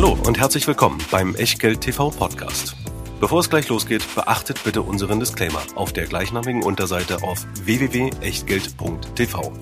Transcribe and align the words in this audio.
Hallo 0.00 0.16
und 0.28 0.38
herzlich 0.38 0.64
willkommen 0.68 1.00
beim 1.10 1.34
Echtgeld 1.34 1.80
TV 1.80 2.10
Podcast. 2.10 2.76
Bevor 3.18 3.40
es 3.40 3.50
gleich 3.50 3.68
losgeht, 3.68 4.04
beachtet 4.14 4.62
bitte 4.62 4.82
unseren 4.82 5.18
Disclaimer 5.18 5.60
auf 5.74 5.92
der 5.92 6.06
gleichnamigen 6.06 6.62
Unterseite 6.62 7.24
auf 7.24 7.44
www.echtgeld.tv. 7.64 9.52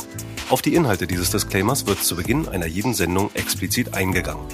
Auf 0.50 0.60
die 0.60 0.74
Inhalte 0.74 1.06
dieses 1.06 1.30
Disclaimers 1.30 1.86
wird 1.86 2.04
zu 2.04 2.16
Beginn 2.16 2.48
einer 2.48 2.66
jeden 2.66 2.92
Sendung 2.92 3.30
explizit 3.32 3.94
eingegangen. 3.94 4.46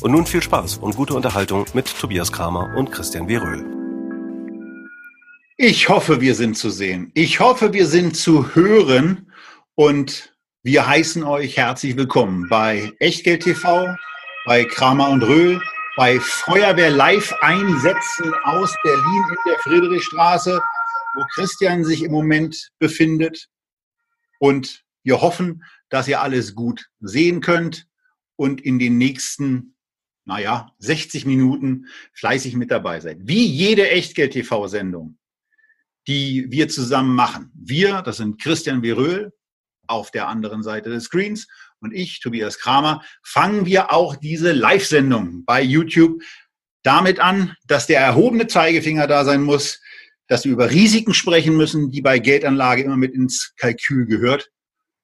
Und 0.00 0.12
nun 0.12 0.24
viel 0.24 0.42
Spaß 0.42 0.78
und 0.78 0.96
gute 0.96 1.12
Unterhaltung 1.12 1.66
mit 1.74 1.94
Tobias 2.00 2.32
Kramer 2.32 2.74
und 2.74 2.90
Christian 2.90 3.28
W. 3.28 3.36
Röhl. 3.36 3.66
Ich 5.58 5.90
hoffe, 5.90 6.22
wir 6.22 6.36
sind 6.36 6.56
zu 6.56 6.70
sehen. 6.70 7.10
Ich 7.12 7.38
hoffe, 7.38 7.74
wir 7.74 7.86
sind 7.86 8.16
zu 8.16 8.54
hören 8.54 9.30
und 9.74 10.34
wir 10.62 10.86
heißen 10.86 11.22
euch 11.22 11.58
herzlich 11.58 11.98
willkommen 11.98 12.48
bei 12.48 12.94
Echtgeld 12.98 13.42
TV, 13.42 13.94
bei 14.48 14.64
Kramer 14.64 15.10
und 15.10 15.22
Röhl, 15.22 15.60
bei 15.94 16.18
Feuerwehr 16.20 16.90
Live-Einsätzen 16.90 18.32
aus 18.44 18.74
Berlin 18.82 19.24
in 19.28 19.36
der 19.46 19.58
Friedrichstraße, 19.58 20.58
wo 21.16 21.24
Christian 21.34 21.84
sich 21.84 22.02
im 22.02 22.12
Moment 22.12 22.70
befindet. 22.78 23.50
Und 24.38 24.84
wir 25.02 25.20
hoffen, 25.20 25.64
dass 25.90 26.08
ihr 26.08 26.22
alles 26.22 26.54
gut 26.54 26.88
sehen 26.98 27.42
könnt 27.42 27.86
und 28.36 28.62
in 28.62 28.78
den 28.78 28.96
nächsten, 28.96 29.76
naja, 30.24 30.72
60 30.78 31.26
Minuten 31.26 31.84
fleißig 32.14 32.56
mit 32.56 32.70
dabei 32.70 33.00
seid. 33.00 33.18
Wie 33.20 33.44
jede 33.44 33.90
Echtgeld-TV-Sendung, 33.90 35.18
die 36.06 36.50
wir 36.50 36.70
zusammen 36.70 37.14
machen. 37.14 37.52
Wir, 37.54 38.00
das 38.00 38.16
sind 38.16 38.40
Christian 38.40 38.82
Veröhl 38.82 39.34
auf 39.88 40.10
der 40.10 40.26
anderen 40.26 40.62
Seite 40.62 40.88
des 40.88 41.04
Screens 41.04 41.48
und 41.80 41.92
ich, 41.94 42.20
Tobias 42.20 42.58
Kramer, 42.58 43.02
fangen 43.22 43.66
wir 43.66 43.92
auch 43.92 44.16
diese 44.16 44.52
Live-Sendung 44.52 45.44
bei 45.44 45.62
YouTube 45.62 46.22
damit 46.82 47.20
an, 47.20 47.54
dass 47.66 47.86
der 47.86 48.00
erhobene 48.00 48.46
Zeigefinger 48.46 49.06
da 49.06 49.24
sein 49.24 49.42
muss, 49.42 49.80
dass 50.28 50.44
wir 50.44 50.52
über 50.52 50.70
Risiken 50.70 51.14
sprechen 51.14 51.56
müssen, 51.56 51.90
die 51.90 52.02
bei 52.02 52.18
Geldanlage 52.18 52.82
immer 52.82 52.96
mit 52.96 53.14
ins 53.14 53.54
Kalkül 53.56 54.06
gehört 54.06 54.50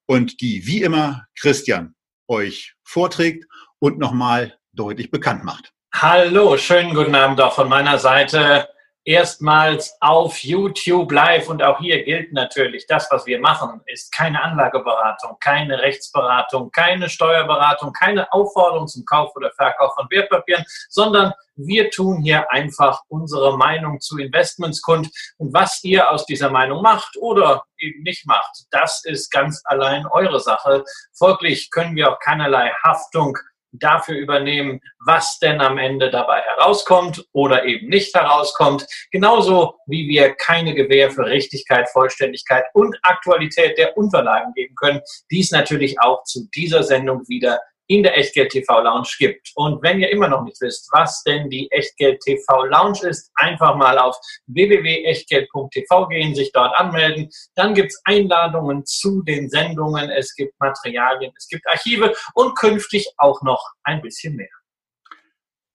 und 0.06 0.40
die 0.40 0.66
wie 0.66 0.82
immer 0.82 1.24
Christian 1.38 1.94
euch 2.28 2.74
vorträgt 2.82 3.44
und 3.78 3.98
nochmal 3.98 4.58
deutlich 4.72 5.10
bekannt 5.10 5.44
macht. 5.44 5.72
Hallo, 5.94 6.56
schönen 6.56 6.94
guten 6.94 7.14
Abend 7.14 7.40
auch 7.40 7.54
von 7.54 7.68
meiner 7.68 7.98
Seite 7.98 8.68
erstmals 9.04 9.96
auf 10.00 10.38
YouTube 10.38 11.12
live 11.12 11.48
und 11.48 11.62
auch 11.62 11.78
hier 11.78 12.04
gilt 12.04 12.32
natürlich, 12.32 12.86
das, 12.86 13.08
was 13.10 13.26
wir 13.26 13.38
machen, 13.38 13.80
ist 13.86 14.12
keine 14.12 14.42
Anlageberatung, 14.42 15.36
keine 15.40 15.80
Rechtsberatung, 15.80 16.70
keine 16.70 17.08
Steuerberatung, 17.08 17.92
keine 17.92 18.32
Aufforderung 18.32 18.88
zum 18.88 19.04
Kauf 19.04 19.34
oder 19.36 19.50
Verkauf 19.52 19.94
von 19.94 20.06
Wertpapieren, 20.10 20.64
sondern 20.88 21.32
wir 21.56 21.90
tun 21.90 22.22
hier 22.22 22.50
einfach 22.50 23.02
unsere 23.08 23.56
Meinung 23.56 24.00
zu 24.00 24.18
Investments 24.18 24.82
kund. 24.82 25.08
Und 25.38 25.52
was 25.54 25.84
ihr 25.84 26.10
aus 26.10 26.26
dieser 26.26 26.50
Meinung 26.50 26.82
macht 26.82 27.16
oder 27.20 27.62
eben 27.78 28.02
nicht 28.02 28.26
macht, 28.26 28.64
das 28.70 29.04
ist 29.04 29.30
ganz 29.30 29.62
allein 29.64 30.06
eure 30.06 30.40
Sache. 30.40 30.84
Folglich 31.12 31.70
können 31.70 31.94
wir 31.94 32.12
auch 32.12 32.18
keinerlei 32.18 32.72
Haftung 32.82 33.38
dafür 33.78 34.16
übernehmen, 34.16 34.80
was 35.04 35.38
denn 35.38 35.60
am 35.60 35.78
Ende 35.78 36.10
dabei 36.10 36.40
herauskommt 36.40 37.24
oder 37.32 37.64
eben 37.64 37.88
nicht 37.88 38.14
herauskommt. 38.14 38.86
Genauso 39.10 39.74
wie 39.86 40.08
wir 40.08 40.34
keine 40.34 40.74
Gewähr 40.74 41.10
für 41.10 41.26
Richtigkeit, 41.26 41.88
Vollständigkeit 41.90 42.64
und 42.72 42.96
Aktualität 43.02 43.78
der 43.78 43.96
Unterlagen 43.96 44.52
geben 44.54 44.74
können. 44.76 45.00
Dies 45.30 45.50
natürlich 45.50 46.00
auch 46.00 46.24
zu 46.24 46.48
dieser 46.54 46.82
Sendung 46.82 47.28
wieder 47.28 47.60
in 47.94 48.02
der 48.02 48.18
Echtgeld 48.18 48.50
TV 48.50 48.80
Lounge 48.80 49.08
gibt. 49.18 49.52
Und 49.54 49.82
wenn 49.82 50.00
ihr 50.00 50.10
immer 50.10 50.28
noch 50.28 50.42
nicht 50.42 50.60
wisst, 50.60 50.88
was 50.92 51.22
denn 51.22 51.48
die 51.48 51.70
Echtgeld 51.70 52.20
TV 52.20 52.64
Lounge 52.64 53.08
ist, 53.08 53.30
einfach 53.36 53.76
mal 53.76 53.98
auf 53.98 54.16
www.echtgeld.tv 54.46 56.08
gehen, 56.08 56.34
sich 56.34 56.50
dort 56.52 56.76
anmelden. 56.76 57.28
Dann 57.54 57.74
gibt's 57.74 58.00
Einladungen 58.04 58.84
zu 58.84 59.22
den 59.22 59.48
Sendungen, 59.48 60.10
es 60.10 60.34
gibt 60.34 60.58
Materialien, 60.58 61.32
es 61.36 61.46
gibt 61.48 61.66
Archive 61.68 62.12
und 62.34 62.58
künftig 62.58 63.08
auch 63.18 63.40
noch 63.42 63.62
ein 63.84 64.02
bisschen 64.02 64.34
mehr. 64.34 64.48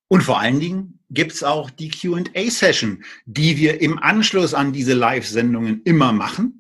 Und 0.09 0.21
vor 0.23 0.39
allen 0.39 0.59
Dingen 0.59 0.99
gibt's 1.09 1.43
auch 1.43 1.69
die 1.69 1.89
QA-Session, 1.89 3.03
die 3.25 3.57
wir 3.57 3.79
im 3.79 3.99
Anschluss 3.99 4.53
an 4.53 4.73
diese 4.73 4.93
Live-Sendungen 4.93 5.83
immer 5.83 6.11
machen 6.11 6.58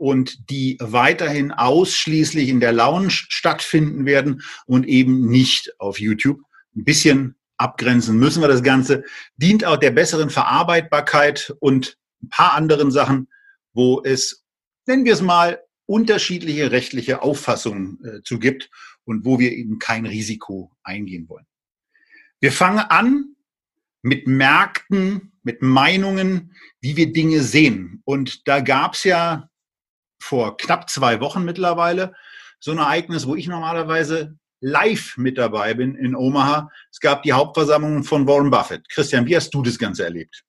und 0.00 0.48
die 0.48 0.78
weiterhin 0.80 1.52
ausschließlich 1.52 2.48
in 2.48 2.58
der 2.58 2.72
Lounge 2.72 3.10
stattfinden 3.10 4.06
werden 4.06 4.40
und 4.64 4.88
eben 4.88 5.28
nicht 5.28 5.78
auf 5.78 6.00
YouTube. 6.00 6.40
Ein 6.74 6.84
bisschen 6.84 7.36
abgrenzen 7.58 8.18
müssen 8.18 8.40
wir 8.42 8.48
das 8.48 8.62
Ganze. 8.62 9.04
Dient 9.36 9.66
auch 9.66 9.76
der 9.76 9.90
besseren 9.90 10.30
Verarbeitbarkeit 10.30 11.54
und 11.60 11.98
ein 12.22 12.30
paar 12.30 12.54
anderen 12.54 12.90
Sachen, 12.90 13.28
wo 13.74 14.02
es, 14.02 14.42
nennen 14.86 15.04
wir 15.04 15.12
es 15.12 15.20
mal, 15.20 15.60
unterschiedliche 15.84 16.72
rechtliche 16.72 17.20
Auffassungen 17.20 18.02
äh, 18.02 18.22
zu 18.22 18.38
gibt 18.38 18.70
und 19.04 19.26
wo 19.26 19.38
wir 19.38 19.52
eben 19.52 19.78
kein 19.78 20.06
Risiko 20.06 20.72
eingehen 20.82 21.28
wollen. 21.28 21.46
Wir 22.40 22.52
fangen 22.52 22.78
an 22.78 23.36
mit 24.00 24.26
Märkten, 24.26 25.32
mit 25.42 25.60
Meinungen, 25.60 26.54
wie 26.80 26.96
wir 26.96 27.12
Dinge 27.12 27.42
sehen. 27.42 28.00
Und 28.04 28.48
da 28.48 28.60
gab 28.60 28.94
es 28.94 29.04
ja 29.04 29.49
vor 30.20 30.56
knapp 30.56 30.88
zwei 30.88 31.20
Wochen 31.20 31.44
mittlerweile 31.44 32.14
so 32.60 32.72
ein 32.72 32.78
Ereignis, 32.78 33.26
wo 33.26 33.34
ich 33.34 33.48
normalerweise 33.48 34.36
live 34.60 35.16
mit 35.16 35.38
dabei 35.38 35.74
bin 35.74 35.94
in 35.94 36.14
Omaha. 36.14 36.70
Es 36.92 37.00
gab 37.00 37.22
die 37.22 37.32
Hauptversammlung 37.32 38.04
von 38.04 38.26
Warren 38.26 38.50
Buffett. 38.50 38.88
Christian, 38.90 39.26
wie 39.26 39.36
hast 39.36 39.50
du 39.50 39.62
das 39.62 39.78
Ganze 39.78 40.04
erlebt? 40.04 40.42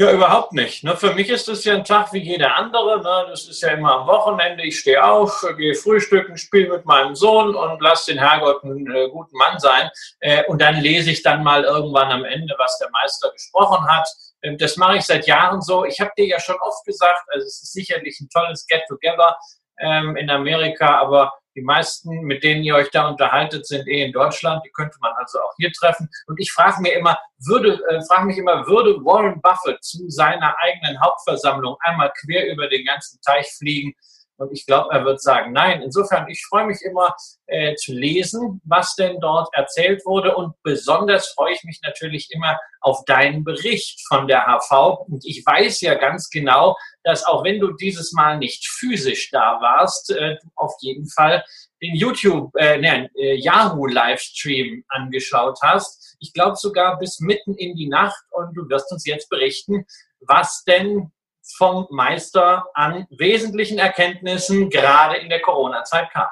Ja, 0.00 0.12
überhaupt 0.12 0.54
nicht. 0.54 0.82
Ne? 0.82 0.96
Für 0.96 1.12
mich 1.12 1.28
ist 1.28 1.46
das 1.46 1.62
ja 1.64 1.74
ein 1.74 1.84
Tag 1.84 2.10
wie 2.14 2.22
jeder 2.22 2.56
andere. 2.56 3.02
Ne? 3.02 3.26
Das 3.28 3.46
ist 3.46 3.60
ja 3.60 3.72
immer 3.72 4.00
am 4.00 4.06
Wochenende. 4.06 4.62
Ich 4.62 4.78
stehe 4.78 5.04
auf, 5.04 5.44
gehe 5.58 5.74
frühstücken, 5.74 6.38
spiele 6.38 6.70
mit 6.70 6.86
meinem 6.86 7.14
Sohn 7.14 7.54
und 7.54 7.82
lasse 7.82 8.12
den 8.12 8.18
Herrgott 8.18 8.64
einen 8.64 8.90
äh, 8.90 9.10
guten 9.10 9.36
Mann 9.36 9.58
sein. 9.58 9.90
Äh, 10.20 10.44
und 10.46 10.62
dann 10.62 10.80
lese 10.80 11.10
ich 11.10 11.22
dann 11.22 11.42
mal 11.44 11.64
irgendwann 11.64 12.10
am 12.10 12.24
Ende, 12.24 12.54
was 12.56 12.78
der 12.78 12.88
Meister 12.90 13.30
gesprochen 13.30 13.86
hat. 13.88 14.08
Ähm, 14.42 14.58
das 14.58 14.76
mache 14.76 14.96
ich 14.96 15.04
seit 15.04 15.26
Jahren 15.26 15.60
so. 15.60 15.84
Ich 15.84 16.00
habe 16.00 16.10
dir 16.16 16.26
ja 16.26 16.40
schon 16.40 16.56
oft 16.60 16.84
gesagt, 16.84 17.22
also 17.28 17.46
es 17.46 17.62
ist 17.62 17.72
sicherlich 17.72 18.20
ein 18.20 18.28
tolles 18.28 18.66
Get-Together 18.66 19.36
ähm, 19.80 20.16
in 20.16 20.30
Amerika, 20.30 20.98
aber 21.00 21.32
die 21.56 21.62
meisten, 21.62 22.22
mit 22.22 22.44
denen 22.44 22.62
ihr 22.62 22.76
euch 22.76 22.90
da 22.90 23.08
unterhaltet, 23.08 23.66
sind 23.66 23.86
eh 23.88 24.04
in 24.04 24.12
Deutschland. 24.12 24.62
Die 24.64 24.70
könnte 24.70 24.96
man 25.00 25.12
also 25.18 25.38
auch 25.40 25.52
hier 25.56 25.72
treffen. 25.72 26.08
Und 26.26 26.38
ich 26.38 26.52
frage 26.52 26.80
mir 26.80 26.92
immer, 26.92 27.18
würde, 27.38 27.80
äh, 27.88 28.00
frage 28.06 28.26
mich 28.26 28.38
immer, 28.38 28.66
würde 28.66 28.94
Warren 29.04 29.40
Buffett 29.42 29.82
zu 29.82 30.08
seiner 30.08 30.54
eigenen 30.60 31.00
Hauptversammlung 31.00 31.76
einmal 31.80 32.12
quer 32.20 32.52
über 32.52 32.68
den 32.68 32.84
ganzen 32.84 33.20
Teich 33.22 33.48
fliegen 33.58 33.94
und 34.40 34.52
ich 34.52 34.64
glaube, 34.64 34.88
er 34.90 35.04
wird 35.04 35.20
sagen, 35.20 35.52
nein. 35.52 35.82
Insofern, 35.82 36.26
ich 36.28 36.42
freue 36.48 36.66
mich 36.66 36.80
immer 36.82 37.14
äh, 37.46 37.74
zu 37.74 37.92
lesen, 37.92 38.62
was 38.64 38.94
denn 38.94 39.20
dort 39.20 39.48
erzählt 39.52 40.04
wurde. 40.06 40.34
Und 40.34 40.54
besonders 40.62 41.28
freue 41.28 41.52
ich 41.52 41.62
mich 41.64 41.78
natürlich 41.84 42.28
immer 42.30 42.58
auf 42.80 43.04
deinen 43.04 43.44
Bericht 43.44 44.00
von 44.08 44.26
der 44.26 44.46
HV. 44.46 45.04
Und 45.08 45.26
ich 45.26 45.44
weiß 45.44 45.82
ja 45.82 45.94
ganz 45.94 46.30
genau, 46.30 46.74
dass 47.04 47.26
auch 47.26 47.44
wenn 47.44 47.60
du 47.60 47.72
dieses 47.72 48.12
Mal 48.12 48.38
nicht 48.38 48.66
physisch 48.66 49.30
da 49.30 49.58
warst, 49.60 50.10
äh, 50.10 50.36
auf 50.56 50.72
jeden 50.80 51.08
Fall 51.10 51.44
den 51.82 51.94
YouTube, 51.94 52.50
äh, 52.56 52.78
nein, 52.78 53.10
äh, 53.16 53.34
Yahoo 53.34 53.86
Livestream 53.86 54.84
angeschaut 54.88 55.58
hast. 55.62 56.16
Ich 56.18 56.32
glaube 56.32 56.56
sogar 56.56 56.98
bis 56.98 57.20
mitten 57.20 57.54
in 57.54 57.76
die 57.76 57.88
Nacht 57.88 58.22
und 58.30 58.54
du 58.54 58.68
wirst 58.70 58.90
uns 58.90 59.04
jetzt 59.04 59.28
berichten, 59.28 59.84
was 60.20 60.64
denn 60.64 61.12
vom 61.56 61.86
Meister 61.90 62.66
an 62.74 63.06
wesentlichen 63.10 63.78
Erkenntnissen 63.78 64.70
gerade 64.70 65.16
in 65.16 65.28
der 65.28 65.40
Corona-Zeit 65.40 66.10
kam. 66.10 66.28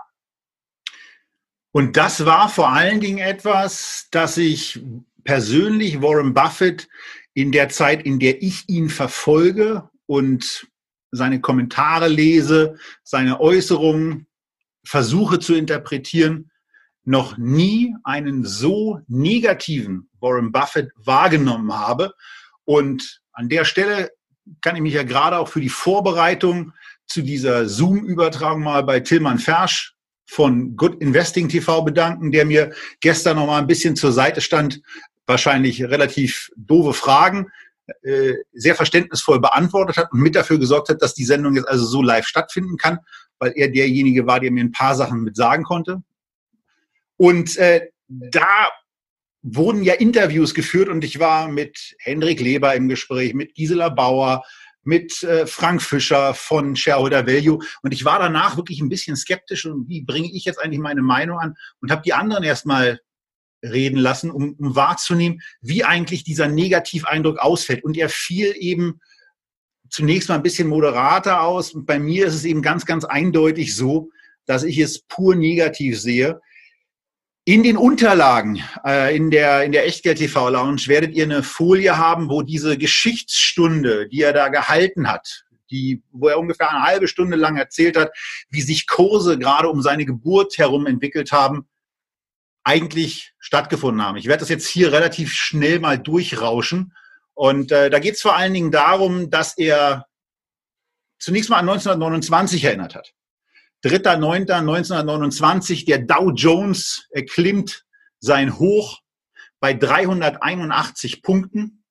Und 1.73 1.97
das 1.97 2.25
war 2.25 2.49
vor 2.49 2.71
allen 2.71 3.01
Dingen 3.01 3.19
etwas, 3.19 4.09
das 4.11 4.37
ich 4.37 4.81
persönlich 5.25 6.01
Warren 6.01 6.35
Buffett 6.35 6.89
in 7.35 7.53
der 7.53 7.69
Zeit, 7.69 8.03
in 8.05 8.19
der 8.19 8.43
ich 8.43 8.69
ihn 8.69 8.89
verfolge 8.89 9.89
und 10.07 10.67
seine 11.11 11.41
Kommentare 11.41 12.09
lese, 12.09 12.79
seine 13.03 13.41
Äußerungen 13.41 14.27
versuche 14.85 15.39
zu 15.39 15.55
interpretieren, 15.55 16.51
noch 17.05 17.39
nie 17.39 17.95
einen 18.05 18.45
so 18.45 19.01
negativen 19.07 20.11
Warren 20.21 20.53
Buffett 20.53 20.91
wahrgenommen 20.97 21.73
habe. 21.73 22.15
Und 22.65 23.23
an 23.33 23.49
der 23.49 23.65
Stelle 23.65 24.11
kann 24.61 24.77
ich 24.77 24.83
mich 24.83 24.95
ja 24.95 25.03
gerade 25.03 25.39
auch 25.39 25.49
für 25.49 25.61
die 25.61 25.69
Vorbereitung 25.69 26.73
zu 27.07 27.23
dieser 27.23 27.69
Zoom-Übertragung 27.69 28.63
mal 28.63 28.83
bei 28.83 29.01
Tillmann 29.01 29.39
Fersch 29.39 29.95
von 30.27 30.77
Good 30.77 31.01
Investing 31.01 31.49
TV 31.49 31.83
bedanken, 31.83 32.31
der 32.31 32.45
mir 32.45 32.73
gestern 33.01 33.37
noch 33.37 33.47
mal 33.47 33.59
ein 33.59 33.67
bisschen 33.67 33.97
zur 33.97 34.13
Seite 34.13 34.41
stand, 34.41 34.83
wahrscheinlich 35.27 35.83
relativ 35.83 36.51
doofe 36.57 36.93
Fragen, 36.93 37.49
äh, 38.03 38.35
sehr 38.53 38.75
verständnisvoll 38.75 39.41
beantwortet 39.41 39.97
hat 39.97 40.13
und 40.13 40.21
mit 40.21 40.37
dafür 40.37 40.59
gesorgt 40.59 40.91
hat, 40.91 41.01
dass 41.01 41.15
die 41.15 41.25
Sendung 41.25 41.55
jetzt 41.55 41.69
also 41.69 41.87
so 41.87 42.03
live 42.03 42.27
stattfinden 42.27 42.77
kann, 42.77 42.99
weil 43.39 43.53
er 43.57 43.69
derjenige 43.69 44.27
war, 44.27 44.41
der 44.41 44.51
mir 44.51 44.65
ein 44.65 44.73
paar 44.73 44.95
Sachen 44.95 45.23
mit 45.23 45.37
sagen 45.37 45.65
konnte. 45.65 46.03
Und 47.17 47.57
äh, 47.57 47.89
da 48.09 48.69
wurden 49.43 49.83
ja 49.83 49.95
Interviews 49.95 50.55
geführt 50.55 50.89
und 50.89 51.05
ich 51.05 51.19
war 51.19 51.49
mit 51.49 51.95
Hendrik 51.99 52.41
Leber 52.41 52.75
im 52.75 52.89
Gespräch, 52.89 53.35
mit 53.35 53.55
Gisela 53.55 53.89
Bauer, 53.89 54.45
mit 54.83 55.23
äh, 55.23 55.47
Frank 55.47 55.83
Fischer 55.83 56.35
von 56.35 56.75
Shareholder 56.77 57.27
Value 57.27 57.59
und 57.83 57.93
ich 57.93 58.05
war 58.05 58.19
danach 58.19 58.57
wirklich 58.57 58.81
ein 58.81 58.89
bisschen 58.89 59.17
skeptisch 59.17 59.67
und 59.67 59.89
wie 59.89 60.03
bringe 60.03 60.31
ich 60.33 60.45
jetzt 60.45 60.61
eigentlich 60.61 60.81
meine 60.81 61.03
Meinung 61.03 61.39
an 61.39 61.55
und 61.81 61.91
habe 61.91 62.03
die 62.03 62.15
anderen 62.15 62.45
erstmal 62.45 63.01
reden 63.63 63.99
lassen, 63.99 64.31
um, 64.31 64.55
um 64.59 64.77
wahrzunehmen, 64.77 65.41
wie 65.61 65.85
eigentlich 65.85 66.25
dieser 66.25 66.49
Negativeindruck 66.49 67.39
ausfällt. 67.39 67.85
Und 67.85 67.97
er 67.97 68.09
fiel 68.09 68.55
eben 68.57 69.01
zunächst 69.91 70.29
mal 70.29 70.37
ein 70.37 70.43
bisschen 70.43 70.69
moderater 70.69 71.43
aus. 71.43 71.73
Und 71.73 71.87
bei 71.87 71.99
mir 71.99 72.27
ist 72.27 72.35
es 72.35 72.45
eben 72.45 72.63
ganz, 72.63 72.87
ganz 72.87 73.05
eindeutig 73.05 73.75
so, 73.75 74.11
dass 74.47 74.63
ich 74.63 74.79
es 74.79 75.03
pur 75.03 75.35
negativ 75.35 76.01
sehe. 76.01 76.41
In 77.49 77.63
den 77.63 77.79
Unterlagen 77.79 78.63
äh, 78.85 79.17
in 79.17 79.31
der, 79.31 79.65
in 79.65 79.73
der 79.73 79.87
Echtgeld-TV-Lounge 79.87 80.83
werdet 80.89 81.15
ihr 81.15 81.25
eine 81.25 81.43
Folie 81.43 81.97
haben, 81.97 82.29
wo 82.29 82.43
diese 82.43 82.77
Geschichtsstunde, 82.77 84.07
die 84.07 84.21
er 84.21 84.35
da 84.35 84.49
gehalten 84.49 85.09
hat, 85.09 85.47
die, 85.71 86.03
wo 86.13 86.29
er 86.29 86.39
ungefähr 86.39 86.69
eine 86.71 86.83
halbe 86.83 87.09
Stunde 87.09 87.39
lang 87.39 87.57
erzählt 87.57 87.97
hat, 87.97 88.11
wie 88.51 88.61
sich 88.61 88.87
Kurse 88.87 89.39
gerade 89.39 89.71
um 89.71 89.81
seine 89.81 90.05
Geburt 90.05 90.59
herum 90.59 90.85
entwickelt 90.87 91.33
haben, 91.33 91.67
eigentlich 92.65 93.33
stattgefunden 93.39 94.05
haben. 94.05 94.19
Ich 94.19 94.27
werde 94.27 94.41
das 94.41 94.51
jetzt 94.51 94.69
hier 94.69 94.93
relativ 94.93 95.33
schnell 95.33 95.81
mal 95.81 95.99
durchrauschen. 95.99 96.93
Und 97.33 97.73
äh, 97.73 97.89
da 97.89 97.99
geht 97.99 98.17
es 98.17 98.21
vor 98.21 98.37
allen 98.37 98.53
Dingen 98.53 98.73
darum, 98.73 99.31
dass 99.31 99.57
er 99.57 100.05
zunächst 101.19 101.49
mal 101.49 101.57
an 101.57 101.71
1929 101.71 102.63
erinnert 102.63 102.95
hat. 102.95 103.15
3.9.1929, 103.85 105.87
der 105.87 105.99
Dow 105.99 106.31
Jones 106.31 107.07
erklimmt 107.11 107.85
sein 108.19 108.59
Hoch 108.59 109.01
bei 109.61 109.75
381 109.75 111.23
Punkten. 111.23 111.85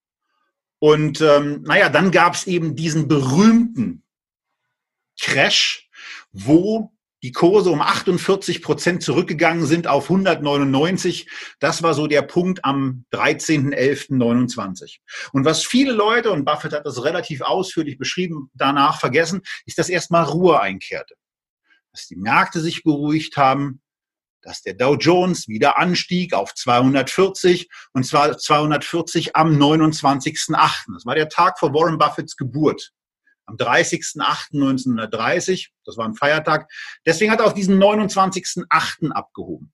Und 0.80 1.22
ähm, 1.22 1.64
naja, 1.64 1.90
dann 1.90 2.12
gab 2.12 2.36
es 2.36 2.46
eben 2.46 2.76
diesen 2.76 3.08
berühmten 3.08 4.04
Crash, 5.20 5.90
wo 6.32 6.92
die 7.24 7.32
Kurse 7.32 7.72
um 7.72 7.82
48 7.82 8.62
Prozent 8.62 9.02
zurückgegangen 9.02 9.66
sind 9.66 9.88
auf 9.88 10.04
199. 10.04 11.28
Das 11.60 11.82
war 11.82 11.96
so 11.96 12.06
der 12.06 12.22
Punkt 12.22 12.64
am 12.64 13.06
13.11.29. 13.12 15.00
Und 15.32 15.44
was 15.44 15.66
viele 15.66 15.94
Leute, 15.94 16.32
und 16.32 16.46
Buffett 16.46 16.74
hat 16.74 16.86
das 16.86 17.04
relativ 17.04 17.42
ausführlich 17.42 17.98
beschrieben, 17.98 18.52
danach 18.54 19.00
vergessen, 19.00 19.42
ist, 19.66 19.80
dass 19.80 19.90
erstmal 19.90 20.26
Ruhe 20.26 20.62
einkehrte. 20.62 21.16
Dass 21.98 22.06
die 22.06 22.16
Märkte 22.16 22.62
sich 22.62 22.84
beruhigt 22.84 23.38
haben, 23.38 23.82
dass 24.44 24.62
der 24.62 24.76
Dow 24.76 24.94
Jones 24.94 25.48
wieder 25.48 25.80
anstieg 25.80 26.36
auf 26.36 26.54
240 26.54 27.68
und 27.94 28.04
zwar 28.04 28.38
240 28.38 29.36
am 29.36 29.58
29.8. 29.58 30.94
Das 30.94 31.08
war 31.08 31.16
der 31.16 31.28
Tag 31.28 31.58
vor 31.58 31.74
Warren 31.74 31.98
Buffetts 31.98 32.38
Geburt 32.38 32.92
am 33.48 33.56
30.08.1930. 33.56 35.70
Das 35.86 35.98
war 35.98 36.06
ein 36.06 36.14
Feiertag. 36.14 36.72
Deswegen 37.04 37.32
hat 37.32 37.40
er 37.40 37.48
auf 37.48 37.56
diesen 37.56 37.82
29.08. 37.82 39.10
abgehoben. 39.10 39.74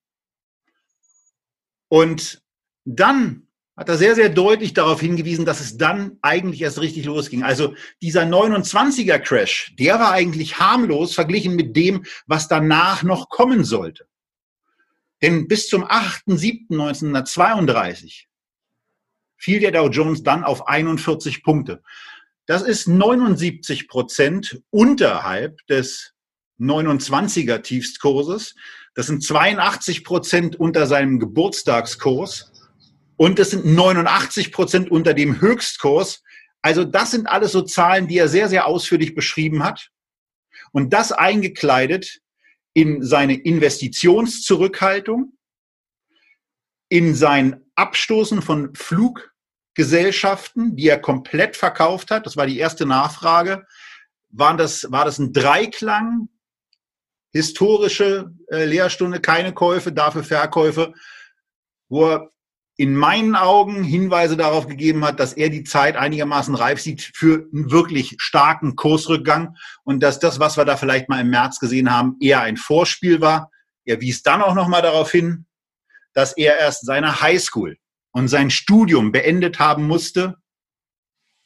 Und 1.89 2.41
dann 2.85 3.49
hat 3.75 3.89
er 3.89 3.97
sehr, 3.97 4.13
sehr 4.13 4.29
deutlich 4.29 4.73
darauf 4.73 5.01
hingewiesen, 5.01 5.45
dass 5.45 5.59
es 5.59 5.77
dann 5.77 6.17
eigentlich 6.21 6.61
erst 6.61 6.79
richtig 6.79 7.05
losging. 7.05 7.41
Also 7.43 7.73
dieser 8.01 8.23
29er 8.23 9.19
Crash, 9.19 9.73
der 9.79 9.99
war 9.99 10.11
eigentlich 10.11 10.59
harmlos 10.59 11.15
verglichen 11.15 11.55
mit 11.55 11.75
dem, 11.75 12.05
was 12.27 12.47
danach 12.47 13.01
noch 13.03 13.29
kommen 13.29 13.63
sollte. 13.63 14.07
Denn 15.23 15.47
bis 15.47 15.69
zum 15.69 15.85
8.7.1932 15.85 18.25
fiel 19.37 19.59
der 19.59 19.71
Dow 19.71 19.89
Jones 19.89 20.21
dann 20.21 20.43
auf 20.43 20.67
41 20.67 21.41
Punkte. 21.43 21.81
Das 22.45 22.61
ist 22.61 22.87
79 22.87 23.87
Prozent 23.87 24.61
unterhalb 24.69 25.65
des 25.67 26.13
29er 26.59 27.61
Tiefstkurses. 27.61 28.53
Das 28.93 29.07
sind 29.07 29.23
82 29.23 30.03
Prozent 30.03 30.57
unter 30.57 30.85
seinem 30.85 31.17
Geburtstagskurs 31.19 32.52
und 33.17 33.39
das 33.39 33.51
sind 33.51 33.65
89 33.65 34.51
Prozent 34.51 34.91
unter 34.91 35.13
dem 35.13 35.39
Höchstkurs. 35.39 36.23
Also 36.61 36.83
das 36.83 37.11
sind 37.11 37.27
alles 37.27 37.51
so 37.51 37.61
Zahlen, 37.61 38.07
die 38.07 38.17
er 38.17 38.27
sehr, 38.27 38.49
sehr 38.49 38.65
ausführlich 38.65 39.15
beschrieben 39.15 39.63
hat. 39.63 39.89
Und 40.71 40.93
das 40.93 41.11
eingekleidet 41.11 42.19
in 42.73 43.03
seine 43.03 43.35
Investitionszurückhaltung, 43.35 45.33
in 46.89 47.13
sein 47.15 47.63
Abstoßen 47.75 48.41
von 48.41 48.73
Flug 48.75 49.33
Gesellschaften, 49.75 50.75
die 50.75 50.87
er 50.87 50.99
komplett 50.99 51.57
verkauft 51.57 52.11
hat. 52.11 52.25
Das 52.25 52.37
war 52.37 52.45
die 52.45 52.59
erste 52.59 52.85
Nachfrage. 52.85 53.65
Waren 54.29 54.57
das, 54.57 54.91
war 54.91 55.05
das 55.05 55.19
ein 55.19 55.33
Dreiklang? 55.33 56.29
Historische 57.31 58.31
äh, 58.51 58.65
Lehrstunde, 58.65 59.19
keine 59.19 59.53
Käufe, 59.53 59.91
dafür 59.91 60.23
Verkäufe, 60.23 60.93
wo 61.89 62.11
er 62.11 62.32
in 62.75 62.95
meinen 62.95 63.35
Augen 63.35 63.83
Hinweise 63.83 64.35
darauf 64.35 64.65
gegeben 64.67 65.05
hat, 65.05 65.19
dass 65.19 65.33
er 65.33 65.49
die 65.49 65.63
Zeit 65.63 65.95
einigermaßen 65.95 66.55
reif 66.55 66.81
sieht 66.81 67.11
für 67.13 67.47
einen 67.53 67.69
wirklich 67.69 68.15
starken 68.17 68.75
Kursrückgang 68.75 69.55
und 69.83 70.01
dass 70.01 70.17
das, 70.19 70.39
was 70.39 70.57
wir 70.57 70.65
da 70.65 70.75
vielleicht 70.75 71.07
mal 71.07 71.21
im 71.21 71.29
März 71.29 71.59
gesehen 71.59 71.91
haben, 71.91 72.17
eher 72.19 72.41
ein 72.41 72.57
Vorspiel 72.57 73.21
war. 73.21 73.51
Er 73.85 74.01
wies 74.01 74.23
dann 74.23 74.41
auch 74.41 74.55
nochmal 74.55 74.81
darauf 74.81 75.11
hin, 75.11 75.45
dass 76.13 76.35
er 76.35 76.57
erst 76.57 76.83
seine 76.85 77.21
Highschool 77.21 77.77
und 78.11 78.27
sein 78.27 78.49
Studium 78.49 79.11
beendet 79.11 79.59
haben 79.59 79.85
musste, 79.85 80.37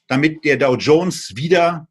damit 0.07 0.45
der 0.45 0.55
Dow 0.57 0.75
Jones 0.75 1.33
wieder 1.35 1.89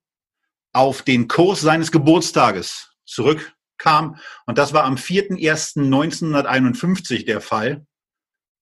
auf 0.73 1.03
den 1.03 1.29
Kurs 1.29 1.61
seines 1.61 1.93
Geburtstages 1.93 2.94
zurückkam. 3.05 4.17
Und 4.47 4.56
das 4.56 4.73
war 4.73 4.85
am 4.85 4.94
4.1.1951 4.94 7.27
der 7.27 7.43
Fall. 7.43 7.87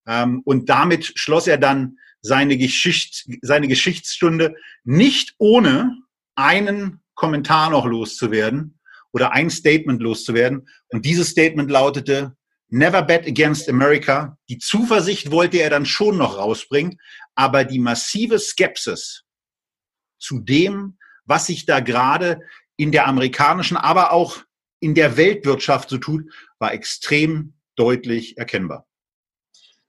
Ähm, 0.07 0.43
und 0.45 0.69
damit 0.69 1.13
schloss 1.19 1.47
er 1.47 1.59
dann 1.59 1.99
seine, 2.21 2.57
Geschicht, 2.57 3.27
seine 3.43 3.69
Geschichtsstunde 3.69 4.55
nicht 4.85 5.35
ohne 5.39 5.97
einen 6.35 7.03
Kommentar 7.15 7.71
noch 7.71 7.87
loszuwerden 7.87 8.79
oder 9.13 9.33
ein 9.33 9.51
Statement 9.51 10.01
loszuwerden. 10.03 10.69
Und 10.89 11.05
dieses 11.05 11.29
Statement 11.29 11.71
lautete, 11.71 12.37
Never 12.69 13.03
Bet 13.03 13.27
Against 13.27 13.69
America. 13.69 14.37
Die 14.49 14.59
Zuversicht 14.59 15.31
wollte 15.31 15.59
er 15.59 15.71
dann 15.71 15.87
schon 15.87 16.17
noch 16.17 16.39
rausbringen, 16.39 16.99
aber 17.35 17.65
die 17.65 17.79
massive 17.79 18.39
Skepsis 18.39 19.23
zu 20.19 20.41
dem, 20.41 20.99
was 21.25 21.47
sich 21.47 21.67
da 21.67 21.81
gerade 21.81 22.41
in 22.77 22.91
der 22.91 23.07
amerikanischen, 23.07 23.77
aber 23.77 24.13
auch 24.13 24.39
in 24.81 24.95
der 24.95 25.17
Weltwirtschaft 25.17 25.89
so 25.89 25.99
tut, 25.99 26.25
war 26.59 26.73
extrem 26.73 27.55
deutlich 27.77 28.37
erkennbar. 28.39 28.87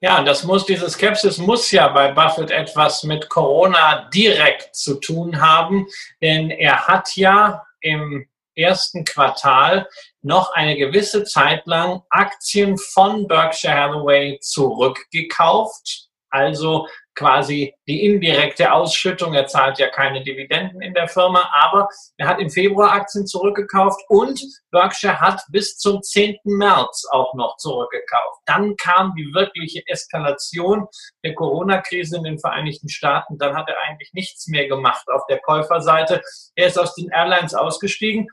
Ja, 0.01 0.21
das 0.23 0.43
muss, 0.43 0.65
diese 0.65 0.89
Skepsis 0.89 1.37
muss 1.37 1.71
ja 1.71 1.87
bei 1.87 2.11
Buffett 2.11 2.51
etwas 2.51 3.03
mit 3.03 3.29
Corona 3.29 4.09
direkt 4.13 4.75
zu 4.75 4.95
tun 4.95 5.41
haben, 5.41 5.87
denn 6.21 6.49
er 6.49 6.87
hat 6.87 7.15
ja 7.15 7.65
im 7.79 8.27
ersten 8.55 9.03
Quartal 9.05 9.87
noch 10.21 10.53
eine 10.53 10.75
gewisse 10.75 11.23
Zeit 11.23 11.65
lang 11.65 12.01
Aktien 12.09 12.77
von 12.77 13.27
Berkshire 13.27 13.73
Hathaway 13.73 14.39
zurückgekauft. 14.41 16.09
Also 16.29 16.87
quasi 17.15 17.73
die 17.87 18.05
indirekte 18.05 18.71
Ausschüttung. 18.71 19.33
Er 19.33 19.47
zahlt 19.47 19.79
ja 19.79 19.89
keine 19.89 20.23
Dividenden 20.23 20.81
in 20.81 20.93
der 20.93 21.07
Firma, 21.07 21.49
aber 21.53 21.87
er 22.17 22.27
hat 22.27 22.39
im 22.39 22.49
Februar 22.49 22.91
Aktien 22.91 23.25
zurückgekauft 23.25 24.01
und 24.09 24.41
Berkshire 24.71 25.19
hat 25.19 25.41
bis 25.49 25.77
zum 25.77 26.01
10. 26.01 26.37
März 26.43 27.05
auch 27.11 27.33
noch 27.33 27.57
zurückgekauft. 27.57 28.41
Dann 28.45 28.75
kam 28.77 29.13
die 29.15 29.33
wirkliche 29.33 29.81
Eskalation 29.87 30.87
der 31.23 31.33
Corona-Krise 31.33 32.17
in 32.17 32.23
den 32.23 32.39
Vereinigten 32.39 32.89
Staaten. 32.89 33.37
Dann 33.37 33.55
hat 33.55 33.69
er 33.69 33.75
eigentlich 33.87 34.11
nichts 34.13 34.47
mehr 34.47 34.67
gemacht 34.67 35.07
auf 35.09 35.25
der 35.27 35.39
Käuferseite. 35.39 36.21
Er 36.55 36.67
ist 36.67 36.77
aus 36.77 36.93
den 36.95 37.09
Airlines 37.09 37.53
ausgestiegen 37.53 38.27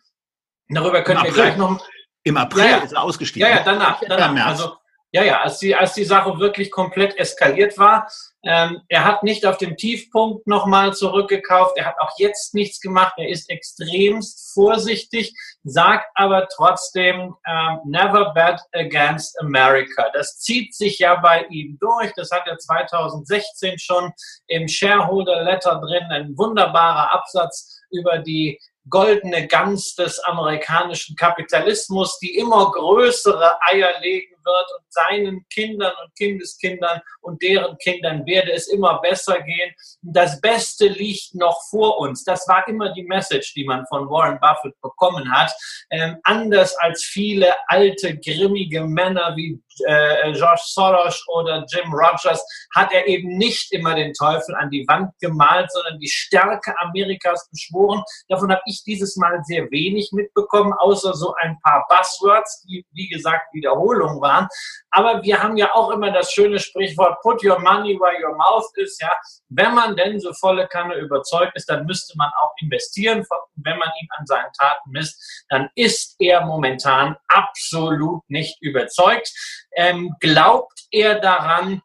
Darüber 0.74 1.02
können 1.02 1.22
wir 1.22 1.32
gleich 1.32 1.56
noch. 1.56 1.84
Im 2.24 2.36
April 2.36 2.64
ja, 2.64 2.70
ja. 2.70 2.76
ist 2.78 2.92
er 2.92 3.02
ausgestiegen. 3.02 3.48
Ja, 3.48 3.56
ja, 3.56 3.62
danach. 3.64 4.00
danach. 4.06 4.46
Also, 4.46 4.76
ja, 5.14 5.22
ja, 5.24 5.42
als 5.42 5.58
die, 5.58 5.74
als 5.74 5.92
die 5.92 6.04
Sache 6.04 6.38
wirklich 6.38 6.70
komplett 6.70 7.18
eskaliert 7.18 7.76
war. 7.76 8.08
Ähm, 8.44 8.80
er 8.88 9.04
hat 9.04 9.22
nicht 9.22 9.44
auf 9.44 9.58
dem 9.58 9.76
Tiefpunkt 9.76 10.46
nochmal 10.46 10.94
zurückgekauft. 10.94 11.76
Er 11.76 11.84
hat 11.84 11.96
auch 12.00 12.12
jetzt 12.16 12.54
nichts 12.54 12.80
gemacht. 12.80 13.12
Er 13.18 13.28
ist 13.28 13.50
extremst 13.50 14.52
vorsichtig, 14.54 15.34
sagt 15.64 16.06
aber 16.14 16.48
trotzdem, 16.48 17.34
ähm, 17.46 17.78
never 17.84 18.32
bet 18.32 18.58
against 18.72 19.38
America. 19.40 20.08
Das 20.14 20.38
zieht 20.38 20.74
sich 20.74 20.98
ja 20.98 21.16
bei 21.16 21.44
ihm 21.50 21.78
durch. 21.78 22.10
Das 22.16 22.30
hat 22.30 22.46
er 22.46 22.56
2016 22.56 23.78
schon 23.78 24.12
im 24.46 24.66
Shareholder 24.66 25.44
Letter 25.44 25.78
drin. 25.78 26.04
Ein 26.10 26.38
wunderbarer 26.38 27.12
Absatz 27.12 27.78
über 27.90 28.18
die 28.18 28.58
goldene 28.88 29.46
Gans 29.46 29.94
des 29.94 30.18
amerikanischen 30.20 31.16
Kapitalismus, 31.16 32.18
die 32.18 32.36
immer 32.36 32.72
größere 32.72 33.60
Eier 33.62 34.00
legen 34.00 34.31
wird 34.44 34.66
und 34.78 34.92
seinen 34.92 35.46
Kindern 35.48 35.92
und 36.02 36.14
Kindeskindern 36.16 37.00
und 37.20 37.42
deren 37.42 37.76
Kindern 37.78 38.26
werde 38.26 38.52
es 38.52 38.68
immer 38.68 39.00
besser 39.00 39.40
gehen. 39.40 39.74
Das 40.02 40.40
Beste 40.40 40.88
liegt 40.88 41.34
noch 41.34 41.60
vor 41.70 41.98
uns. 41.98 42.24
Das 42.24 42.46
war 42.48 42.66
immer 42.68 42.92
die 42.92 43.04
Message, 43.04 43.54
die 43.54 43.64
man 43.64 43.86
von 43.86 44.08
Warren 44.08 44.38
Buffett 44.40 44.80
bekommen 44.80 45.30
hat. 45.32 45.52
Ähm, 45.90 46.16
anders 46.24 46.76
als 46.78 47.04
viele 47.04 47.54
alte, 47.68 48.18
grimmige 48.18 48.82
Männer 48.84 49.34
wie 49.36 49.60
äh, 49.86 50.32
George 50.32 50.62
Soros 50.64 51.24
oder 51.28 51.64
Jim 51.72 51.92
Rogers 51.92 52.44
hat 52.74 52.92
er 52.92 53.06
eben 53.06 53.36
nicht 53.38 53.72
immer 53.72 53.94
den 53.94 54.12
Teufel 54.14 54.54
an 54.56 54.70
die 54.70 54.86
Wand 54.88 55.10
gemalt, 55.20 55.70
sondern 55.72 55.98
die 55.98 56.08
Stärke 56.08 56.74
Amerikas 56.78 57.48
beschworen. 57.50 58.02
Davon 58.28 58.50
habe 58.50 58.62
ich 58.66 58.82
dieses 58.84 59.16
Mal 59.16 59.40
sehr 59.44 59.70
wenig 59.70 60.10
mitbekommen, 60.12 60.72
außer 60.72 61.14
so 61.14 61.34
ein 61.42 61.58
paar 61.62 61.86
Buzzwords, 61.88 62.62
die 62.62 62.84
wie 62.92 63.08
gesagt 63.08 63.52
Wiederholungen 63.52 64.20
waren. 64.20 64.48
Aber 64.90 65.22
wir 65.22 65.42
haben 65.42 65.56
ja 65.56 65.74
auch 65.74 65.90
immer 65.90 66.10
das 66.10 66.32
schöne 66.32 66.58
Sprichwort, 66.58 67.20
put 67.22 67.42
your 67.44 67.58
money 67.58 67.98
where 67.98 68.14
your 68.22 68.36
mouth 68.36 68.70
is. 68.76 68.98
Ja, 69.00 69.10
wenn 69.48 69.74
man 69.74 69.96
denn 69.96 70.20
so 70.20 70.32
volle 70.34 70.66
Kanne 70.68 70.96
überzeugt 70.96 71.52
ist, 71.56 71.68
dann 71.68 71.86
müsste 71.86 72.16
man 72.16 72.30
auch 72.42 72.52
investieren. 72.60 73.24
Wenn 73.56 73.78
man 73.78 73.88
ihn 74.00 74.08
an 74.18 74.26
seinen 74.26 74.52
Taten 74.52 74.90
misst, 74.90 75.44
dann 75.48 75.68
ist 75.74 76.16
er 76.18 76.44
momentan 76.44 77.16
absolut 77.28 78.22
nicht 78.28 78.60
überzeugt. 78.62 79.32
Ähm, 79.76 80.14
glaubt 80.20 80.86
er 80.90 81.20
daran, 81.20 81.82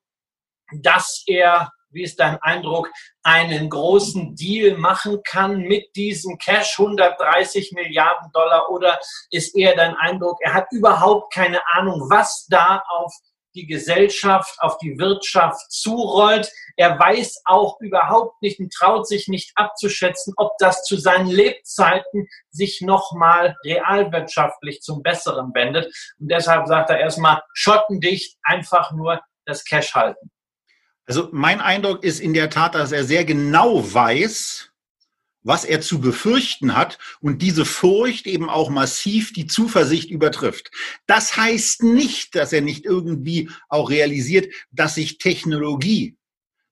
dass 0.82 1.24
er, 1.27 1.72
wie 1.89 2.03
ist 2.03 2.20
dein 2.20 2.41
Eindruck, 2.41 2.91
einen 3.24 3.70
großen 3.70 4.36
Deal 4.36 4.77
machen 4.77 5.22
kann 5.24 5.60
mit 5.60 5.96
diesem 5.96 6.38
Cash 6.38 6.79
130 6.79 7.72
Milliarden 7.74 8.32
Dollar 8.34 8.70
oder 8.70 9.00
ist 9.32 9.56
eher 9.56 9.75
dein 9.75 9.96
Eindruck, 9.96 10.38
er 10.41 10.53
hat 10.53 10.67
überhaupt 10.72 11.34
keine 11.34 11.65
Ahnung, 11.75 12.10
was 12.10 12.46
da 12.50 12.84
auf 12.89 13.13
die 13.57 13.67
Gesellschaft, 13.67 14.55
auf 14.59 14.77
die 14.77 14.97
Wirtschaft 14.97 15.71
zurollt. 15.71 16.51
Er 16.77 16.97
weiß 16.97 17.41
auch 17.45 17.81
überhaupt 17.81 18.41
nicht 18.41 18.59
und 18.59 18.71
traut 18.71 19.07
sich 19.07 19.27
nicht 19.27 19.51
abzuschätzen, 19.55 20.33
ob 20.37 20.57
das 20.59 20.83
zu 20.83 20.97
seinen 20.97 21.27
Lebzeiten 21.27 22.27
sich 22.49 22.81
nochmal 22.81 23.57
realwirtschaftlich 23.65 24.81
zum 24.81 25.03
Besseren 25.03 25.53
wendet. 25.53 25.85
Und 26.19 26.31
deshalb 26.31 26.67
sagt 26.67 26.89
er 26.89 26.99
erstmal, 26.99 27.41
schottendicht, 27.53 28.37
einfach 28.43 28.91
nur 28.91 29.21
das 29.45 29.65
Cash 29.65 29.95
halten. 29.95 30.29
Also 31.07 31.29
mein 31.31 31.61
Eindruck 31.61 32.03
ist 32.03 32.19
in 32.19 32.33
der 32.33 32.49
Tat, 32.49 32.75
dass 32.75 32.91
er 32.91 33.03
sehr 33.03 33.25
genau 33.25 33.81
weiß, 33.93 34.69
was 35.44 35.63
er 35.63 35.82
zu 35.82 36.01
befürchten 36.01 36.75
hat 36.75 36.98
und 37.22 37.41
diese 37.41 37.65
Furcht 37.65 38.27
eben 38.27 38.50
auch 38.50 38.70
massiv 38.70 39.34
die 39.34 39.48
Zuversicht 39.48 40.10
übertrifft. 40.10 40.72
Das 41.06 41.38
heißt 41.38 41.84
nicht, 41.84 42.36
dass 42.36 42.53
er 42.53 42.62
nicht 42.62 42.86
irgendwie 42.86 43.50
auch 43.70 43.89
realisiert, 43.89 44.53
dass 44.72 44.96
sich 44.96 45.17
Technologie, 45.17 46.17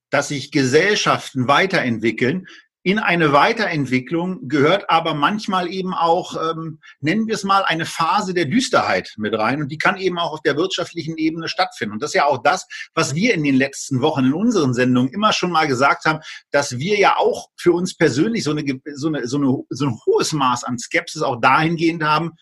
dass 0.10 0.30
sich 0.30 0.52
Gesellschaften 0.52 1.48
weiterentwickeln, 1.48 2.48
in 2.86 3.00
eine 3.00 3.34
Weiterentwicklung 3.34 4.48
gehört 4.48 4.92
aber 4.92 5.16
manchmal 5.16 5.74
eben 5.74 5.96
auch, 5.96 6.36
ähm, 6.36 6.80
nennen 7.00 7.26
wir 7.26 7.34
es 7.34 7.44
mal, 7.44 7.64
eine 7.64 7.88
Phase 7.88 8.36
der 8.36 8.46
Düsterheit 8.46 9.16
mit 9.18 9.34
rein. 9.34 9.64
Und 9.64 9.70
die 9.70 9.80
kann 9.80 9.98
eben 9.98 10.20
auch 10.20 10.34
auf 10.34 10.44
der 10.44 10.56
wirtschaftlichen 10.56 11.18
Ebene 11.18 11.48
stattfinden. 11.48 11.94
Und 11.94 12.04
das 12.04 12.12
ist 12.12 12.14
ja 12.14 12.28
auch 12.28 12.44
das, 12.44 12.68
was 12.94 13.16
wir 13.16 13.34
in 13.34 13.44
den 13.44 13.56
letzten 13.56 14.02
Wochen 14.02 14.26
in 14.26 14.34
unseren 14.34 14.76
Sendungen 14.76 15.12
immer 15.12 15.34
schon 15.34 15.50
mal 15.50 15.66
gesagt 15.66 16.06
haben, 16.06 16.20
dass 16.52 16.78
wir 16.78 17.00
ja 17.00 17.18
auch 17.18 17.50
für 17.58 17.72
uns 17.72 17.98
persönlich 17.98 18.44
so, 18.44 18.52
eine, 18.52 18.64
so, 18.94 19.08
eine, 19.08 19.28
so, 19.28 19.38
eine, 19.38 19.64
so 19.68 19.86
ein 19.88 20.00
hohes 20.06 20.32
Maß 20.34 20.64
an 20.64 20.78
Skepsis 20.78 21.24
auch 21.24 21.42
dahingehend 21.42 22.04
haben, 22.04 22.34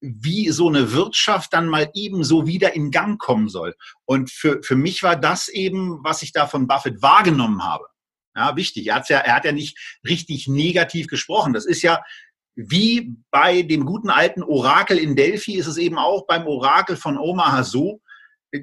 wie 0.00 0.50
so 0.50 0.68
eine 0.68 0.92
Wirtschaft 0.92 1.52
dann 1.52 1.66
mal 1.66 1.90
eben 1.94 2.22
so 2.22 2.46
wieder 2.46 2.76
in 2.76 2.92
Gang 2.92 3.18
kommen 3.18 3.48
soll. 3.48 3.74
Und 4.04 4.30
für, 4.30 4.62
für 4.62 4.76
mich 4.76 5.02
war 5.02 5.16
das 5.16 5.48
eben, 5.48 5.98
was 6.04 6.22
ich 6.22 6.30
da 6.30 6.46
von 6.46 6.68
Buffett 6.68 7.02
wahrgenommen 7.02 7.64
habe. 7.64 7.86
Ja, 8.34 8.56
wichtig. 8.56 8.86
Er, 8.86 9.02
ja, 9.08 9.18
er 9.18 9.34
hat 9.34 9.44
ja 9.44 9.52
nicht 9.52 9.78
richtig 10.06 10.46
negativ 10.48 11.08
gesprochen. 11.08 11.52
Das 11.52 11.66
ist 11.66 11.82
ja 11.82 12.02
wie 12.54 13.16
bei 13.30 13.62
dem 13.62 13.86
guten 13.86 14.10
alten 14.10 14.42
Orakel 14.42 14.98
in 14.98 15.16
Delphi 15.16 15.56
ist 15.56 15.66
es 15.66 15.76
eben 15.76 15.98
auch 15.98 16.26
beim 16.26 16.46
Orakel 16.46 16.96
von 16.96 17.16
Omaha 17.16 17.62
so, 17.64 18.00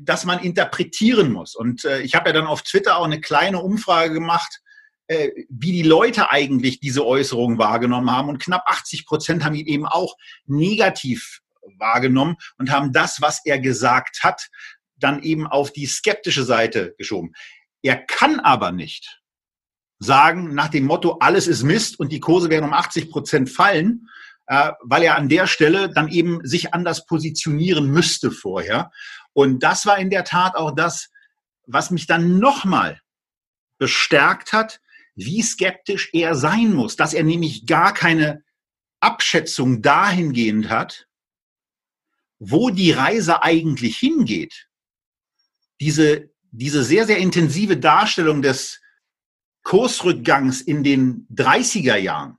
dass 0.01 0.25
man 0.25 0.39
interpretieren 0.39 1.31
muss. 1.31 1.55
Und 1.55 1.85
äh, 1.85 2.01
ich 2.01 2.15
habe 2.15 2.29
ja 2.29 2.33
dann 2.33 2.47
auf 2.47 2.61
Twitter 2.61 2.97
auch 2.97 3.05
eine 3.05 3.21
kleine 3.21 3.61
Umfrage 3.61 4.13
gemacht, 4.13 4.61
äh, 5.07 5.29
wie 5.49 5.71
die 5.71 5.83
Leute 5.83 6.31
eigentlich 6.31 6.79
diese 6.79 7.05
Äußerungen 7.05 7.57
wahrgenommen 7.57 8.11
haben. 8.11 8.29
Und 8.29 8.43
knapp 8.43 8.63
80 8.67 9.05
Prozent 9.05 9.43
haben 9.43 9.55
ihn 9.55 9.67
eben 9.67 9.85
auch 9.85 10.15
negativ 10.45 11.39
wahrgenommen 11.77 12.35
und 12.57 12.71
haben 12.71 12.91
das, 12.91 13.21
was 13.21 13.41
er 13.45 13.59
gesagt 13.59 14.19
hat, 14.23 14.49
dann 14.95 15.23
eben 15.23 15.47
auf 15.47 15.71
die 15.71 15.85
skeptische 15.85 16.43
Seite 16.43 16.95
geschoben. 16.97 17.33
Er 17.81 17.95
kann 17.95 18.39
aber 18.39 18.71
nicht, 18.71 19.21
sagen 19.99 20.53
nach 20.53 20.69
dem 20.69 20.85
Motto, 20.85 21.17
alles 21.19 21.47
ist 21.47 21.63
Mist 21.63 21.99
und 21.99 22.11
die 22.11 22.19
Kurse 22.19 22.49
werden 22.49 22.65
um 22.65 22.73
80 22.73 23.09
Prozent 23.09 23.49
fallen, 23.49 24.07
äh, 24.47 24.71
weil 24.81 25.03
er 25.03 25.17
an 25.17 25.29
der 25.29 25.47
Stelle 25.47 25.89
dann 25.89 26.07
eben 26.07 26.45
sich 26.45 26.73
anders 26.73 27.05
positionieren 27.05 27.89
müsste 27.89 28.31
vorher. 28.31 28.91
Und 29.33 29.63
das 29.63 29.85
war 29.85 29.97
in 29.97 30.09
der 30.09 30.23
Tat 30.23 30.55
auch 30.55 30.71
das, 30.71 31.09
was 31.65 31.91
mich 31.91 32.07
dann 32.07 32.39
nochmal 32.39 33.01
bestärkt 33.77 34.53
hat, 34.53 34.79
wie 35.15 35.41
skeptisch 35.41 36.09
er 36.13 36.35
sein 36.35 36.73
muss, 36.73 36.95
dass 36.95 37.13
er 37.13 37.23
nämlich 37.23 37.65
gar 37.65 37.93
keine 37.93 38.43
Abschätzung 38.99 39.81
dahingehend 39.81 40.69
hat, 40.69 41.07
wo 42.39 42.69
die 42.69 42.91
Reise 42.91 43.43
eigentlich 43.43 43.97
hingeht. 43.97 44.67
Diese, 45.79 46.29
diese 46.51 46.83
sehr, 46.83 47.05
sehr 47.05 47.17
intensive 47.17 47.77
Darstellung 47.77 48.41
des, 48.41 48.79
Kursrückgangs 49.67 50.61
in 50.61 50.81
den 50.81 51.27
30er 51.35 51.97
Jahren, 51.97 52.37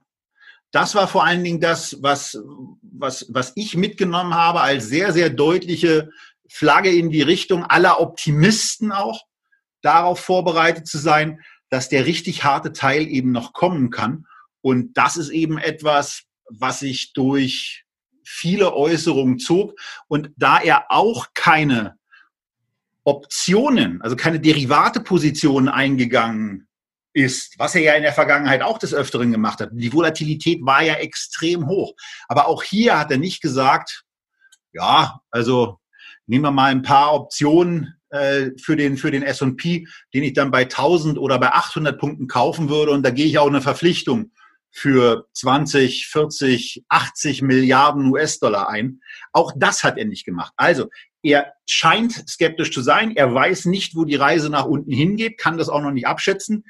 das 0.71 0.95
war 0.95 1.07
vor 1.07 1.25
allen 1.25 1.43
Dingen 1.43 1.61
das, 1.61 2.01
was, 2.01 2.39
was, 2.81 3.27
was 3.29 3.51
ich 3.55 3.77
mitgenommen 3.77 4.33
habe 4.33 4.61
als 4.61 4.87
sehr, 4.87 5.13
sehr 5.13 5.29
deutliche 5.29 6.09
Flagge 6.49 6.89
in 6.91 7.11
die 7.11 7.21
Richtung 7.21 7.63
aller 7.65 8.01
Optimisten 8.01 8.91
auch, 8.91 9.27
darauf 9.83 10.19
vorbereitet 10.19 10.87
zu 10.87 10.97
sein, 10.97 11.39
dass 11.69 11.87
der 11.87 12.07
richtig 12.07 12.45
harte 12.45 12.73
Teil 12.73 13.07
eben 13.07 13.31
noch 13.31 13.53
kommen 13.53 13.91
kann. 13.91 14.25
Und 14.61 14.97
das 14.97 15.15
ist 15.15 15.29
eben 15.29 15.59
etwas, 15.59 16.23
was 16.49 16.79
sich 16.79 17.13
durch 17.13 17.85
viele 18.23 18.73
Äußerungen 18.73 19.37
zog. 19.37 19.79
Und 20.07 20.31
da 20.35 20.57
er 20.57 20.89
auch 20.89 21.27
keine 21.35 21.95
Optionen, 23.03 24.01
also 24.01 24.15
keine 24.15 24.39
Derivate-Positionen 24.39 25.69
eingegangen 25.69 26.65
ist, 27.13 27.57
was 27.57 27.75
er 27.75 27.81
ja 27.81 27.93
in 27.93 28.03
der 28.03 28.13
Vergangenheit 28.13 28.61
auch 28.61 28.77
des 28.77 28.93
Öfteren 28.93 29.31
gemacht 29.31 29.59
hat. 29.59 29.69
Die 29.73 29.91
Volatilität 29.91 30.59
war 30.63 30.83
ja 30.83 30.95
extrem 30.95 31.67
hoch. 31.67 31.93
Aber 32.27 32.47
auch 32.47 32.63
hier 32.63 32.99
hat 32.99 33.11
er 33.11 33.17
nicht 33.17 33.41
gesagt, 33.41 34.03
ja, 34.73 35.19
also 35.31 35.79
nehmen 36.27 36.43
wir 36.43 36.51
mal 36.51 36.71
ein 36.71 36.83
paar 36.83 37.13
Optionen 37.13 37.95
äh, 38.09 38.51
für 38.61 38.75
den, 38.75 38.97
für 38.97 39.11
den 39.11 39.23
S&P, 39.23 39.87
den 40.13 40.23
ich 40.23 40.33
dann 40.33 40.51
bei 40.51 40.61
1000 40.61 41.17
oder 41.17 41.39
bei 41.39 41.51
800 41.51 41.99
Punkten 41.99 42.27
kaufen 42.27 42.69
würde 42.69 42.91
und 42.91 43.03
da 43.03 43.09
gehe 43.09 43.25
ich 43.25 43.39
auch 43.39 43.47
eine 43.47 43.61
Verpflichtung 43.61 44.31
für 44.71 45.27
20, 45.33 46.07
40, 46.07 46.85
80 46.89 47.41
Milliarden 47.41 48.11
US-Dollar 48.11 48.69
ein. 48.69 49.01
Auch 49.33 49.51
das 49.55 49.83
hat 49.83 49.97
er 49.97 50.05
nicht 50.05 50.25
gemacht. 50.25 50.53
Also 50.57 50.89
er 51.23 51.53
scheint 51.67 52.13
skeptisch 52.29 52.71
zu 52.71 52.81
sein. 52.81 53.15
Er 53.15 53.33
weiß 53.33 53.65
nicht, 53.65 53.95
wo 53.95 54.05
die 54.05 54.15
Reise 54.15 54.51
nach 54.51 54.65
unten 54.65 54.91
hingeht, 54.91 55.39
kann 55.39 55.57
das 55.57 55.69
auch 55.69 55.81
noch 55.81 55.91
nicht 55.91 56.05
abschätzen 56.05 56.63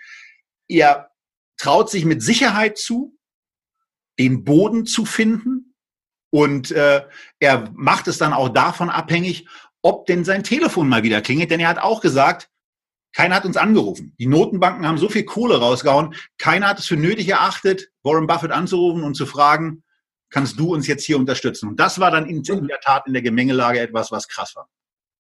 er 0.69 1.11
traut 1.57 1.89
sich 1.89 2.05
mit 2.05 2.23
Sicherheit 2.23 2.77
zu, 2.77 3.17
den 4.17 4.43
Boden 4.43 4.85
zu 4.85 5.05
finden 5.05 5.75
und 6.31 6.71
äh, 6.71 7.05
er 7.39 7.69
macht 7.73 8.07
es 8.07 8.17
dann 8.17 8.33
auch 8.33 8.49
davon 8.49 8.89
abhängig, 8.89 9.47
ob 9.81 10.05
denn 10.05 10.23
sein 10.23 10.43
Telefon 10.43 10.87
mal 10.87 11.03
wieder 11.03 11.21
klingelt, 11.21 11.51
denn 11.51 11.59
er 11.59 11.69
hat 11.69 11.79
auch 11.79 12.01
gesagt, 12.01 12.49
keiner 13.13 13.35
hat 13.35 13.45
uns 13.45 13.57
angerufen. 13.57 14.13
Die 14.19 14.27
Notenbanken 14.27 14.85
haben 14.85 14.97
so 14.97 15.09
viel 15.09 15.23
Kohle 15.23 15.59
rausgehauen, 15.59 16.13
keiner 16.37 16.67
hat 16.67 16.79
es 16.79 16.85
für 16.85 16.97
nötig 16.97 17.27
erachtet, 17.29 17.89
Warren 18.03 18.27
Buffett 18.27 18.51
anzurufen 18.51 19.03
und 19.03 19.15
zu 19.15 19.25
fragen, 19.25 19.83
kannst 20.29 20.59
du 20.59 20.73
uns 20.73 20.85
jetzt 20.87 21.05
hier 21.05 21.17
unterstützen? 21.17 21.69
Und 21.69 21.79
das 21.79 21.99
war 21.99 22.11
dann 22.11 22.27
in, 22.27 22.43
in 22.43 22.67
der 22.67 22.79
Tat 22.81 23.07
in 23.07 23.13
der 23.13 23.23
Gemengelage 23.23 23.79
etwas, 23.79 24.11
was 24.11 24.27
krass 24.27 24.55
war. 24.55 24.69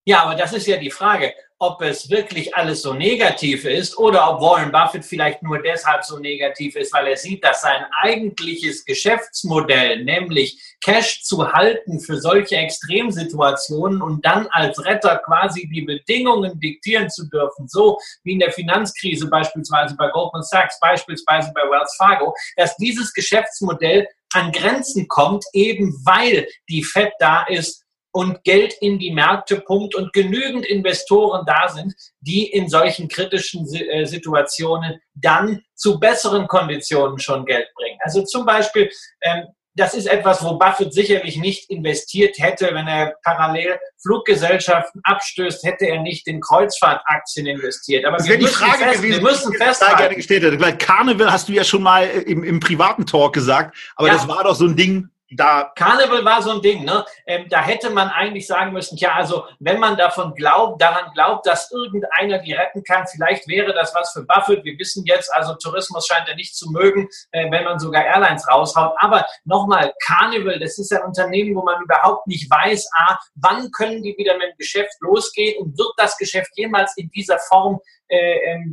Ja, 0.09 0.23
aber 0.23 0.33
das 0.33 0.53
ist 0.53 0.65
ja 0.65 0.77
die 0.77 0.89
Frage, 0.89 1.35
ob 1.59 1.83
es 1.83 2.09
wirklich 2.09 2.55
alles 2.55 2.81
so 2.81 2.95
negativ 2.95 3.63
ist 3.63 3.95
oder 3.95 4.27
ob 4.27 4.41
Warren 4.41 4.71
Buffett 4.71 5.05
vielleicht 5.05 5.43
nur 5.43 5.61
deshalb 5.61 6.03
so 6.03 6.17
negativ 6.17 6.75
ist, 6.75 6.91
weil 6.93 7.05
er 7.05 7.15
sieht, 7.15 7.43
dass 7.43 7.61
sein 7.61 7.85
eigentliches 8.01 8.85
Geschäftsmodell, 8.85 10.03
nämlich 10.03 10.59
Cash 10.81 11.21
zu 11.21 11.53
halten 11.53 11.99
für 11.99 12.19
solche 12.19 12.55
Extremsituationen 12.55 14.01
und 14.01 14.25
dann 14.25 14.47
als 14.47 14.83
Retter 14.83 15.19
quasi 15.19 15.69
die 15.71 15.83
Bedingungen 15.83 16.59
diktieren 16.59 17.11
zu 17.11 17.29
dürfen, 17.29 17.67
so 17.67 17.99
wie 18.23 18.31
in 18.31 18.39
der 18.39 18.51
Finanzkrise 18.51 19.29
beispielsweise 19.29 19.95
bei 19.95 20.07
Goldman 20.07 20.41
Sachs, 20.41 20.79
beispielsweise 20.79 21.51
bei 21.53 21.61
Wells 21.69 21.95
Fargo, 21.97 22.33
dass 22.57 22.75
dieses 22.77 23.13
Geschäftsmodell 23.13 24.07
an 24.33 24.51
Grenzen 24.51 25.07
kommt, 25.07 25.45
eben 25.53 25.93
weil 26.03 26.47
die 26.67 26.83
Fed 26.83 27.13
da 27.19 27.43
ist, 27.43 27.85
und 28.11 28.43
Geld 28.43 28.73
in 28.81 28.99
die 28.99 29.11
Märkte 29.11 29.61
pumpt 29.61 29.95
und 29.95 30.13
genügend 30.13 30.65
Investoren 30.65 31.45
da 31.45 31.69
sind, 31.69 31.93
die 32.21 32.47
in 32.47 32.67
solchen 32.67 33.07
kritischen 33.07 33.67
äh, 33.73 34.05
Situationen 34.05 34.99
dann 35.13 35.61
zu 35.75 35.99
besseren 35.99 36.47
Konditionen 36.47 37.19
schon 37.19 37.45
Geld 37.45 37.67
bringen. 37.75 37.99
Also 38.01 38.23
zum 38.23 38.45
Beispiel, 38.45 38.89
ähm, 39.21 39.45
das 39.75 39.93
ist 39.93 40.07
etwas, 40.07 40.43
wo 40.43 40.57
Buffett 40.57 40.93
sicherlich 40.93 41.37
nicht 41.37 41.69
investiert 41.69 42.37
hätte, 42.39 42.73
wenn 42.73 42.87
er 42.87 43.15
parallel 43.23 43.79
Fluggesellschaften 44.01 44.99
abstößt, 45.03 45.63
hätte 45.63 45.85
er 45.85 46.01
nicht 46.01 46.27
in 46.27 46.41
Kreuzfahrtaktien 46.41 47.45
investiert. 47.45 48.05
Aber 48.05 48.17
das 48.17 48.27
wäre 48.27 48.39
die 48.39 48.47
Frage 48.47 48.83
fest, 48.83 49.01
gewesen, 49.01 49.23
wir 49.23 49.31
müssen 49.31 49.53
festhalten. 49.53 49.97
gerne 49.97 50.15
gestellt 50.15 50.43
hätte. 50.43 50.59
Weil 50.59 50.77
Carnival 50.77 51.31
hast 51.31 51.47
du 51.47 51.53
ja 51.53 51.63
schon 51.63 51.83
mal 51.83 52.03
im, 52.03 52.43
im 52.43 52.59
privaten 52.59 53.05
Talk 53.05 53.33
gesagt, 53.33 53.77
aber 53.95 54.07
ja. 54.07 54.15
das 54.15 54.27
war 54.27 54.43
doch 54.43 54.55
so 54.55 54.65
ein 54.65 54.75
Ding, 54.75 55.09
da 55.31 55.71
Carnival 55.75 56.25
war 56.25 56.41
so 56.41 56.51
ein 56.51 56.61
Ding, 56.61 56.83
ne? 56.83 57.05
Ähm, 57.25 57.47
da 57.49 57.61
hätte 57.61 57.89
man 57.89 58.09
eigentlich 58.09 58.47
sagen 58.47 58.73
müssen, 58.73 58.97
ja, 58.97 59.13
also 59.13 59.45
wenn 59.59 59.79
man 59.79 59.95
davon 59.95 60.33
glaubt, 60.33 60.81
daran 60.81 61.11
glaubt, 61.13 61.45
dass 61.45 61.71
irgendeiner 61.71 62.39
die 62.39 62.53
retten 62.53 62.83
kann, 62.83 63.05
vielleicht 63.07 63.47
wäre 63.47 63.73
das 63.73 63.93
was 63.93 64.11
für 64.11 64.23
Buffett. 64.23 64.63
Wir 64.63 64.77
wissen 64.79 65.05
jetzt, 65.05 65.33
also 65.35 65.55
Tourismus 65.55 66.07
scheint 66.07 66.27
er 66.27 66.35
nicht 66.35 66.55
zu 66.55 66.71
mögen, 66.71 67.07
äh, 67.31 67.49
wenn 67.51 67.63
man 67.63 67.79
sogar 67.79 68.03
Airlines 68.05 68.47
raushaut. 68.47 68.93
Aber 68.99 69.25
nochmal, 69.45 69.93
Carnival, 70.05 70.59
das 70.59 70.79
ist 70.79 70.91
ein 70.91 71.03
Unternehmen, 71.03 71.55
wo 71.55 71.63
man 71.63 71.81
überhaupt 71.81 72.25
nicht 72.27 72.49
weiß, 72.49 72.89
a, 72.97 73.17
wann 73.35 73.71
können 73.71 74.01
die 74.01 74.15
wieder 74.17 74.33
mit 74.37 74.49
dem 74.49 74.57
Geschäft 74.57 74.95
losgehen 74.99 75.61
und 75.61 75.77
wird 75.77 75.93
das 75.97 76.17
Geschäft 76.17 76.51
jemals 76.55 76.95
in 76.97 77.09
dieser 77.11 77.37
Form 77.39 77.79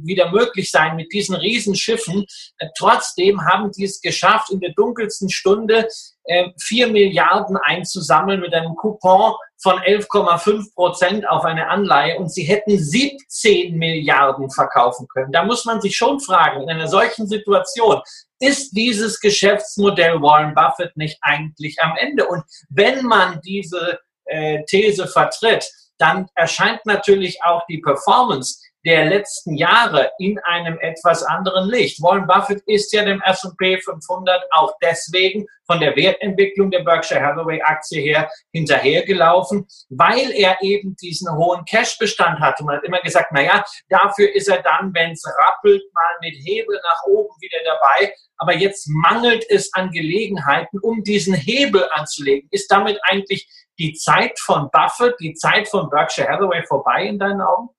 wieder 0.03 0.31
möglich 0.31 0.71
sein 0.71 0.97
mit 0.97 1.13
diesen 1.13 1.35
Riesenschiffen. 1.35 2.27
Äh, 2.59 2.69
trotzdem 2.77 3.45
haben 3.45 3.71
die 3.73 3.85
es 3.85 4.01
geschafft, 4.01 4.51
in 4.51 4.61
der 4.61 4.73
dunkelsten 4.73 5.31
Stunde 5.31 5.89
äh, 6.25 6.51
4 6.61 6.89
Milliarden 6.89 7.57
einzusammeln 7.57 8.41
mit 8.41 8.55
einem 8.55 8.75
Coupon 8.77 9.35
von 9.59 9.79
11,5 9.79 10.75
Prozent 10.75 11.29
auf 11.29 11.45
eine 11.45 11.69
Anleihe 11.69 12.19
und 12.19 12.33
sie 12.33 12.45
hätten 12.45 12.79
17 12.79 13.77
Milliarden 13.77 14.51
verkaufen 14.51 15.07
können. 15.09 15.33
Da 15.33 15.45
muss 15.45 15.65
man 15.65 15.81
sich 15.81 15.97
schon 15.97 16.21
fragen, 16.21 16.63
in 16.63 16.71
einer 16.71 16.89
solchen 16.89 17.27
Situation, 17.27 18.01
ist 18.39 18.77
dieses 18.77 19.21
Geschäftsmodell 19.21 20.21
Warren 20.21 20.55
Buffett 20.55 20.97
nicht 20.97 21.19
eigentlich 21.23 21.81
am 21.81 21.97
Ende? 21.97 22.27
Und 22.27 22.43
wenn 22.69 23.05
man 23.05 23.41
diese 23.43 23.99
äh, 24.27 24.63
These 24.67 25.07
vertritt, 25.07 25.71
dann 25.99 26.29
erscheint 26.35 26.85
natürlich 26.85 27.43
auch 27.45 27.65
die 27.69 27.79
Performance 27.79 28.61
der 28.87 29.05
letzten 29.07 29.57
Jahre 29.57 30.13
in 30.19 30.39
einem 30.39 30.79
etwas 30.79 31.25
anderen 31.25 31.69
Licht. 31.69 32.01
Warren 32.01 32.27
Buffett 32.27 32.63
ist 32.67 32.93
ja 32.93 33.05
dem 33.05 33.21
S&P 33.21 33.81
500 33.81 34.45
auch 34.53 34.75
deswegen 34.81 35.45
von 35.67 35.81
der 35.81 35.97
Wertentwicklung 35.97 36.71
der 36.71 36.85
Berkshire 36.85 37.21
Hathaway 37.21 37.61
Aktie 37.61 38.01
her 38.01 38.31
hinterhergelaufen, 38.53 39.67
weil 39.89 40.31
er 40.31 40.63
eben 40.63 40.95
diesen 41.03 41.35
hohen 41.37 41.65
Cashbestand 41.65 42.39
hatte. 42.39 42.63
Man 42.63 42.77
hat 42.77 42.85
immer 42.85 43.01
gesagt, 43.01 43.31
na 43.33 43.43
ja, 43.43 43.65
dafür 43.89 44.33
ist 44.33 44.49
er 44.49 44.63
dann, 44.63 44.95
wenn 44.95 45.11
es 45.11 45.25
rappelt, 45.27 45.83
mal 45.93 46.15
mit 46.21 46.35
Hebel 46.45 46.81
nach 46.85 47.03
oben 47.09 47.35
wieder 47.41 47.59
dabei. 47.65 48.15
Aber 48.39 48.55
jetzt 48.55 48.87
mangelt 48.89 49.45
es 49.51 49.75
an 49.75 49.91
Gelegenheiten, 49.91 50.79
um 50.79 51.03
diesen 51.03 51.35
Hebel 51.35 51.89
anzulegen. 51.93 52.49
Ist 52.53 52.71
damit 52.71 53.01
eigentlich 53.03 53.49
die 53.81 53.95
Zeit 53.95 54.39
von 54.39 54.71
Buffett, 54.71 55.17
die 55.19 55.35
Zeit 55.35 55.67
von 55.67 55.91
Berkshire 55.91 56.29
Hathaway 56.29 56.63
vorbei 56.67 57.05
in 57.05 57.19
deinen 57.19 57.41
Augen? 57.41 57.71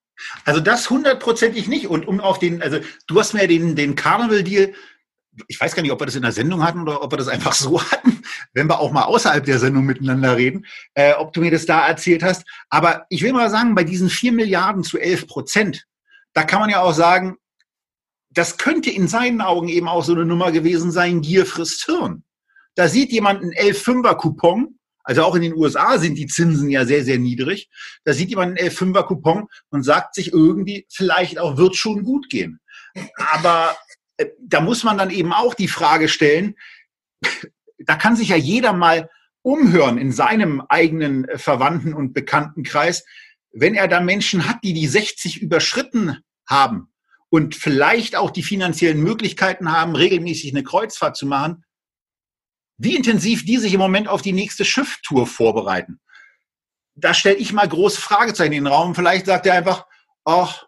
Also 0.46 0.60
das 0.60 0.90
hundertprozentig 0.90 1.68
nicht. 1.68 1.88
Und 1.88 2.08
um 2.08 2.20
auf 2.20 2.40
den, 2.40 2.62
also 2.62 2.80
du 3.08 3.20
hast 3.20 3.34
mir 3.34 3.48
den, 3.48 3.76
den 3.76 3.96
Carnival-Deal, 3.96 4.74
ich 5.48 5.60
weiß 5.60 5.76
gar 5.76 5.84
nicht, 5.84 5.92
ob 5.92 6.02
wir 6.02 6.06
das 6.06 6.16
in 6.16 6.24
der 6.24 6.32
Sendung 6.32 6.64
hatten 6.64 6.82
oder 6.82 7.04
ob 7.04 7.12
wir 7.12 7.18
das 7.18 7.28
einfach 7.28 7.54
so 7.54 7.82
hatten, 7.82 8.22
wenn 8.54 8.68
wir 8.68 8.80
auch 8.80 8.92
mal 8.92 9.04
außerhalb 9.04 9.46
der 9.46 9.60
Sendung 9.60 9.86
miteinander 9.86 10.36
reden, 10.36 10.66
äh, 10.94 11.14
ob 11.14 11.34
du 11.34 11.42
mir 11.42 11.52
das 11.52 11.66
da 11.66 11.88
erzählt 11.88 12.24
hast. 12.24 12.44
Aber 12.70 13.06
ich 13.10 13.22
will 13.22 13.34
mal 13.34 13.50
sagen, 13.50 13.76
bei 13.76 13.84
diesen 13.84 14.10
vier 14.10 14.32
Milliarden 14.32 14.84
zu 14.84 14.98
elf 14.98 15.28
Prozent, 15.28 15.86
da 16.34 16.44
kann 16.44 16.60
man 16.60 16.70
ja 16.70 16.82
auch 16.82 16.94
sagen, 16.94 17.38
das 18.30 18.58
könnte 18.58 18.92
in 18.92 19.08
seinen 19.08 19.41
Augen 19.41 19.68
eben 19.68 19.88
auch 19.88 20.04
so 20.04 20.13
eine 20.13 20.26
Nummer 20.26 20.52
gewesen 20.52 20.91
sein, 20.91 21.22
Gier 21.22 21.46
frisst 21.46 21.86
Hirn. 21.86 22.24
Da 22.76 22.88
sieht 22.88 23.12
jemand 23.12 23.41
einen 23.41 23.54
11-5er-Coupon 23.54 24.78
also 25.08 25.24
auch 25.24 25.36
in 25.36 25.41
den 25.41 25.56
USA 25.56 25.98
sind 26.00 26.17
die 26.17 26.28
Zinsen 26.28 26.70
ja 26.70 26.86
sehr, 26.86 27.06
sehr 27.06 27.17
niedrig. 27.17 27.70
Da 28.04 28.12
sieht 28.12 28.30
jemand 28.30 28.60
einen 28.60 28.70
11-5er-Coupon 28.70 29.48
und 29.70 29.84
sagt 29.84 30.13
sich 30.13 30.34
irgendwie, 30.34 30.86
vielleicht 30.91 31.39
auch 31.39 31.56
wird 31.56 31.78
schon 31.78 32.04
gut 32.04 32.30
gehen. 32.30 32.60
Aber 33.15 33.78
äh, 34.17 34.26
da 34.38 34.60
muss 34.60 34.84
man 34.84 34.98
dann 34.98 35.10
eben 35.10 35.32
auch 35.32 35.54
die 35.54 35.70
Frage 35.70 36.10
stellen, 36.10 36.56
da 37.80 37.96
kann 37.96 38.17
sich 38.17 38.30
ja 38.30 38.36
jeder 38.36 38.74
mal 38.74 39.10
umhören 39.43 39.98
in 39.98 40.12
seinem 40.12 40.60
eigenen 40.67 41.24
äh, 41.24 41.38
Verwandten- 41.38 41.93
und 41.93 42.12
Bekanntenkreis, 42.12 43.06
wenn 43.54 43.76
er 43.76 43.88
da 43.88 44.02
Menschen 44.02 44.46
hat, 44.46 44.58
die 44.65 44.74
die 44.74 44.88
60 44.88 45.41
überschritten 45.41 46.17
haben 46.50 46.91
und 47.30 47.56
vielleicht 47.56 48.17
auch 48.17 48.32
die 48.32 48.43
finanziellen 48.43 49.02
Möglichkeiten 49.02 49.72
haben, 49.72 49.96
regelmäßig 49.96 50.52
eine 50.52 50.63
Kreuzfahrt 50.63 51.15
zu 51.15 51.28
machen, 51.28 51.63
wie 52.78 52.96
intensiv 52.96 53.46
die 53.46 53.58
sich 53.58 53.74
im 53.74 53.80
Moment 53.80 54.08
auf 54.08 54.22
die 54.22 54.34
nächste 54.34 54.66
Schifftour 54.66 55.28
vorbereiten. 55.28 56.00
Da 56.96 57.13
stelle 57.13 57.38
ich 57.38 57.54
mal 57.54 57.68
große 57.68 58.02
Fragezeichen 58.02 58.54
in 58.54 58.63
den 58.63 58.74
Raum. 58.74 58.96
Vielleicht 58.96 59.28
sagt 59.28 59.46
er 59.46 59.54
einfach, 59.54 59.86
ach, 60.26 60.66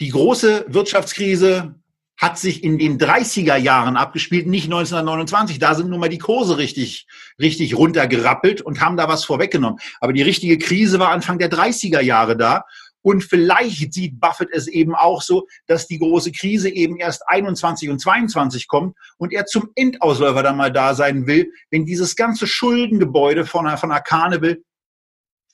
die 0.00 0.10
große 0.10 0.66
Wirtschaftskrise 0.68 1.74
hat 2.16 2.36
sich 2.36 2.64
in 2.64 2.78
den 2.78 2.98
30er 2.98 3.56
Jahren 3.56 3.96
abgespielt, 3.96 4.48
nicht 4.48 4.64
1929. 4.64 5.60
Da 5.60 5.74
sind 5.74 5.88
nun 5.88 6.00
mal 6.00 6.08
die 6.08 6.18
Kurse 6.18 6.58
richtig, 6.58 7.06
richtig 7.40 7.76
runtergerappelt 7.76 8.60
und 8.60 8.80
haben 8.80 8.96
da 8.96 9.08
was 9.08 9.24
vorweggenommen. 9.24 9.78
Aber 10.00 10.12
die 10.12 10.22
richtige 10.22 10.58
Krise 10.58 10.98
war 10.98 11.10
Anfang 11.10 11.38
der 11.38 11.50
30er 11.50 12.00
Jahre 12.00 12.36
da. 12.36 12.64
Und 13.02 13.22
vielleicht 13.24 13.92
sieht 13.92 14.20
Buffett 14.20 14.48
es 14.52 14.66
eben 14.66 14.94
auch 14.94 15.22
so, 15.22 15.46
dass 15.66 15.86
die 15.86 15.98
große 15.98 16.32
Krise 16.32 16.68
eben 16.68 16.96
erst 16.96 17.22
21 17.28 17.90
und 17.90 18.00
22 18.00 18.66
kommt 18.66 18.96
und 19.18 19.32
er 19.32 19.46
zum 19.46 19.70
Endausläufer 19.76 20.42
dann 20.42 20.56
mal 20.56 20.72
da 20.72 20.94
sein 20.94 21.26
will, 21.26 21.52
wenn 21.70 21.86
dieses 21.86 22.16
ganze 22.16 22.46
Schuldengebäude 22.46 23.46
von 23.46 23.68
von 23.76 23.92
einer 23.92 24.00
Carnival 24.00 24.58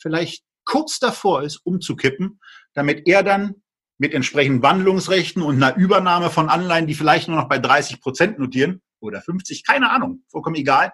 vielleicht 0.01 0.45
kurz 0.65 0.99
davor 0.99 1.43
ist, 1.43 1.61
umzukippen, 1.65 2.41
damit 2.73 3.07
er 3.07 3.23
dann 3.23 3.63
mit 3.99 4.13
entsprechenden 4.13 4.63
Wandlungsrechten 4.63 5.43
und 5.43 5.63
einer 5.63 5.77
Übernahme 5.77 6.31
von 6.31 6.49
Anleihen, 6.49 6.87
die 6.87 6.95
vielleicht 6.95 7.29
nur 7.29 7.37
noch 7.37 7.49
bei 7.49 7.59
30 7.59 8.01
Prozent 8.01 8.39
notieren 8.39 8.83
oder 9.01 9.21
50, 9.21 9.65
keine 9.65 9.91
Ahnung, 9.91 10.25
vollkommen 10.29 10.57
egal, 10.57 10.93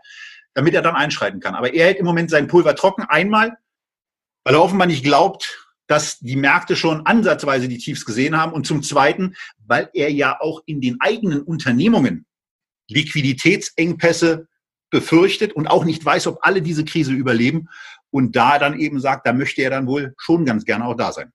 damit 0.55 0.75
er 0.75 0.83
dann 0.83 0.97
einschreiten 0.97 1.41
kann. 1.41 1.55
Aber 1.55 1.73
er 1.73 1.87
hält 1.87 1.99
im 1.99 2.07
Moment 2.07 2.31
sein 2.31 2.49
Pulver 2.49 2.75
trocken, 2.75 3.05
einmal, 3.05 3.57
weil 4.45 4.55
er 4.55 4.63
offenbar 4.63 4.87
nicht 4.87 5.05
glaubt, 5.05 5.70
dass 5.91 6.21
die 6.21 6.37
Märkte 6.37 6.77
schon 6.77 7.05
ansatzweise 7.05 7.67
die 7.67 7.79
Tiefs 7.79 8.05
gesehen 8.05 8.37
haben 8.37 8.53
und 8.53 8.65
zum 8.65 8.85
Zweiten, 8.85 9.35
weil 9.67 9.91
er 9.93 10.13
ja 10.13 10.41
auch 10.41 10.63
in 10.65 10.81
den 10.81 11.01
eigenen 11.01 11.43
Unternehmungen 11.43 12.27
Liquiditätsengpässe 12.87 14.47
befürchtet 14.91 15.53
und 15.53 15.67
auch 15.67 15.85
nicht 15.85 16.05
weiß, 16.05 16.29
ob 16.29 16.39
alle 16.43 16.63
diese 16.63 16.85
Krise 16.85 17.13
überleben 17.13 17.69
und 18.11 18.37
da 18.37 18.61
dann 18.61 18.79
eben 18.79 19.01
sagt, 19.01 19.27
da 19.27 19.33
möchte 19.33 19.63
er 19.63 19.71
dann 19.71 19.89
wohl 19.89 20.15
schon 20.17 20.45
ganz 20.45 20.65
gerne 20.65 20.85
auch 20.85 20.95
da 20.95 21.11
sein. 21.11 21.33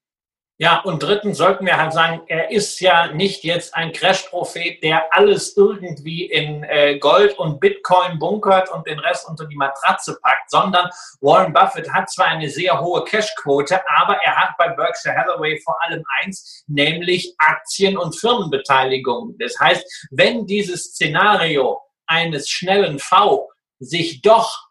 Ja, 0.58 0.80
und 0.80 1.04
drittens 1.04 1.38
sollten 1.38 1.66
wir 1.66 1.76
halt 1.76 1.92
sagen, 1.92 2.22
er 2.28 2.50
ist 2.50 2.80
ja 2.80 3.12
nicht 3.12 3.44
jetzt 3.44 3.76
ein 3.76 3.92
Crash-Prophet, 3.92 4.82
der 4.82 5.14
alles 5.14 5.58
irgendwie 5.58 6.28
in 6.28 6.64
äh, 6.64 6.98
Gold 6.98 7.38
und 7.38 7.60
Bitcoin 7.60 8.20
bunkert 8.20 8.72
und 8.72 8.88
den 8.88 9.00
Rest 9.00 9.28
unter 9.28 9.46
die 9.48 9.58
Matratze 9.58 10.18
packt, 10.22 10.50
sondern 10.50 10.90
Warren 11.20 11.52
Buffett 11.52 11.92
hat 11.92 12.10
zwar 12.10 12.28
eine 12.28 12.50
sehr 12.50 12.80
hohe 12.80 13.04
Cash-Quote, 13.04 13.82
aber 13.98 14.16
er 14.24 14.34
hat 14.38 14.56
bei 14.58 14.70
Berkshire 14.70 15.18
Hathaway 15.18 15.60
vor 15.60 15.76
allem 15.84 16.04
eins, 16.22 16.64
nämlich 16.68 17.36
Aktien- 17.38 17.98
und 17.98 18.18
Firmenbeteiligung. 18.18 19.36
Das 19.38 19.60
heißt, 19.60 20.08
wenn 20.12 20.46
dieses 20.46 20.86
Szenario 20.86 21.82
eines 22.08 22.50
schnellen 22.50 23.00
V 23.00 23.50
sich 23.80 24.22
doch 24.22 24.65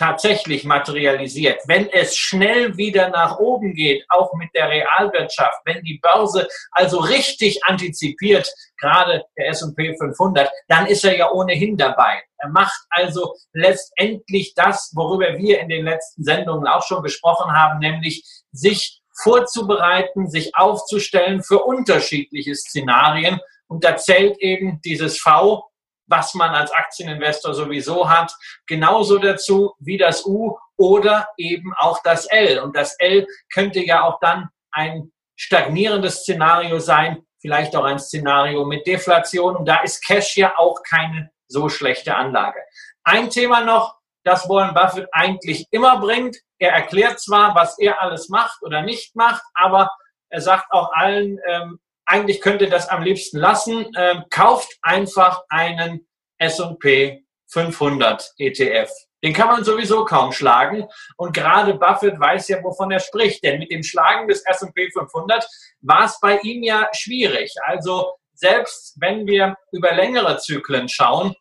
tatsächlich 0.00 0.64
materialisiert, 0.64 1.60
wenn 1.66 1.86
es 1.90 2.16
schnell 2.16 2.78
wieder 2.78 3.10
nach 3.10 3.38
oben 3.38 3.74
geht, 3.74 4.02
auch 4.08 4.32
mit 4.32 4.48
der 4.54 4.70
Realwirtschaft, 4.70 5.60
wenn 5.66 5.82
die 5.82 6.00
Börse 6.02 6.48
also 6.70 7.00
richtig 7.00 7.62
antizipiert, 7.66 8.50
gerade 8.78 9.22
der 9.36 9.48
S&P 9.48 9.94
500, 9.98 10.50
dann 10.68 10.86
ist 10.86 11.04
er 11.04 11.18
ja 11.18 11.30
ohnehin 11.30 11.76
dabei. 11.76 12.22
Er 12.38 12.48
macht 12.48 12.80
also 12.88 13.34
letztendlich 13.52 14.54
das, 14.54 14.90
worüber 14.94 15.36
wir 15.36 15.60
in 15.60 15.68
den 15.68 15.84
letzten 15.84 16.24
Sendungen 16.24 16.66
auch 16.66 16.82
schon 16.82 17.02
gesprochen 17.02 17.52
haben, 17.52 17.78
nämlich 17.78 18.24
sich 18.52 19.02
vorzubereiten, 19.22 20.30
sich 20.30 20.56
aufzustellen 20.56 21.42
für 21.42 21.58
unterschiedliche 21.58 22.54
Szenarien. 22.54 23.38
Und 23.68 23.84
da 23.84 23.98
zählt 23.98 24.38
eben 24.38 24.80
dieses 24.80 25.18
V 25.18 25.70
was 26.10 26.34
man 26.34 26.50
als 26.50 26.72
Aktieninvestor 26.72 27.54
sowieso 27.54 28.10
hat, 28.10 28.32
genauso 28.66 29.18
dazu 29.18 29.74
wie 29.78 29.96
das 29.96 30.26
U 30.26 30.58
oder 30.76 31.28
eben 31.38 31.72
auch 31.78 32.02
das 32.02 32.26
L. 32.26 32.58
Und 32.58 32.76
das 32.76 32.96
L 32.98 33.26
könnte 33.52 33.80
ja 33.80 34.02
auch 34.02 34.18
dann 34.20 34.48
ein 34.72 35.12
stagnierendes 35.36 36.22
Szenario 36.22 36.80
sein, 36.80 37.22
vielleicht 37.40 37.74
auch 37.76 37.84
ein 37.84 37.98
Szenario 37.98 38.64
mit 38.64 38.86
Deflation. 38.86 39.56
Und 39.56 39.66
da 39.66 39.80
ist 39.80 40.04
Cash 40.04 40.36
ja 40.36 40.52
auch 40.58 40.82
keine 40.82 41.30
so 41.48 41.68
schlechte 41.68 42.14
Anlage. 42.14 42.60
Ein 43.04 43.30
Thema 43.30 43.62
noch, 43.62 43.96
das 44.24 44.48
Warren 44.48 44.74
Buffett 44.74 45.08
eigentlich 45.12 45.66
immer 45.70 45.98
bringt. 45.98 46.36
Er 46.58 46.72
erklärt 46.72 47.20
zwar, 47.20 47.54
was 47.54 47.78
er 47.78 48.02
alles 48.02 48.28
macht 48.28 48.62
oder 48.62 48.82
nicht 48.82 49.16
macht, 49.16 49.42
aber 49.54 49.90
er 50.28 50.40
sagt 50.40 50.70
auch 50.70 50.92
allen, 50.92 51.38
ähm, 51.46 51.80
eigentlich 52.10 52.40
könnte 52.40 52.68
das 52.68 52.88
am 52.88 53.02
liebsten 53.02 53.38
lassen. 53.38 53.86
Ähm, 53.96 54.24
kauft 54.30 54.76
einfach 54.82 55.42
einen 55.48 56.06
S&P 56.38 57.24
500 57.48 58.32
ETF. 58.38 58.90
Den 59.22 59.32
kann 59.32 59.48
man 59.48 59.64
sowieso 59.64 60.04
kaum 60.04 60.32
schlagen. 60.32 60.88
Und 61.16 61.34
gerade 61.34 61.74
Buffett 61.74 62.18
weiß 62.18 62.48
ja, 62.48 62.62
wovon 62.62 62.90
er 62.90 63.00
spricht. 63.00 63.44
Denn 63.44 63.58
mit 63.60 63.70
dem 63.70 63.82
Schlagen 63.82 64.28
des 64.28 64.44
S&P 64.44 64.90
500 64.90 65.46
war 65.82 66.04
es 66.04 66.18
bei 66.20 66.38
ihm 66.38 66.62
ja 66.62 66.88
schwierig. 66.92 67.52
Also 67.64 68.14
selbst 68.34 68.96
wenn 68.98 69.26
wir 69.26 69.56
über 69.72 69.92
längere 69.92 70.38
Zyklen 70.38 70.88
schauen, 70.88 71.34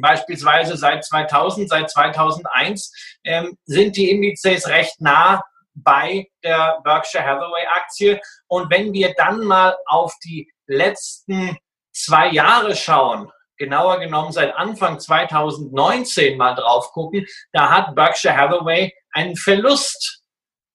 beispielsweise 0.00 0.76
seit 0.76 1.04
2000, 1.04 1.68
seit 1.68 1.90
2001, 1.90 3.18
ähm, 3.24 3.56
sind 3.66 3.96
die 3.96 4.10
Indizes 4.10 4.68
recht 4.68 5.00
nah 5.00 5.42
bei 5.74 6.28
der 6.42 6.80
Berkshire 6.84 7.24
Hathaway 7.24 7.66
Aktie. 7.76 8.20
Und 8.48 8.70
wenn 8.70 8.92
wir 8.92 9.14
dann 9.14 9.40
mal 9.40 9.76
auf 9.86 10.14
die 10.24 10.50
letzten 10.66 11.56
zwei 11.92 12.28
Jahre 12.30 12.74
schauen, 12.76 13.30
genauer 13.58 14.00
genommen 14.00 14.32
seit 14.32 14.54
Anfang 14.54 14.98
2019 14.98 16.36
mal 16.36 16.54
drauf 16.54 16.90
gucken, 16.92 17.26
da 17.52 17.70
hat 17.70 17.94
Berkshire 17.94 18.36
Hathaway 18.36 18.92
einen 19.12 19.36
Verlust 19.36 20.21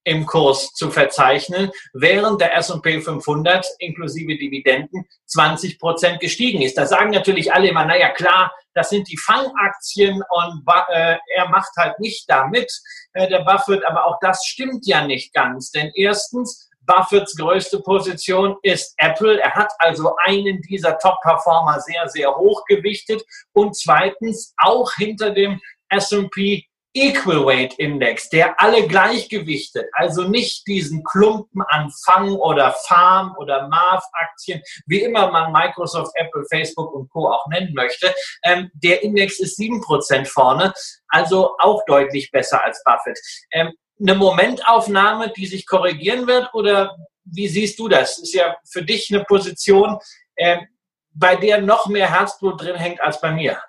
im 0.08 0.26
Kurs 0.26 0.72
zu 0.74 0.90
verzeichnen, 0.90 1.70
während 1.94 2.40
der 2.40 2.56
S&P 2.56 3.02
500 3.02 3.68
inklusive 3.80 4.38
Dividenden 4.38 5.06
20 5.26 5.80
Prozent 5.80 6.22
gestiegen 6.22 6.62
ist. 6.62 6.78
Da 6.78 6.86
sagen 6.86 7.12
natürlich 7.12 7.54
alle 7.54 7.68
immer, 7.68 7.86
naja 7.86 8.10
klar, 8.10 8.54
das 8.74 8.90
sind 8.90 9.10
die 9.10 9.18
Fangaktien 9.18 10.24
und 10.30 10.64
äh, 10.90 11.18
er 11.36 11.50
macht 11.50 11.72
halt 11.78 12.00
nicht 12.00 12.24
damit, 12.30 12.72
äh, 13.14 13.28
der 13.28 13.40
Buffett, 13.40 13.86
aber 13.86 14.06
auch 14.06 14.18
das 14.22 14.46
stimmt 14.46 14.88
ja 14.88 15.06
nicht 15.06 15.34
ganz, 15.34 15.72
denn 15.72 15.92
erstens 15.94 16.70
Buffetts 16.86 17.36
größte 17.36 17.82
Position 17.82 18.56
ist 18.62 18.94
Apple. 18.98 19.42
Er 19.42 19.56
hat 19.56 19.74
also 19.80 20.16
einen 20.24 20.62
dieser 20.62 20.98
Top-Performer 21.00 21.82
sehr, 21.82 22.08
sehr 22.08 22.34
hoch 22.34 22.64
gewichtet. 22.66 23.22
Und 23.52 23.76
zweitens 23.76 24.54
auch 24.56 24.94
hinter 24.94 25.32
dem 25.32 25.60
S&P 25.90 26.67
Equal 27.02 27.46
Weight 27.46 27.74
Index, 27.76 28.30
der 28.30 28.60
alle 28.62 28.88
gleichgewichtet, 28.88 29.88
also 29.94 30.24
nicht 30.24 30.66
diesen 30.68 31.04
Klumpen 31.04 31.62
an 31.70 31.92
Fang 32.06 32.32
oder 32.36 32.76
Farm 32.88 33.36
oder 33.38 33.68
Marv 33.68 34.04
Aktien, 34.14 34.62
wie 34.86 35.02
immer 35.02 35.32
man 35.32 35.52
Microsoft, 35.52 36.12
Apple, 36.16 36.44
Facebook 36.50 36.94
und 36.94 37.10
Co. 37.10 37.30
auch 37.30 37.48
nennen 37.48 37.74
möchte. 37.74 38.14
Ähm, 38.44 38.70
der 38.74 39.04
Index 39.04 39.40
ist 39.40 39.58
sieben 39.58 39.82
Prozent 39.82 40.28
vorne, 40.28 40.74
also 41.08 41.56
auch 41.60 41.84
deutlich 41.86 42.32
besser 42.32 42.64
als 42.64 42.82
Buffett. 42.84 43.20
Ähm, 43.52 43.74
eine 44.00 44.16
Momentaufnahme, 44.16 45.32
die 45.36 45.48
sich 45.48 45.66
korrigieren 45.66 46.28
wird? 46.28 46.54
Oder 46.54 46.96
wie 47.24 47.48
siehst 47.48 47.80
du 47.80 47.88
das? 47.88 48.20
Ist 48.20 48.34
ja 48.34 48.58
für 48.70 48.84
dich 48.84 49.14
eine 49.14 49.24
Position, 49.24 49.98
äh, 50.36 50.60
bei 51.14 51.36
der 51.36 51.62
noch 51.62 51.88
mehr 51.88 52.10
Herzblut 52.12 52.62
drin 52.62 52.76
hängt 52.76 53.02
als 53.02 53.20
bei 53.20 53.32
mir. 53.32 53.60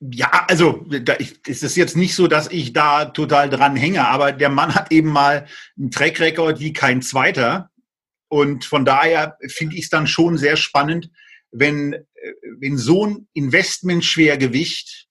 Ja, 0.00 0.44
also 0.48 0.84
da 0.88 1.14
ist 1.14 1.62
es 1.62 1.74
jetzt 1.74 1.96
nicht 1.96 2.14
so, 2.14 2.26
dass 2.26 2.50
ich 2.50 2.74
da 2.74 3.06
total 3.06 3.48
dran 3.48 3.76
hänge, 3.76 4.06
aber 4.06 4.32
der 4.32 4.50
Mann 4.50 4.74
hat 4.74 4.92
eben 4.92 5.08
mal 5.08 5.46
einen 5.78 5.90
Track 5.90 6.20
Record 6.20 6.60
wie 6.60 6.74
kein 6.74 7.00
zweiter. 7.00 7.70
Und 8.28 8.64
von 8.64 8.84
daher 8.84 9.38
finde 9.48 9.76
ich 9.76 9.84
es 9.84 9.90
dann 9.90 10.06
schon 10.06 10.36
sehr 10.36 10.56
spannend, 10.56 11.10
wenn, 11.50 11.94
äh, 11.94 12.04
wenn 12.58 12.76
so 12.76 13.06
ein 13.06 13.28
Investmentschwergewicht 13.32 15.06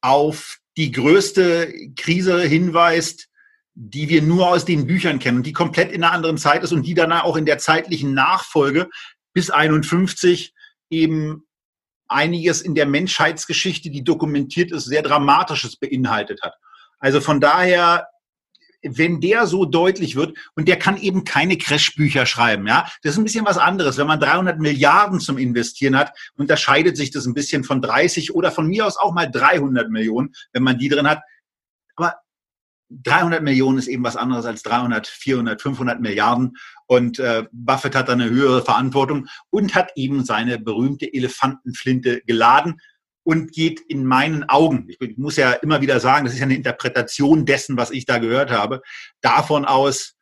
auf 0.00 0.60
die 0.76 0.92
größte 0.92 1.74
Krise 1.96 2.40
hinweist, 2.40 3.28
die 3.74 4.08
wir 4.08 4.22
nur 4.22 4.48
aus 4.48 4.64
den 4.64 4.86
Büchern 4.86 5.18
kennen 5.18 5.38
und 5.38 5.46
die 5.46 5.52
komplett 5.52 5.92
in 5.92 6.04
einer 6.04 6.12
anderen 6.12 6.38
Zeit 6.38 6.62
ist 6.62 6.72
und 6.72 6.86
die 6.86 6.94
dann 6.94 7.12
auch 7.12 7.36
in 7.36 7.46
der 7.46 7.58
zeitlichen 7.58 8.14
Nachfolge 8.14 8.88
bis 9.34 9.50
51 9.50 10.54
eben 10.90 11.44
einiges 12.10 12.60
in 12.60 12.74
der 12.74 12.86
Menschheitsgeschichte, 12.86 13.90
die 13.90 14.04
dokumentiert 14.04 14.72
ist, 14.72 14.84
sehr 14.84 15.02
Dramatisches 15.02 15.76
beinhaltet 15.76 16.42
hat. 16.42 16.54
Also 16.98 17.20
von 17.20 17.40
daher 17.40 18.06
wenn 18.82 19.20
der 19.20 19.46
so 19.46 19.64
deutlich 19.64 20.16
wird 20.16 20.36
und 20.54 20.66
der 20.68 20.78
kann 20.78 20.96
eben 20.96 21.24
keine 21.24 21.58
Crashbücher 21.58 22.26
schreiben, 22.26 22.66
ja, 22.66 22.88
das 23.02 23.12
ist 23.12 23.18
ein 23.18 23.24
bisschen 23.24 23.44
was 23.44 23.58
anderes. 23.58 23.98
Wenn 23.98 24.06
man 24.06 24.20
300 24.20 24.58
Milliarden 24.58 25.20
zum 25.20 25.38
Investieren 25.38 25.96
hat, 25.96 26.16
unterscheidet 26.36 26.96
sich 26.96 27.10
das 27.10 27.26
ein 27.26 27.34
bisschen 27.34 27.64
von 27.64 27.82
30 27.82 28.34
oder 28.34 28.50
von 28.50 28.66
mir 28.66 28.86
aus 28.86 28.96
auch 28.96 29.12
mal 29.12 29.30
300 29.30 29.90
Millionen, 29.90 30.34
wenn 30.52 30.62
man 30.62 30.78
die 30.78 30.88
drin 30.88 31.08
hat. 31.08 31.20
Aber 31.96 32.14
300 32.90 33.42
Millionen 33.42 33.78
ist 33.78 33.86
eben 33.86 34.04
was 34.04 34.16
anderes 34.16 34.44
als 34.44 34.62
300, 34.62 35.06
400, 35.06 35.62
500 35.62 36.00
Milliarden. 36.00 36.56
Und 36.86 37.18
äh, 37.18 37.44
Buffett 37.52 37.94
hat 37.94 38.08
da 38.08 38.12
eine 38.12 38.28
höhere 38.28 38.62
Verantwortung 38.62 39.28
und 39.50 39.74
hat 39.74 39.92
eben 39.94 40.24
seine 40.24 40.58
berühmte 40.58 41.12
Elefantenflinte 41.12 42.22
geladen 42.22 42.80
und 43.22 43.52
geht 43.52 43.80
in 43.80 44.04
meinen 44.04 44.48
Augen, 44.48 44.88
ich 44.88 45.18
muss 45.18 45.36
ja 45.36 45.52
immer 45.52 45.80
wieder 45.80 46.00
sagen, 46.00 46.24
das 46.24 46.34
ist 46.34 46.40
ja 46.40 46.46
eine 46.46 46.56
Interpretation 46.56 47.46
dessen, 47.46 47.76
was 47.76 47.90
ich 47.90 48.06
da 48.06 48.18
gehört 48.18 48.50
habe, 48.50 48.82
davon 49.20 49.64
aus, 49.64 50.16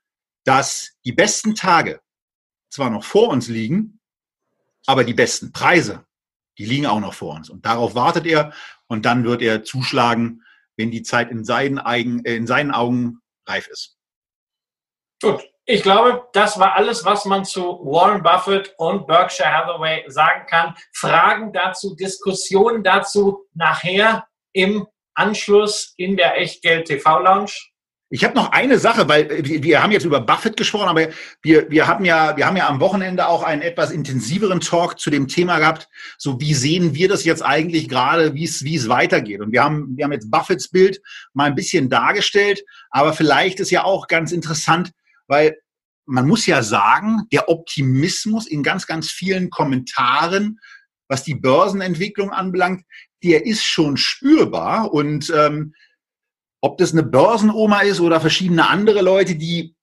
dass 0.44 0.96
die 1.04 1.12
besten 1.12 1.54
Tage 1.54 2.00
zwar 2.70 2.90
noch 2.90 3.04
vor 3.04 3.28
uns 3.28 3.48
liegen, 3.48 4.00
aber 4.86 5.04
die 5.04 5.14
besten 5.14 5.52
Preise, 5.52 6.04
die 6.58 6.64
liegen 6.64 6.86
auch 6.86 7.00
noch 7.00 7.14
vor 7.14 7.34
uns. 7.34 7.50
Und 7.50 7.64
darauf 7.64 7.94
wartet 7.94 8.26
er 8.26 8.52
und 8.88 9.04
dann 9.04 9.24
wird 9.24 9.42
er 9.42 9.64
zuschlagen, 9.64 10.42
wenn 10.78 10.90
die 10.90 11.02
Zeit 11.02 11.30
in 11.30 11.44
seinen, 11.44 11.78
Eigen, 11.78 12.24
äh, 12.24 12.36
in 12.36 12.46
seinen 12.46 12.70
Augen 12.70 13.20
reif 13.46 13.68
ist. 13.68 13.98
Gut, 15.20 15.42
ich 15.66 15.82
glaube, 15.82 16.26
das 16.32 16.58
war 16.58 16.76
alles, 16.76 17.04
was 17.04 17.24
man 17.24 17.44
zu 17.44 17.60
Warren 17.62 18.22
Buffett 18.22 18.72
und 18.78 19.06
Berkshire 19.06 19.52
Hathaway 19.52 20.04
sagen 20.06 20.46
kann. 20.46 20.74
Fragen 20.94 21.52
dazu, 21.52 21.94
Diskussionen 21.96 22.82
dazu 22.82 23.44
nachher 23.52 24.26
im 24.52 24.86
Anschluss 25.14 25.94
in 25.96 26.16
der 26.16 26.38
Echtgeld 26.38 26.86
TV 26.86 27.18
Lounge. 27.18 27.52
Ich 28.10 28.24
habe 28.24 28.34
noch 28.34 28.52
eine 28.52 28.78
Sache, 28.78 29.06
weil 29.06 29.44
wir 29.44 29.82
haben 29.82 29.92
jetzt 29.92 30.06
über 30.06 30.20
Buffett 30.20 30.56
gesprochen, 30.56 30.88
aber 30.88 31.08
wir, 31.42 31.70
wir 31.70 31.86
haben 31.86 32.06
ja, 32.06 32.36
wir 32.38 32.46
haben 32.46 32.56
ja 32.56 32.66
am 32.66 32.80
Wochenende 32.80 33.28
auch 33.28 33.42
einen 33.42 33.60
etwas 33.60 33.90
intensiveren 33.90 34.60
Talk 34.60 34.98
zu 34.98 35.10
dem 35.10 35.28
Thema 35.28 35.58
gehabt. 35.58 35.88
So, 36.16 36.40
wie 36.40 36.54
sehen 36.54 36.94
wir 36.94 37.08
das 37.08 37.24
jetzt 37.24 37.42
eigentlich 37.42 37.86
gerade, 37.86 38.34
wie 38.34 38.44
es, 38.44 38.64
wie 38.64 38.76
es 38.76 38.88
weitergeht? 38.88 39.40
Und 39.40 39.52
wir 39.52 39.62
haben, 39.62 39.94
wir 39.96 40.04
haben 40.04 40.12
jetzt 40.12 40.30
Buffetts 40.30 40.70
Bild 40.70 41.02
mal 41.34 41.44
ein 41.44 41.54
bisschen 41.54 41.90
dargestellt, 41.90 42.62
aber 42.90 43.12
vielleicht 43.12 43.60
ist 43.60 43.70
ja 43.70 43.84
auch 43.84 44.06
ganz 44.08 44.32
interessant, 44.32 44.90
weil 45.26 45.58
man 46.06 46.26
muss 46.26 46.46
ja 46.46 46.62
sagen, 46.62 47.24
der 47.30 47.50
Optimismus 47.50 48.46
in 48.46 48.62
ganz, 48.62 48.86
ganz 48.86 49.10
vielen 49.10 49.50
Kommentaren, 49.50 50.58
was 51.08 51.24
die 51.24 51.34
Börsenentwicklung 51.34 52.30
anbelangt, 52.30 52.84
der 53.22 53.44
ist 53.44 53.64
schon 53.64 53.98
spürbar. 53.98 54.94
Und 54.94 55.30
ähm, 55.36 55.74
ob 56.60 56.78
das 56.78 56.92
eine 56.92 57.02
Börsenoma 57.02 57.80
ist 57.80 58.00
oder 58.00 58.20
verschiedene 58.20 58.68
andere 58.68 59.02
Leute, 59.02 59.36
die 59.36 59.74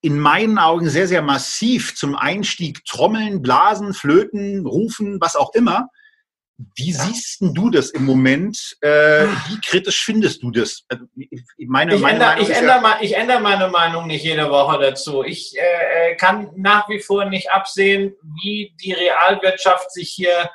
in 0.00 0.18
meinen 0.18 0.58
Augen 0.58 0.88
sehr, 0.88 1.08
sehr 1.08 1.22
massiv 1.22 1.94
zum 1.94 2.16
Einstieg 2.16 2.84
trommeln, 2.84 3.42
blasen, 3.42 3.94
flöten, 3.94 4.66
rufen, 4.66 5.20
was 5.20 5.36
auch 5.36 5.54
immer, 5.54 5.88
wie 6.76 6.90
ja. 6.90 6.98
siehst 6.98 7.38
du 7.40 7.70
das 7.70 7.90
im 7.90 8.04
Moment? 8.04 8.76
Äh, 8.80 9.26
wie 9.48 9.60
kritisch 9.64 10.04
findest 10.04 10.42
du 10.42 10.50
das? 10.50 10.84
Meine, 11.56 11.94
ich, 11.94 12.00
meine 12.00 12.14
ändere, 12.14 12.40
ich, 12.40 12.50
ändere 12.50 12.80
mal, 12.80 12.96
ich 13.00 13.16
ändere 13.16 13.40
meine 13.40 13.68
Meinung 13.68 14.08
nicht 14.08 14.24
jede 14.24 14.50
Woche 14.50 14.78
dazu. 14.80 15.22
Ich 15.22 15.56
äh, 15.56 16.12
äh, 16.12 16.16
kann 16.16 16.50
nach 16.56 16.88
wie 16.88 16.98
vor 16.98 17.26
nicht 17.26 17.52
absehen, 17.52 18.14
wie 18.42 18.74
die 18.82 18.92
Realwirtschaft 18.92 19.92
sich 19.92 20.10
hier 20.10 20.30
äh, 20.30 20.48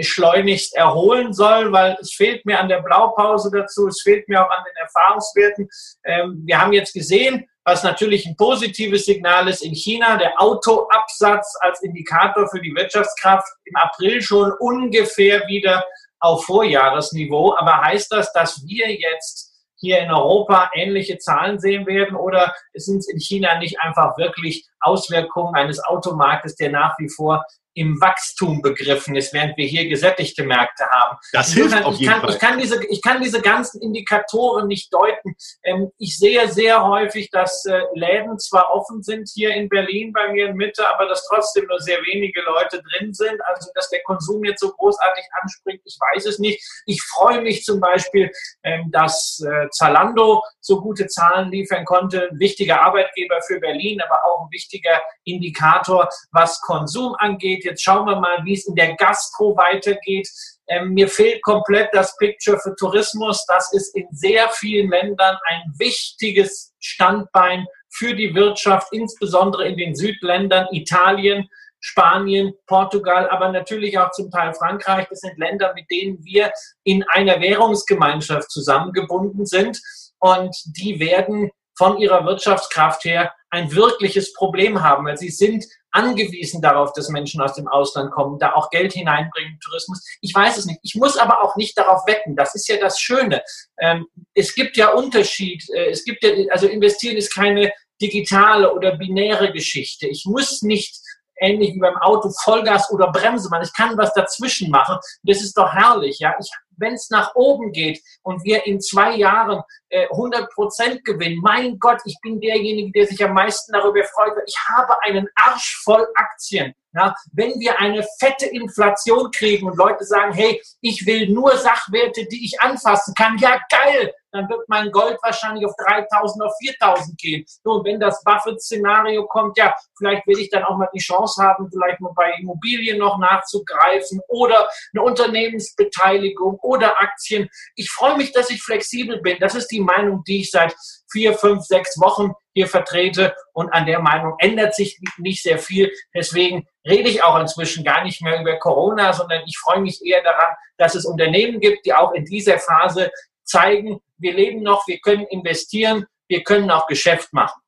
schleunigst 0.00 0.74
erholen 0.74 1.32
soll, 1.32 1.72
weil 1.72 1.96
es 2.00 2.14
fehlt 2.14 2.44
mir 2.44 2.58
an 2.58 2.68
der 2.68 2.82
Blaupause 2.82 3.50
dazu, 3.52 3.86
es 3.88 4.02
fehlt 4.02 4.28
mir 4.28 4.44
auch 4.44 4.50
an 4.50 4.64
den 4.64 4.76
Erfahrungswerten. 4.76 5.68
Ähm, 6.04 6.42
wir 6.44 6.60
haben 6.60 6.72
jetzt 6.72 6.92
gesehen, 6.92 7.48
was 7.64 7.82
natürlich 7.82 8.26
ein 8.26 8.36
positives 8.36 9.06
Signal 9.06 9.48
ist 9.48 9.62
in 9.62 9.74
China. 9.74 10.16
Der 10.16 10.40
Autoabsatz 10.40 11.54
als 11.60 11.82
Indikator 11.82 12.48
für 12.48 12.60
die 12.60 12.74
Wirtschaftskraft 12.74 13.46
im 13.64 13.76
April 13.76 14.22
schon 14.22 14.52
ungefähr 14.60 15.46
wieder 15.48 15.84
auf 16.20 16.44
Vorjahresniveau. 16.44 17.56
Aber 17.56 17.80
heißt 17.82 18.10
das, 18.12 18.32
dass 18.32 18.64
wir 18.66 18.90
jetzt 18.92 19.52
hier 19.78 19.98
in 19.98 20.10
Europa 20.10 20.70
ähnliche 20.74 21.18
Zahlen 21.18 21.58
sehen 21.58 21.86
werden 21.86 22.16
oder 22.16 22.54
sind 22.74 22.98
es 22.98 23.08
in 23.08 23.18
China 23.18 23.58
nicht 23.58 23.78
einfach 23.80 24.16
wirklich 24.16 24.66
Auswirkungen 24.80 25.54
eines 25.54 25.82
Automarktes, 25.84 26.56
der 26.56 26.70
nach 26.70 26.98
wie 26.98 27.10
vor 27.10 27.44
im 27.76 28.00
Wachstum 28.00 28.62
begriffen 28.62 29.14
ist, 29.16 29.34
während 29.34 29.56
wir 29.58 29.66
hier 29.66 29.86
gesättigte 29.86 30.44
Märkte 30.44 30.84
haben. 30.90 31.18
Das 31.32 31.52
hilft 31.52 31.66
Insofern, 31.66 31.84
auf 31.84 31.94
ich 31.94 32.00
jeden 32.00 32.12
kann, 32.12 32.20
Fall. 32.22 32.30
Ich 32.30 32.38
kann, 32.38 32.58
diese, 32.58 32.86
ich 32.86 33.02
kann 33.02 33.22
diese 33.22 33.42
ganzen 33.42 33.82
Indikatoren 33.82 34.66
nicht 34.66 34.92
deuten. 34.92 35.36
Ähm, 35.62 35.90
ich 35.98 36.16
sehe 36.16 36.48
sehr 36.48 36.86
häufig, 36.86 37.30
dass 37.30 37.66
äh, 37.66 37.82
Läden 37.94 38.38
zwar 38.38 38.70
offen 38.70 39.02
sind 39.02 39.28
hier 39.32 39.54
in 39.54 39.68
Berlin 39.68 40.12
bei 40.14 40.32
mir 40.32 40.48
in 40.48 40.56
Mitte, 40.56 40.88
aber 40.88 41.06
dass 41.06 41.26
trotzdem 41.28 41.66
nur 41.66 41.78
sehr 41.80 41.98
wenige 41.98 42.40
Leute 42.42 42.82
drin 42.82 43.12
sind. 43.12 43.44
Also 43.44 43.70
dass 43.74 43.90
der 43.90 44.02
Konsum 44.04 44.42
jetzt 44.44 44.60
so 44.60 44.70
großartig 44.72 45.24
anspringt, 45.42 45.82
ich 45.84 45.98
weiß 46.14 46.24
es 46.24 46.38
nicht. 46.38 46.58
Ich 46.86 47.02
freue 47.02 47.42
mich 47.42 47.62
zum 47.62 47.80
Beispiel, 47.80 48.30
ähm, 48.62 48.90
dass 48.90 49.38
äh, 49.46 49.68
Zalando 49.70 50.42
so 50.60 50.80
gute 50.80 51.08
Zahlen 51.08 51.50
liefern 51.50 51.84
konnte. 51.84 52.30
Ein 52.30 52.38
wichtiger 52.38 52.80
Arbeitgeber 52.80 53.42
für 53.46 53.60
Berlin, 53.60 54.00
aber 54.00 54.24
auch 54.24 54.44
ein 54.44 54.50
wichtiger 54.50 55.02
Indikator, 55.24 56.08
was 56.32 56.58
Konsum 56.62 57.14
angeht. 57.18 57.65
Jetzt 57.66 57.82
schauen 57.82 58.06
wir 58.06 58.18
mal, 58.18 58.44
wie 58.44 58.54
es 58.54 58.66
in 58.66 58.74
der 58.74 58.94
Gastro 58.96 59.56
weitergeht. 59.56 60.28
Ähm, 60.68 60.94
mir 60.94 61.08
fehlt 61.08 61.42
komplett 61.42 61.90
das 61.92 62.16
Picture 62.16 62.58
für 62.58 62.74
Tourismus. 62.76 63.44
Das 63.46 63.72
ist 63.72 63.94
in 63.94 64.06
sehr 64.10 64.48
vielen 64.48 64.90
Ländern 64.90 65.36
ein 65.48 65.62
wichtiges 65.78 66.74
Standbein 66.78 67.66
für 67.90 68.14
die 68.14 68.34
Wirtschaft, 68.34 68.88
insbesondere 68.92 69.68
in 69.68 69.76
den 69.76 69.94
Südländern, 69.94 70.66
Italien, 70.72 71.48
Spanien, 71.80 72.52
Portugal, 72.66 73.28
aber 73.30 73.50
natürlich 73.50 73.98
auch 73.98 74.10
zum 74.10 74.30
Teil 74.30 74.54
Frankreich. 74.54 75.06
Das 75.08 75.20
sind 75.20 75.38
Länder, 75.38 75.72
mit 75.74 75.90
denen 75.90 76.24
wir 76.24 76.50
in 76.84 77.04
einer 77.10 77.40
Währungsgemeinschaft 77.40 78.50
zusammengebunden 78.50 79.46
sind. 79.46 79.80
Und 80.18 80.56
die 80.76 80.98
werden 80.98 81.50
von 81.76 81.98
ihrer 81.98 82.24
Wirtschaftskraft 82.24 83.04
her 83.04 83.32
ein 83.50 83.72
wirkliches 83.74 84.32
Problem 84.32 84.82
haben, 84.82 85.06
weil 85.06 85.16
sie 85.16 85.30
sind 85.30 85.64
angewiesen 85.96 86.60
darauf, 86.60 86.92
dass 86.92 87.08
Menschen 87.08 87.40
aus 87.40 87.54
dem 87.54 87.66
Ausland 87.66 88.12
kommen, 88.12 88.38
da 88.38 88.52
auch 88.52 88.70
Geld 88.70 88.92
hineinbringen, 88.92 89.58
Tourismus. 89.60 90.04
Ich 90.20 90.34
weiß 90.34 90.58
es 90.58 90.66
nicht. 90.66 90.78
Ich 90.82 90.94
muss 90.94 91.16
aber 91.16 91.42
auch 91.42 91.56
nicht 91.56 91.76
darauf 91.76 92.06
wetten. 92.06 92.36
Das 92.36 92.54
ist 92.54 92.68
ja 92.68 92.76
das 92.76 93.00
Schöne. 93.00 93.42
Ähm, 93.80 94.06
es 94.34 94.54
gibt 94.54 94.76
ja 94.76 94.92
Unterschied. 94.92 95.64
Äh, 95.74 95.90
es 95.90 96.04
gibt 96.04 96.22
ja, 96.22 96.30
also 96.50 96.66
investieren 96.66 97.16
ist 97.16 97.34
keine 97.34 97.72
digitale 98.00 98.72
oder 98.72 98.96
binäre 98.96 99.52
Geschichte. 99.52 100.06
Ich 100.06 100.24
muss 100.26 100.62
nicht 100.62 101.00
ähnlich 101.38 101.74
wie 101.74 101.80
beim 101.80 101.96
Auto 101.96 102.30
Vollgas 102.44 102.90
oder 102.90 103.10
Bremse 103.10 103.48
machen. 103.48 103.64
Ich 103.64 103.72
kann 103.72 103.96
was 103.96 104.12
dazwischen 104.12 104.70
machen. 104.70 104.98
Das 105.22 105.40
ist 105.40 105.56
doch 105.56 105.72
herrlich. 105.72 106.18
Ja, 106.18 106.34
ich 106.38 106.50
wenn 106.76 106.94
es 106.94 107.10
nach 107.10 107.34
oben 107.34 107.72
geht 107.72 108.00
und 108.22 108.44
wir 108.44 108.66
in 108.66 108.80
zwei 108.80 109.16
Jahren 109.16 109.62
äh, 109.88 110.06
100 110.10 110.50
Prozent 110.50 111.04
gewinnen, 111.04 111.40
mein 111.42 111.78
Gott, 111.78 112.00
ich 112.04 112.16
bin 112.22 112.40
derjenige, 112.40 112.92
der 112.92 113.06
sich 113.06 113.22
am 113.24 113.34
meisten 113.34 113.72
darüber 113.72 114.02
freut. 114.04 114.32
Ich 114.46 114.56
habe 114.68 115.02
einen 115.02 115.28
Arsch 115.34 115.80
voll 115.84 116.06
Aktien. 116.14 116.74
Ja, 116.96 117.14
wenn 117.32 117.60
wir 117.60 117.78
eine 117.78 118.02
fette 118.18 118.46
Inflation 118.46 119.30
kriegen 119.30 119.66
und 119.66 119.76
Leute 119.76 120.02
sagen, 120.04 120.32
hey, 120.32 120.62
ich 120.80 121.04
will 121.06 121.28
nur 121.28 121.54
Sachwerte, 121.58 122.24
die 122.24 122.42
ich 122.42 122.58
anfassen 122.62 123.12
kann, 123.14 123.36
ja 123.36 123.60
geil, 123.68 124.14
dann 124.32 124.48
wird 124.48 124.66
mein 124.68 124.90
Gold 124.90 125.18
wahrscheinlich 125.22 125.66
auf 125.66 125.74
3000, 125.76 126.42
auf 126.42 126.52
4000 126.58 127.18
gehen. 127.18 127.44
So, 127.62 127.72
und 127.72 127.84
wenn 127.84 128.00
das 128.00 128.22
Buffett-Szenario 128.24 129.26
kommt, 129.26 129.58
ja, 129.58 129.74
vielleicht 129.98 130.26
will 130.26 130.38
ich 130.38 130.48
dann 130.48 130.64
auch 130.64 130.78
mal 130.78 130.88
die 130.94 131.00
Chance 131.00 131.42
haben, 131.42 131.68
vielleicht 131.70 132.00
mal 132.00 132.12
bei 132.16 132.32
Immobilien 132.40 132.98
noch 132.98 133.18
nachzugreifen 133.18 134.20
oder 134.28 134.66
eine 134.94 135.02
Unternehmensbeteiligung 135.04 136.58
oder 136.62 136.98
Aktien. 137.00 137.48
Ich 137.74 137.90
freue 137.90 138.16
mich, 138.16 138.32
dass 138.32 138.48
ich 138.48 138.62
flexibel 138.62 139.20
bin. 139.20 139.36
Das 139.38 139.54
ist 139.54 139.68
die 139.68 139.80
Meinung, 139.80 140.22
die 140.26 140.40
ich 140.40 140.50
seit 140.50 140.74
vier, 141.16 141.32
fünf, 141.32 141.64
sechs 141.64 141.98
Wochen 141.98 142.32
hier 142.52 142.68
vertrete 142.68 143.34
und 143.54 143.72
an 143.72 143.86
der 143.86 144.00
Meinung 144.00 144.34
ändert 144.38 144.74
sich 144.74 145.00
nicht 145.16 145.42
sehr 145.42 145.58
viel. 145.58 145.90
Deswegen 146.14 146.66
rede 146.86 147.08
ich 147.08 147.24
auch 147.24 147.40
inzwischen 147.40 147.84
gar 147.84 148.04
nicht 148.04 148.20
mehr 148.20 148.38
über 148.38 148.58
Corona, 148.58 149.14
sondern 149.14 149.42
ich 149.46 149.56
freue 149.56 149.80
mich 149.80 150.04
eher 150.04 150.22
daran, 150.22 150.54
dass 150.76 150.94
es 150.94 151.06
Unternehmen 151.06 151.58
gibt, 151.58 151.86
die 151.86 151.94
auch 151.94 152.12
in 152.12 152.26
dieser 152.26 152.58
Phase 152.58 153.10
zeigen, 153.44 153.98
wir 154.18 154.34
leben 154.34 154.62
noch, 154.62 154.86
wir 154.86 154.98
können 154.98 155.24
investieren, 155.30 156.04
wir 156.28 156.44
können 156.44 156.70
auch 156.70 156.86
Geschäft 156.86 157.32
machen. 157.32 157.62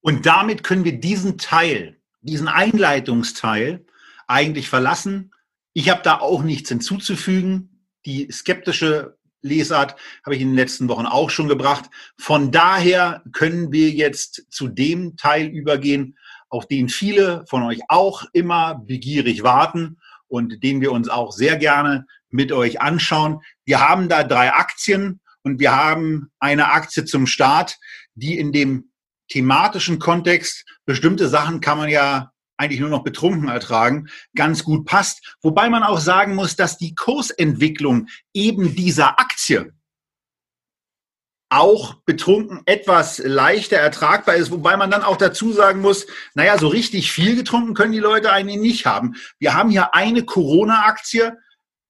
Und 0.00 0.26
damit 0.26 0.64
können 0.64 0.84
wir 0.84 0.98
diesen 0.98 1.38
Teil, 1.38 2.00
diesen 2.22 2.48
Einleitungsteil 2.48 3.86
eigentlich 4.26 4.68
verlassen. 4.68 5.32
Ich 5.74 5.90
habe 5.90 6.02
da 6.02 6.18
auch 6.18 6.42
nichts 6.42 6.70
hinzuzufügen. 6.70 7.86
Die 8.04 8.32
skeptische 8.32 9.16
Lesart 9.44 9.96
habe 10.24 10.34
ich 10.34 10.42
in 10.42 10.48
den 10.48 10.56
letzten 10.56 10.88
Wochen 10.88 11.06
auch 11.06 11.30
schon 11.30 11.48
gebracht. 11.48 11.84
Von 12.18 12.50
daher 12.50 13.22
können 13.32 13.72
wir 13.72 13.90
jetzt 13.90 14.46
zu 14.50 14.68
dem 14.68 15.16
Teil 15.16 15.46
übergehen, 15.46 16.16
auf 16.48 16.66
den 16.66 16.88
viele 16.88 17.44
von 17.48 17.62
euch 17.62 17.80
auch 17.88 18.24
immer 18.32 18.76
begierig 18.86 19.42
warten 19.42 19.98
und 20.28 20.62
den 20.62 20.80
wir 20.80 20.92
uns 20.92 21.08
auch 21.08 21.32
sehr 21.32 21.56
gerne 21.56 22.06
mit 22.30 22.52
euch 22.52 22.80
anschauen. 22.80 23.40
Wir 23.64 23.80
haben 23.80 24.08
da 24.08 24.24
drei 24.24 24.52
Aktien 24.52 25.20
und 25.42 25.60
wir 25.60 25.76
haben 25.76 26.30
eine 26.38 26.72
Aktie 26.72 27.04
zum 27.04 27.26
Start, 27.26 27.76
die 28.14 28.38
in 28.38 28.52
dem 28.52 28.90
thematischen 29.28 29.98
Kontext, 29.98 30.64
bestimmte 30.84 31.28
Sachen 31.28 31.60
kann 31.60 31.78
man 31.78 31.88
ja 31.88 32.30
eigentlich 32.56 32.80
nur 32.80 32.90
noch 32.90 33.04
betrunken 33.04 33.48
ertragen, 33.48 34.08
ganz 34.34 34.64
gut 34.64 34.86
passt. 34.86 35.36
Wobei 35.42 35.68
man 35.68 35.82
auch 35.82 35.98
sagen 35.98 36.34
muss, 36.34 36.56
dass 36.56 36.78
die 36.78 36.94
Kursentwicklung 36.94 38.08
eben 38.32 38.74
dieser 38.74 39.18
Aktie 39.18 39.72
auch 41.50 41.94
betrunken 42.04 42.62
etwas 42.66 43.18
leichter 43.18 43.76
ertragbar 43.76 44.34
ist, 44.34 44.50
wobei 44.50 44.76
man 44.76 44.90
dann 44.90 45.04
auch 45.04 45.16
dazu 45.16 45.52
sagen 45.52 45.80
muss, 45.80 46.06
naja, 46.34 46.58
so 46.58 46.66
richtig 46.68 47.12
viel 47.12 47.36
getrunken 47.36 47.74
können 47.74 47.92
die 47.92 48.00
Leute 48.00 48.32
eigentlich 48.32 48.58
nicht 48.58 48.86
haben. 48.86 49.14
Wir 49.38 49.54
haben 49.54 49.70
hier 49.70 49.94
eine 49.94 50.24
Corona-Aktie, 50.24 51.38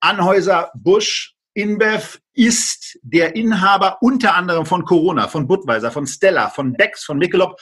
Anhäuser 0.00 0.70
Busch 0.74 1.35
InBev 1.55 2.18
ist 2.35 2.98
der 3.03 3.37
Inhaber 3.37 3.98
unter 4.03 4.35
anderem 4.35 4.66
von 4.66 4.85
Corona, 4.85 5.29
von 5.29 5.46
Budweiser, 5.46 5.90
von 5.90 6.07
Stella, 6.07 6.50
von 6.50 6.72
Becks, 6.74 7.05
von 7.05 7.16
Michelob 7.16 7.59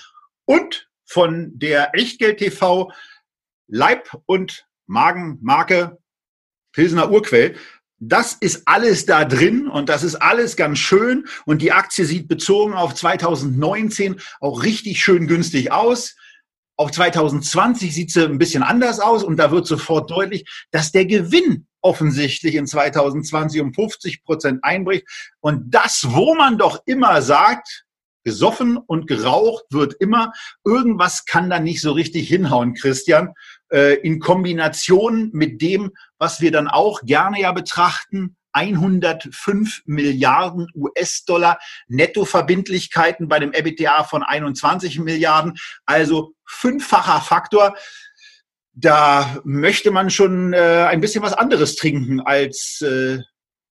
und 0.46 0.88
von 1.04 1.58
der 1.58 1.94
Echtgeld 1.94 2.38
TV 2.38 2.90
Leib- 3.68 4.10
und 4.26 4.66
Magenmarke 4.86 5.98
Pilsener 6.72 7.10
Urquell. 7.10 7.56
Das 7.98 8.34
ist 8.34 8.62
alles 8.66 9.06
da 9.06 9.24
drin 9.24 9.68
und 9.68 9.88
das 9.88 10.02
ist 10.02 10.16
alles 10.16 10.56
ganz 10.56 10.78
schön 10.78 11.26
und 11.44 11.62
die 11.62 11.70
Aktie 11.70 12.04
sieht 12.04 12.26
bezogen 12.26 12.74
auf 12.74 12.94
2019 12.94 14.20
auch 14.40 14.64
richtig 14.64 15.02
schön 15.02 15.28
günstig 15.28 15.70
aus. 15.70 16.16
Auf 16.76 16.90
2020 16.90 17.94
sieht 17.94 18.10
sie 18.10 18.24
ein 18.24 18.38
bisschen 18.38 18.64
anders 18.64 18.98
aus 18.98 19.22
und 19.22 19.36
da 19.36 19.52
wird 19.52 19.66
sofort 19.66 20.10
deutlich, 20.10 20.44
dass 20.72 20.90
der 20.90 21.06
Gewinn 21.06 21.68
offensichtlich 21.80 22.54
in 22.54 22.66
2020 22.66 23.60
um 23.60 23.72
50 23.72 24.24
Prozent 24.24 24.64
einbricht. 24.64 25.06
Und 25.40 25.72
das, 25.72 26.06
wo 26.08 26.34
man 26.34 26.58
doch 26.58 26.82
immer 26.86 27.22
sagt, 27.22 27.84
gesoffen 28.24 28.76
und 28.76 29.06
geraucht 29.06 29.64
wird 29.70 29.94
immer, 29.94 30.32
irgendwas 30.64 31.24
kann 31.24 31.50
da 31.50 31.58
nicht 31.58 31.80
so 31.80 31.92
richtig 31.92 32.28
hinhauen, 32.28 32.74
Christian, 32.74 33.34
äh, 33.70 33.94
in 34.00 34.20
Kombination 34.20 35.30
mit 35.32 35.60
dem, 35.60 35.92
was 36.18 36.40
wir 36.40 36.52
dann 36.52 36.68
auch 36.68 37.00
gerne 37.02 37.40
ja 37.40 37.52
betrachten, 37.52 38.36
105 38.52 39.82
Milliarden 39.86 40.68
US-Dollar 40.74 41.58
Nettoverbindlichkeiten 41.88 43.28
bei 43.28 43.38
dem 43.38 43.52
EBITDA 43.52 44.04
von 44.04 44.22
21 44.22 44.98
Milliarden, 44.98 45.54
also 45.86 46.34
fünffacher 46.46 47.20
Faktor. 47.22 47.74
Da 48.74 49.40
möchte 49.44 49.90
man 49.90 50.10
schon 50.10 50.52
äh, 50.52 50.86
ein 50.88 51.00
bisschen 51.00 51.22
was 51.22 51.32
anderes 51.32 51.76
trinken 51.76 52.20
als 52.20 52.80
äh, 52.82 53.18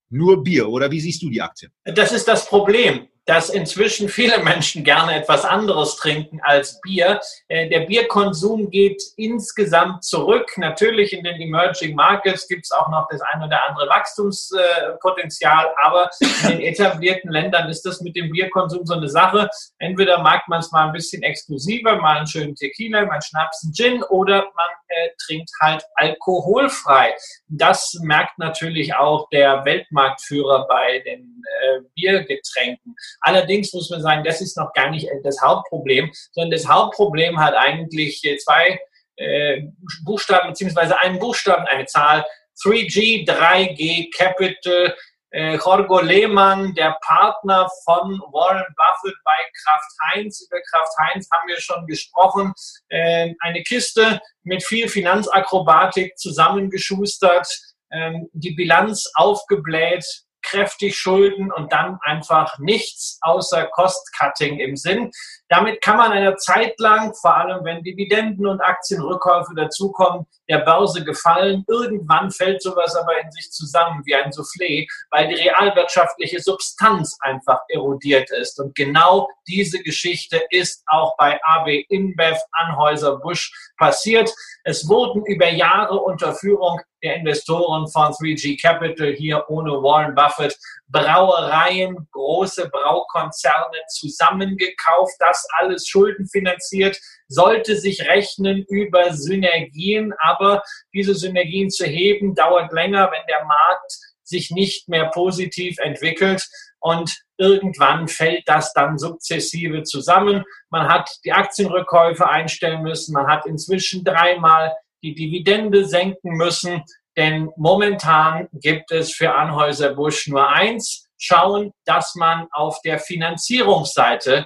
nur 0.09 0.43
Bier. 0.43 0.69
Oder 0.69 0.91
wie 0.91 0.99
siehst 0.99 1.21
du 1.21 1.29
die 1.29 1.41
Aktie? 1.41 1.69
Das 1.85 2.11
ist 2.11 2.27
das 2.27 2.47
Problem 2.47 3.07
dass 3.25 3.49
inzwischen 3.49 4.09
viele 4.09 4.39
Menschen 4.39 4.83
gerne 4.83 5.15
etwas 5.15 5.45
anderes 5.45 5.95
trinken 5.95 6.39
als 6.41 6.81
Bier. 6.81 7.19
Äh, 7.47 7.69
der 7.69 7.81
Bierkonsum 7.81 8.69
geht 8.69 9.01
insgesamt 9.15 10.03
zurück. 10.03 10.51
Natürlich 10.57 11.13
in 11.13 11.23
den 11.23 11.39
Emerging 11.39 11.95
Markets 11.95 12.47
gibt 12.47 12.65
es 12.65 12.71
auch 12.71 12.89
noch 12.89 13.07
das 13.09 13.21
ein 13.21 13.43
oder 13.43 13.67
andere 13.67 13.87
Wachstumspotenzial, 13.89 15.69
aber 15.83 16.09
in 16.43 16.49
den 16.49 16.61
etablierten 16.61 17.31
Ländern 17.31 17.69
ist 17.69 17.83
das 17.83 18.01
mit 18.01 18.15
dem 18.15 18.31
Bierkonsum 18.31 18.85
so 18.85 18.95
eine 18.95 19.07
Sache. 19.07 19.49
Entweder 19.77 20.21
mag 20.21 20.47
man 20.47 20.59
es 20.59 20.71
mal 20.71 20.87
ein 20.87 20.93
bisschen 20.93 21.21
exklusiver, 21.21 21.97
mal 21.97 22.17
einen 22.17 22.27
schönen 22.27 22.55
Tequila, 22.55 23.05
mal 23.05 23.13
einen 23.13 23.21
Schnaps, 23.21 23.63
einen 23.63 23.73
Gin 23.73 24.03
oder 24.03 24.43
man 24.55 24.69
äh, 24.91 25.09
trinkt 25.25 25.49
halt 25.61 25.83
alkoholfrei. 25.95 27.15
Das 27.47 27.97
merkt 28.01 28.37
natürlich 28.37 28.93
auch 28.93 29.27
der 29.29 29.63
Weltmarktführer 29.65 30.67
bei 30.67 30.99
den 30.99 31.41
äh, 31.61 31.81
Biergetränken. 31.95 32.95
Allerdings 33.21 33.73
muss 33.73 33.89
man 33.89 34.01
sagen, 34.01 34.23
das 34.23 34.41
ist 34.41 34.57
noch 34.57 34.73
gar 34.73 34.89
nicht 34.89 35.07
das 35.23 35.41
Hauptproblem, 35.41 36.11
sondern 36.31 36.51
das 36.51 36.67
Hauptproblem 36.67 37.39
hat 37.39 37.55
eigentlich 37.55 38.21
zwei 38.43 38.79
äh, 39.17 39.63
Buchstaben 40.03 40.49
beziehungsweise 40.49 40.99
einen 40.99 41.19
Buchstaben, 41.19 41.65
eine 41.65 41.85
Zahl. 41.85 42.25
3G, 42.63 43.25
3G 43.27 44.11
Capital. 44.15 44.95
Äh, 45.31 45.55
Jorgo 45.55 46.01
Lehmann, 46.01 46.73
der 46.73 46.97
Partner 47.01 47.69
von 47.85 48.19
Warren 48.33 48.65
Buffett 48.75 49.17
bei 49.23 49.31
Kraft 49.63 49.91
Heinz. 50.03 50.41
Über 50.41 50.59
Kraft 50.69 50.91
Heinz 50.99 51.29
haben 51.31 51.47
wir 51.47 51.59
schon 51.59 51.87
gesprochen. 51.87 52.53
Äh, 52.89 53.33
eine 53.39 53.63
Kiste 53.63 54.19
mit 54.43 54.61
viel 54.63 54.89
Finanzakrobatik 54.89 56.17
zusammengeschustert, 56.17 57.47
äh, 57.91 58.11
die 58.33 58.51
Bilanz 58.51 59.09
aufgebläht, 59.15 60.05
kräftig 60.41 60.97
Schulden 60.97 61.51
und 61.51 61.71
dann 61.71 61.97
einfach 62.01 62.59
nichts 62.59 63.17
außer 63.21 63.67
Cost-Cutting 63.67 64.59
im 64.59 64.75
Sinn. 64.75 65.11
Damit 65.51 65.81
kann 65.81 65.97
man 65.97 66.13
eine 66.13 66.37
Zeit 66.37 66.79
lang, 66.79 67.13
vor 67.13 67.35
allem 67.35 67.65
wenn 67.65 67.83
Dividenden 67.83 68.47
und 68.47 68.61
Aktienrückkäufe 68.61 69.53
dazukommen, 69.53 70.25
der 70.47 70.59
Börse 70.59 71.03
gefallen. 71.03 71.65
Irgendwann 71.67 72.31
fällt 72.31 72.61
sowas 72.61 72.95
aber 72.95 73.19
in 73.21 73.29
sich 73.33 73.51
zusammen 73.51 74.01
wie 74.05 74.15
ein 74.15 74.31
Soufflé, 74.31 74.87
weil 75.09 75.27
die 75.27 75.35
realwirtschaftliche 75.35 76.39
Substanz 76.39 77.17
einfach 77.19 77.59
erodiert 77.67 78.31
ist. 78.31 78.61
Und 78.61 78.75
genau 78.75 79.27
diese 79.45 79.83
Geschichte 79.83 80.41
ist 80.51 80.83
auch 80.87 81.17
bei 81.17 81.37
AB 81.43 81.83
InBev 81.89 82.39
Anhäuser 82.53 83.17
Busch 83.17 83.51
passiert. 83.77 84.33
Es 84.63 84.87
wurden 84.87 85.25
über 85.25 85.49
Jahre 85.49 85.99
unter 85.99 86.33
Führung 86.33 86.79
der 87.03 87.15
Investoren 87.15 87.87
von 87.87 88.11
3G 88.11 88.61
Capital 88.61 89.13
hier 89.13 89.45
ohne 89.49 89.71
Warren 89.71 90.15
Buffett 90.15 90.57
Brauereien, 90.87 92.07
große 92.11 92.69
Braukonzerne 92.69 93.77
zusammengekauft. 93.89 95.13
Das 95.19 95.47
alles 95.57 95.87
schuldenfinanziert, 95.87 96.99
sollte 97.27 97.75
sich 97.77 98.07
rechnen 98.07 98.65
über 98.69 99.13
Synergien. 99.13 100.13
Aber 100.19 100.61
diese 100.93 101.15
Synergien 101.15 101.69
zu 101.69 101.85
heben, 101.85 102.35
dauert 102.35 102.71
länger, 102.73 103.09
wenn 103.11 103.25
der 103.27 103.45
Markt 103.45 103.97
sich 104.23 104.51
nicht 104.51 104.89
mehr 104.89 105.09
positiv 105.09 105.77
entwickelt. 105.79 106.47
Und 106.79 107.21
irgendwann 107.37 108.07
fällt 108.07 108.43
das 108.47 108.73
dann 108.73 108.97
sukzessive 108.97 109.83
zusammen. 109.83 110.43
Man 110.69 110.87
hat 110.87 111.09
die 111.23 111.31
Aktienrückkäufe 111.31 112.27
einstellen 112.27 112.81
müssen. 112.81 113.13
Man 113.13 113.27
hat 113.27 113.45
inzwischen 113.45 114.03
dreimal 114.03 114.75
die 115.03 115.15
Dividende 115.15 115.85
senken 115.85 116.33
müssen. 116.37 116.83
Denn 117.17 117.51
momentan 117.57 118.47
gibt 118.53 118.91
es 118.91 119.13
für 119.13 119.33
Anhäuser 119.33 119.93
Busch 119.93 120.27
nur 120.27 120.47
eins, 120.47 121.07
schauen, 121.17 121.73
dass 121.85 122.15
man 122.15 122.47
auf 122.51 122.79
der 122.83 122.99
Finanzierungsseite 122.99 124.45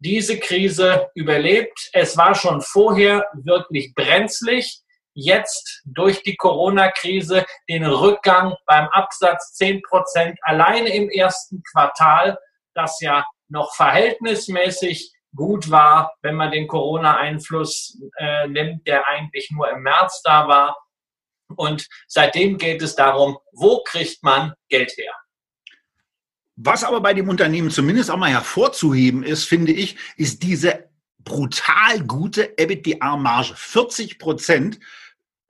diese 0.00 0.38
Krise 0.38 1.08
überlebt. 1.14 1.90
Es 1.92 2.16
war 2.16 2.34
schon 2.34 2.62
vorher 2.62 3.24
wirklich 3.34 3.94
brenzlig. 3.94 4.80
Jetzt 5.14 5.82
durch 5.84 6.22
die 6.22 6.36
Corona-Krise 6.36 7.44
den 7.68 7.84
Rückgang 7.84 8.54
beim 8.66 8.88
Absatz 8.88 9.54
10 9.54 9.82
Prozent 9.82 10.38
alleine 10.42 10.94
im 10.94 11.10
ersten 11.10 11.62
Quartal, 11.72 12.38
das 12.74 13.00
ja 13.00 13.24
noch 13.48 13.74
verhältnismäßig 13.74 15.12
gut 15.34 15.70
war, 15.70 16.12
wenn 16.22 16.34
man 16.34 16.50
den 16.50 16.66
Corona-Einfluss 16.66 17.98
äh, 18.16 18.48
nimmt, 18.48 18.86
der 18.86 19.06
eigentlich 19.06 19.50
nur 19.50 19.70
im 19.70 19.82
März 19.82 20.22
da 20.22 20.48
war. 20.48 20.76
Und 21.56 21.86
seitdem 22.06 22.58
geht 22.58 22.82
es 22.82 22.94
darum, 22.94 23.38
wo 23.52 23.82
kriegt 23.84 24.22
man 24.22 24.54
Geld 24.68 24.92
her? 24.96 25.12
Was 26.56 26.84
aber 26.84 27.00
bei 27.00 27.14
dem 27.14 27.28
Unternehmen 27.28 27.70
zumindest 27.70 28.10
auch 28.10 28.16
mal 28.16 28.30
hervorzuheben 28.30 29.22
ist, 29.22 29.44
finde 29.44 29.72
ich, 29.72 29.96
ist 30.16 30.42
diese 30.42 30.90
brutal 31.18 32.00
gute 32.06 32.58
EBITDA-Marge. 32.58 33.54
40 33.56 34.18
Prozent 34.18 34.78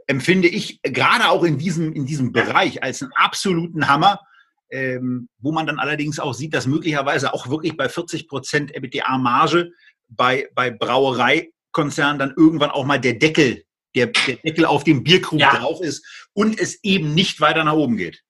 empfinde 0.07 0.49
ich 0.49 0.81
gerade 0.83 1.29
auch 1.29 1.43
in 1.43 1.59
diesem, 1.59 1.93
in 1.93 2.07
diesem 2.07 2.33
Bereich 2.33 2.83
als 2.83 3.03
einen 3.03 3.13
absoluten 3.15 3.89
Hammer, 3.89 4.21
ähm, 4.71 5.29
wo 5.39 5.53
man 5.53 5.67
dann 5.67 5.79
allerdings 5.79 6.19
auch 6.19 6.35
sieht, 6.35 6.55
dass 6.55 6.67
möglicherweise 6.67 7.35
auch 7.35 7.49
wirklich 7.49 7.77
bei 7.77 7.89
40 7.89 8.29
Prozent 8.29 8.75
EBITDA-Marge 8.75 9.73
bei, 10.09 10.49
bei 10.55 10.71
Brauereikonzernen 10.71 12.19
dann 12.19 12.35
irgendwann 12.37 12.71
auch 12.71 12.85
mal 12.85 13.01
der 13.01 13.15
Deckel 13.15 13.65
der, 13.95 14.07
der 14.07 14.37
Deckel 14.37 14.65
auf 14.65 14.85
dem 14.85 15.03
Bierkrug 15.03 15.41
ja. 15.41 15.55
drauf 15.57 15.81
ist 15.81 16.05
und 16.33 16.61
es 16.61 16.83
eben 16.85 17.15
nicht 17.15 17.41
weiter 17.41 17.65
nach 17.65 17.75
oben 17.75 17.97
geht. 17.97 18.23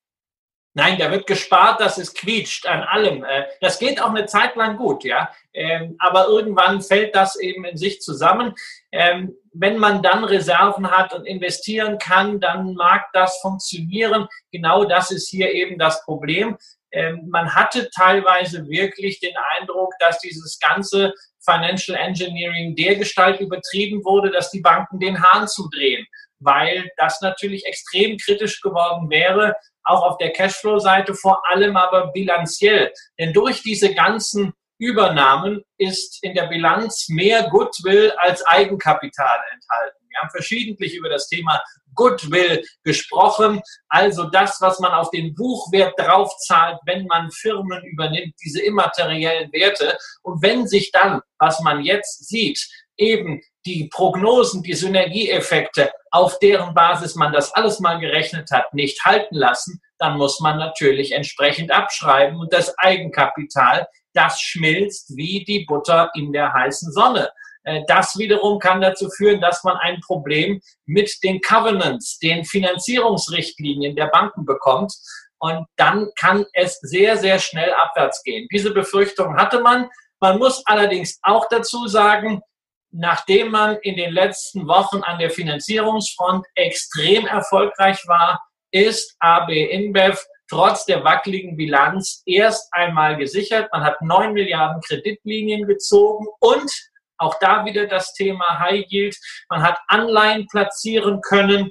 Nein, 0.73 0.99
da 0.99 1.11
wird 1.11 1.27
gespart, 1.27 1.81
dass 1.81 1.99
es 1.99 2.15
quietscht 2.15 2.67
an 2.67 2.83
allem. 2.83 3.25
Äh, 3.25 3.47
das 3.61 3.79
geht 3.79 4.01
auch 4.01 4.11
eine 4.11 4.27
Zeit 4.27 4.55
lang 4.55 4.77
gut, 4.77 5.03
ja. 5.03 5.31
Ähm, 5.53 5.97
aber 5.99 6.29
irgendwann 6.29 6.81
fällt 6.81 7.17
das 7.17 7.37
eben 7.37 7.65
in 7.65 7.77
sich 7.77 8.01
zusammen. 8.01 8.55
Ähm, 8.93 9.35
wenn 9.53 9.79
man 9.79 10.01
dann 10.01 10.23
Reserven 10.23 10.89
hat 10.91 11.13
und 11.13 11.27
investieren 11.27 11.99
kann, 11.99 12.39
dann 12.39 12.75
mag 12.75 13.07
das 13.13 13.41
funktionieren. 13.41 14.29
Genau 14.53 14.85
das 14.85 15.11
ist 15.11 15.29
hier 15.29 15.53
eben 15.53 15.77
das 15.77 16.05
Problem. 16.05 16.57
Ähm, 16.93 17.29
man 17.29 17.55
hatte 17.55 17.91
teilweise 17.91 18.69
wirklich 18.69 19.19
den 19.19 19.35
Eindruck, 19.59 19.93
dass 19.99 20.19
dieses 20.21 20.59
ganze 20.61 21.15
Financial 21.45 21.97
Engineering 21.97 22.77
dergestalt 22.77 23.41
übertrieben 23.41 24.05
wurde, 24.05 24.31
dass 24.31 24.51
die 24.51 24.61
Banken 24.61 25.01
den 25.01 25.23
Hahn 25.23 25.49
zudrehen, 25.49 26.07
weil 26.41 26.91
das 26.97 27.21
natürlich 27.21 27.65
extrem 27.67 28.17
kritisch 28.19 28.61
geworden 28.61 29.11
wäre, 29.11 29.55
auch 29.85 30.03
auf 30.03 30.19
der 30.19 30.33
Cashflow-Seite, 30.33 31.15
vor 31.15 31.43
allem 31.51 31.77
aber 31.77 32.09
bilanziell. 32.13 32.93
Denn 33.19 33.33
durch 33.33 33.63
diese 33.63 33.95
ganzen 33.95 34.53
Übernahmen 34.79 35.63
ist 35.77 36.23
in 36.23 36.35
der 36.35 36.47
Bilanz 36.47 37.09
mehr 37.09 37.49
Goodwill 37.51 38.13
als 38.19 38.45
Eigenkapital 38.47 39.39
enthalten. 39.53 39.99
Wir 40.09 40.19
haben 40.21 40.31
verschiedentlich 40.31 40.95
über 40.97 41.09
das 41.09 41.29
Thema 41.29 41.63
Goodwill 41.95 42.65
gesprochen, 42.83 43.61
also 43.89 44.25
das, 44.25 44.59
was 44.61 44.79
man 44.81 44.93
auf 44.93 45.11
den 45.11 45.35
Buchwert 45.35 45.99
draufzahlt, 45.99 46.79
wenn 46.87 47.07
man 47.07 47.31
Firmen 47.31 47.85
übernimmt, 47.85 48.35
diese 48.43 48.63
immateriellen 48.63 49.53
Werte. 49.53 49.99
Und 50.23 50.43
wenn 50.43 50.67
sich 50.67 50.91
dann, 50.93 51.21
was 51.39 51.61
man 51.61 51.83
jetzt 51.83 52.27
sieht, 52.27 52.67
eben 53.01 53.41
die 53.67 53.89
Prognosen, 53.93 54.63
die 54.63 54.75
Synergieeffekte, 54.75 55.91
auf 56.11 56.39
deren 56.39 56.75
Basis 56.75 57.15
man 57.15 57.33
das 57.33 57.53
alles 57.55 57.81
mal 57.81 57.99
gerechnet 57.99 58.51
hat, 58.51 58.73
nicht 58.75 59.05
halten 59.05 59.35
lassen, 59.35 59.81
dann 59.99 60.17
muss 60.17 60.41
man 60.41 60.59
natürlich 60.59 61.13
entsprechend 61.13 61.71
abschreiben 61.71 62.39
und 62.39 62.53
das 62.53 62.77
Eigenkapital, 62.79 63.87
das 64.15 64.41
schmilzt 64.41 65.17
wie 65.17 65.45
die 65.45 65.65
Butter 65.67 66.11
in 66.15 66.33
der 66.33 66.53
heißen 66.53 66.93
Sonne. 66.93 67.31
Äh, 67.65 67.83
das 67.87 68.17
wiederum 68.19 68.59
kann 68.59 68.81
dazu 68.81 69.09
führen, 69.11 69.41
dass 69.41 69.63
man 69.63 69.77
ein 69.77 70.01
Problem 70.01 70.61
mit 70.87 71.13
den 71.23 71.41
Covenants, 71.41 72.19
den 72.19 72.45
Finanzierungsrichtlinien 72.45 73.95
der 73.95 74.07
Banken 74.07 74.45
bekommt. 74.45 74.95
Und 75.39 75.67
dann 75.77 76.11
kann 76.19 76.45
es 76.53 76.79
sehr, 76.81 77.17
sehr 77.17 77.39
schnell 77.39 77.73
abwärts 77.73 78.23
gehen. 78.23 78.47
Diese 78.53 78.73
Befürchtung 78.73 79.37
hatte 79.37 79.61
man. 79.61 79.89
Man 80.21 80.39
muss 80.39 80.63
allerdings 80.67 81.19
auch 81.23 81.49
dazu 81.49 81.87
sagen, 81.89 82.43
nachdem 82.93 83.51
man 83.51 83.77
in 83.83 83.97
den 83.97 84.13
letzten 84.13 84.67
Wochen 84.67 85.03
an 85.03 85.19
der 85.19 85.31
Finanzierungsfront 85.31 86.47
extrem 86.55 87.27
erfolgreich 87.27 88.03
war, 88.07 88.41
ist 88.73 89.17
AB 89.21 89.51
InBev 89.51 90.19
trotz 90.49 90.85
der 90.85 91.05
wackeligen 91.05 91.57
Bilanz 91.57 92.23
erst 92.27 92.69
einmal 92.73 93.17
gesichert. 93.17 93.69
Man 93.73 93.85
hat 93.85 94.03
neun 94.03 94.33
Milliarden 94.33 94.83
Kreditlinien 94.83 95.67
gezogen 95.67 96.27
und 96.41 96.71
auch 97.19 97.39
da 97.39 97.65
wieder 97.65 97.87
das 97.87 98.15
Thema 98.15 98.59
High 98.59 98.85
Yield. 98.89 99.17
Man 99.49 99.63
hat 99.63 99.79
Anleihen 99.89 100.47
platzieren 100.51 101.21
können 101.21 101.71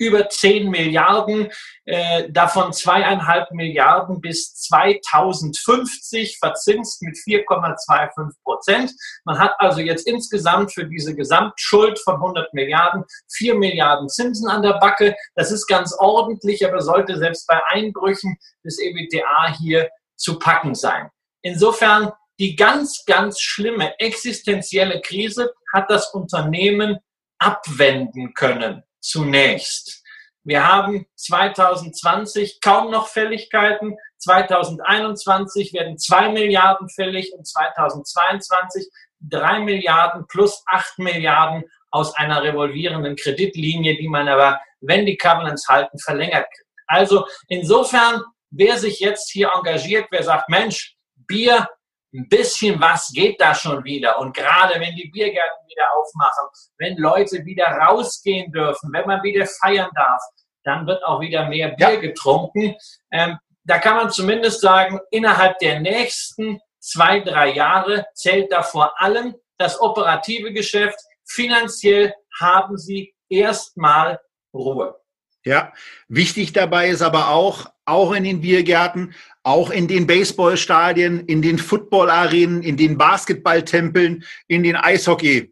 über 0.00 0.28
10 0.28 0.70
Milliarden, 0.70 1.50
äh, 1.84 2.30
davon 2.30 2.72
zweieinhalb 2.72 3.52
Milliarden 3.52 4.20
bis 4.20 4.54
2050 4.54 6.38
verzinst 6.38 7.02
mit 7.02 7.16
4,25 7.16 8.42
Prozent. 8.42 8.92
Man 9.24 9.38
hat 9.38 9.54
also 9.58 9.80
jetzt 9.80 10.06
insgesamt 10.06 10.72
für 10.72 10.86
diese 10.86 11.14
Gesamtschuld 11.14 11.98
von 11.98 12.14
100 12.16 12.52
Milliarden 12.54 13.04
4 13.32 13.54
Milliarden 13.54 14.08
Zinsen 14.08 14.48
an 14.48 14.62
der 14.62 14.78
Backe. 14.78 15.14
Das 15.34 15.52
ist 15.52 15.66
ganz 15.66 15.94
ordentlich, 15.98 16.66
aber 16.66 16.80
sollte 16.80 17.18
selbst 17.18 17.46
bei 17.46 17.60
Einbrüchen 17.68 18.36
des 18.64 18.78
EBTA 18.78 19.54
hier 19.58 19.90
zu 20.16 20.38
packen 20.38 20.74
sein. 20.74 21.10
Insofern 21.42 22.12
die 22.38 22.56
ganz, 22.56 23.04
ganz 23.04 23.38
schlimme 23.38 23.98
existenzielle 24.00 25.02
Krise 25.02 25.52
hat 25.74 25.90
das 25.90 26.14
Unternehmen 26.14 26.98
abwenden 27.38 28.32
können, 28.32 28.82
zunächst. 29.00 30.02
Wir 30.42 30.66
haben 30.66 31.06
2020 31.16 32.60
kaum 32.60 32.90
noch 32.90 33.08
Fälligkeiten. 33.08 33.96
2021 34.18 35.72
werden 35.74 35.98
zwei 35.98 36.30
Milliarden 36.30 36.88
fällig 36.88 37.32
und 37.34 37.46
2022 37.46 38.88
drei 39.20 39.60
Milliarden 39.60 40.26
plus 40.28 40.62
acht 40.66 40.98
Milliarden 40.98 41.64
aus 41.90 42.14
einer 42.14 42.42
revolvierenden 42.42 43.16
Kreditlinie, 43.16 43.96
die 43.96 44.08
man 44.08 44.28
aber, 44.28 44.60
wenn 44.80 45.04
die 45.04 45.16
Covenants 45.16 45.68
halten, 45.68 45.98
verlängert. 45.98 46.46
Also 46.86 47.26
insofern, 47.48 48.22
wer 48.50 48.78
sich 48.78 49.00
jetzt 49.00 49.30
hier 49.30 49.50
engagiert, 49.54 50.06
wer 50.10 50.22
sagt, 50.22 50.48
Mensch, 50.48 50.96
Bier 51.14 51.68
ein 52.12 52.28
bisschen 52.28 52.80
was 52.80 53.12
geht 53.12 53.40
da 53.40 53.54
schon 53.54 53.84
wieder. 53.84 54.18
Und 54.18 54.34
gerade 54.34 54.80
wenn 54.80 54.94
die 54.96 55.08
Biergärten 55.08 55.66
wieder 55.68 55.86
aufmachen, 55.96 56.48
wenn 56.78 56.96
Leute 56.96 57.44
wieder 57.44 57.66
rausgehen 57.66 58.50
dürfen, 58.52 58.92
wenn 58.92 59.06
man 59.06 59.22
wieder 59.22 59.46
feiern 59.46 59.90
darf, 59.94 60.22
dann 60.64 60.86
wird 60.86 61.02
auch 61.04 61.20
wieder 61.20 61.48
mehr 61.48 61.68
Bier 61.70 61.94
ja. 61.94 62.00
getrunken. 62.00 62.74
Ähm, 63.12 63.38
da 63.64 63.78
kann 63.78 63.96
man 63.96 64.10
zumindest 64.10 64.60
sagen, 64.60 65.00
innerhalb 65.10 65.58
der 65.58 65.80
nächsten 65.80 66.60
zwei, 66.80 67.20
drei 67.20 67.52
Jahre 67.52 68.06
zählt 68.14 68.50
da 68.52 68.62
vor 68.62 69.00
allem 69.00 69.34
das 69.58 69.80
operative 69.80 70.52
Geschäft. 70.52 70.98
Finanziell 71.24 72.14
haben 72.40 72.76
sie 72.76 73.14
erstmal 73.28 74.18
Ruhe. 74.52 75.00
Ja, 75.44 75.72
wichtig 76.08 76.52
dabei 76.52 76.90
ist 76.90 77.02
aber 77.02 77.30
auch, 77.30 77.72
auch 77.86 78.12
in 78.12 78.24
den 78.24 78.42
Biergärten, 78.42 79.14
auch 79.42 79.70
in 79.70 79.88
den 79.88 80.06
Baseballstadien, 80.06 81.20
in 81.26 81.40
den 81.40 81.58
Footballarenen, 81.58 82.62
in 82.62 82.76
den 82.76 82.98
Basketballtempeln, 82.98 84.24
in 84.48 84.62
den 84.62 84.76
Eishockeyhallen 84.76 85.50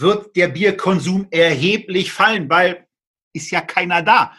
wird 0.00 0.34
der 0.36 0.48
Bierkonsum 0.48 1.26
erheblich 1.30 2.12
fallen, 2.12 2.48
weil 2.48 2.86
ist 3.32 3.50
ja 3.50 3.60
keiner 3.60 4.02
da. 4.02 4.34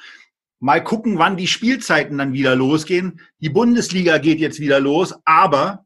Mal 0.59 0.83
gucken, 0.83 1.17
wann 1.17 1.37
die 1.37 1.47
Spielzeiten 1.47 2.17
dann 2.17 2.33
wieder 2.33 2.55
losgehen. 2.55 3.21
Die 3.39 3.49
Bundesliga 3.49 4.17
geht 4.17 4.39
jetzt 4.39 4.59
wieder 4.59 4.79
los, 4.79 5.15
aber 5.25 5.85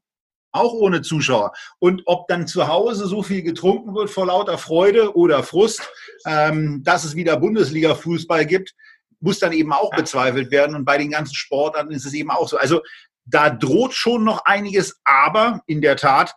auch 0.56 0.74
ohne 0.74 1.02
Zuschauer. 1.02 1.54
Und 1.80 2.04
ob 2.06 2.28
dann 2.28 2.48
zu 2.48 2.68
Hause 2.68 3.08
so 3.08 3.24
viel 3.24 3.44
getrunken 3.44 3.94
wird 3.94 4.10
vor 4.10 4.28
lauter 4.28 4.58
Freude 4.58 5.16
oder 5.16 5.44
Frust, 5.44 5.88
ähm, 6.26 6.82
dass 6.84 7.04
es 7.04 7.16
wieder 7.16 7.38
Bundesliga-Fußball 7.38 8.46
gibt, 8.46 8.74
muss 9.20 9.40
dann 9.40 9.54
eben 9.54 9.74
auch 9.74 9.92
bezweifelt 9.92 10.52
werden. 10.52 10.76
Und 10.76 10.86
bei 10.86 10.98
den 10.98 11.12
ganzen 11.12 11.36
Sportarten 11.36 11.92
ist 11.92 12.06
es 12.06 12.14
eben 12.14 12.32
auch 12.32 12.48
so. 12.48 12.58
Also 12.58 12.82
da 13.26 13.50
droht 13.50 13.94
schon 13.94 14.24
noch 14.24 14.46
einiges, 14.46 15.00
aber 15.04 15.62
in 15.66 15.82
der 15.82 15.96
Tat, 15.96 16.34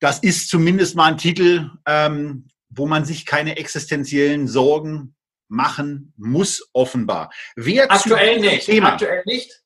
das 0.00 0.18
ist 0.18 0.48
zumindest 0.48 0.96
mal 0.96 1.12
ein 1.12 1.18
Titel, 1.18 1.70
ähm, 1.86 2.48
wo 2.70 2.86
man 2.86 3.04
sich 3.04 3.26
keine 3.26 3.56
existenziellen 3.56 4.48
Sorgen 4.48 5.14
machen 5.48 6.12
muss, 6.16 6.68
offenbar. 6.72 7.30
Wer 7.56 7.90
Aktuell 7.90 8.40
nicht. 8.40 8.66
Thema, 8.66 8.92
Aktuell 8.92 9.22
nicht. 9.26 9.63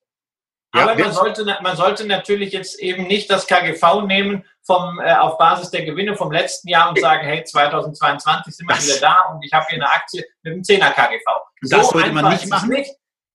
Aber 0.72 0.98
ja, 0.98 1.04
man, 1.06 1.12
sollte, 1.12 1.58
man 1.62 1.76
sollte 1.76 2.06
natürlich 2.06 2.52
jetzt 2.52 2.78
eben 2.78 3.06
nicht 3.06 3.30
das 3.30 3.46
KGV 3.46 4.02
nehmen 4.02 4.44
vom, 4.66 5.00
äh, 5.00 5.14
auf 5.14 5.38
Basis 5.38 5.70
der 5.70 5.84
Gewinne 5.84 6.14
vom 6.14 6.30
letzten 6.30 6.68
Jahr 6.68 6.90
und 6.90 7.00
sagen, 7.00 7.26
hey, 7.26 7.42
2022 7.42 8.54
sind 8.54 8.68
wir 8.68 8.74
das, 8.74 8.86
wieder 8.86 9.00
da 9.00 9.32
und 9.32 9.42
ich 9.42 9.52
habe 9.52 9.64
hier 9.68 9.76
eine 9.76 9.90
Aktie 9.90 10.24
mit 10.42 10.52
einem 10.52 10.62
10er 10.62 10.92
KGV. 10.92 11.24
So 11.62 11.76
das 11.76 11.88
sollte 11.88 12.12
man 12.12 12.28
nicht 12.28 12.48
machen. 12.48 12.68
Nicht. 12.68 12.92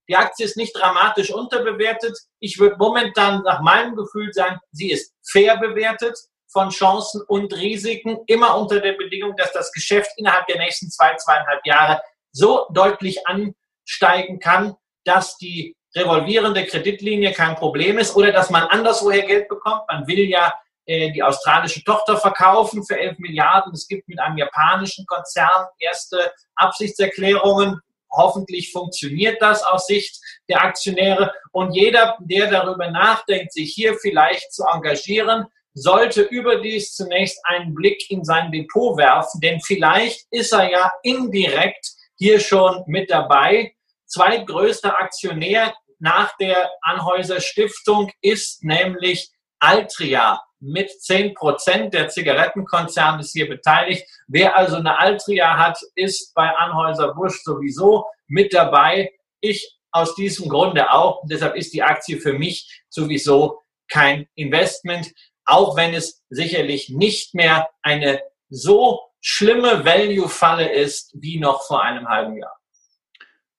Die 0.09 0.15
Aktie 0.15 0.45
ist 0.45 0.57
nicht 0.57 0.77
dramatisch 0.77 1.31
unterbewertet. 1.31 2.17
Ich 2.39 2.59
würde 2.59 2.75
momentan 2.77 3.41
nach 3.43 3.61
meinem 3.61 3.95
Gefühl 3.95 4.31
sagen, 4.33 4.59
sie 4.71 4.91
ist 4.91 5.13
fair 5.27 5.57
bewertet 5.57 6.17
von 6.51 6.69
Chancen 6.69 7.21
und 7.27 7.51
Risiken, 7.53 8.19
immer 8.27 8.55
unter 8.57 8.79
der 8.79 8.93
Bedingung, 8.93 9.35
dass 9.37 9.51
das 9.53 9.71
Geschäft 9.71 10.11
innerhalb 10.17 10.45
der 10.47 10.59
nächsten 10.59 10.91
zwei, 10.91 11.15
zweieinhalb 11.15 11.65
Jahre 11.65 12.01
so 12.31 12.67
deutlich 12.71 13.25
ansteigen 13.25 14.39
kann, 14.39 14.75
dass 15.03 15.37
die 15.37 15.75
revolvierende 15.95 16.65
Kreditlinie 16.65 17.31
kein 17.33 17.55
Problem 17.55 17.97
ist 17.97 18.15
oder 18.15 18.31
dass 18.31 18.49
man 18.49 18.63
anderswoher 18.63 19.23
Geld 19.23 19.47
bekommt. 19.47 19.83
Man 19.87 20.07
will 20.07 20.29
ja 20.29 20.53
äh, 20.85 21.11
die 21.11 21.23
australische 21.23 21.83
Tochter 21.83 22.17
verkaufen 22.17 22.83
für 22.83 22.99
11 22.99 23.19
Milliarden. 23.19 23.73
Es 23.73 23.87
gibt 23.87 24.07
mit 24.07 24.19
einem 24.19 24.37
japanischen 24.37 25.05
Konzern 25.05 25.67
erste 25.79 26.31
Absichtserklärungen. 26.55 27.79
Hoffentlich 28.11 28.71
funktioniert 28.71 29.41
das 29.41 29.63
aus 29.63 29.87
Sicht 29.87 30.19
der 30.49 30.63
Aktionäre. 30.63 31.31
Und 31.51 31.73
jeder, 31.73 32.17
der 32.19 32.49
darüber 32.49 32.91
nachdenkt, 32.91 33.53
sich 33.53 33.73
hier 33.73 33.95
vielleicht 33.95 34.53
zu 34.53 34.63
engagieren, 34.71 35.47
sollte 35.73 36.21
überdies 36.21 36.93
zunächst 36.93 37.39
einen 37.45 37.73
Blick 37.73 38.09
in 38.11 38.23
sein 38.23 38.51
Depot 38.51 38.97
werfen, 38.97 39.41
denn 39.41 39.59
vielleicht 39.61 40.27
ist 40.29 40.53
er 40.53 40.69
ja 40.69 40.91
indirekt 41.01 41.93
hier 42.15 42.39
schon 42.39 42.83
mit 42.85 43.09
dabei. 43.09 43.73
Zweitgrößter 44.05 44.95
Aktionär 44.99 45.73
nach 46.03 46.35
der 46.35 46.69
Anhäuser 46.81 47.39
Stiftung 47.39 48.11
ist 48.21 48.61
nämlich 48.61 49.31
Altria 49.59 50.41
mit 50.59 50.91
10 51.01 51.33
Prozent. 51.33 51.93
Der 51.93 52.09
Zigarettenkonzern 52.09 53.21
ist 53.21 53.31
hier 53.31 53.47
beteiligt. 53.47 54.05
Wer 54.27 54.57
also 54.57 54.75
eine 54.75 54.99
Altria 54.99 55.57
hat, 55.57 55.79
ist 55.95 56.33
bei 56.33 56.49
Anhäuser 56.49 57.13
Busch 57.13 57.41
sowieso 57.43 58.05
mit 58.27 58.53
dabei. 58.53 59.13
Ich 59.39 59.79
aus 59.91 60.13
diesem 60.15 60.49
Grunde 60.49 60.91
auch. 60.91 61.21
Deshalb 61.25 61.55
ist 61.55 61.73
die 61.73 61.83
Aktie 61.83 62.19
für 62.19 62.33
mich 62.33 62.83
sowieso 62.89 63.61
kein 63.87 64.27
Investment, 64.35 65.09
auch 65.45 65.77
wenn 65.77 65.93
es 65.93 66.21
sicherlich 66.29 66.89
nicht 66.89 67.33
mehr 67.33 67.69
eine 67.81 68.21
so 68.49 68.99
schlimme 69.21 69.85
Value-Falle 69.85 70.69
ist 70.69 71.11
wie 71.13 71.39
noch 71.39 71.65
vor 71.65 71.81
einem 71.81 72.09
halben 72.09 72.35
Jahr. 72.35 72.59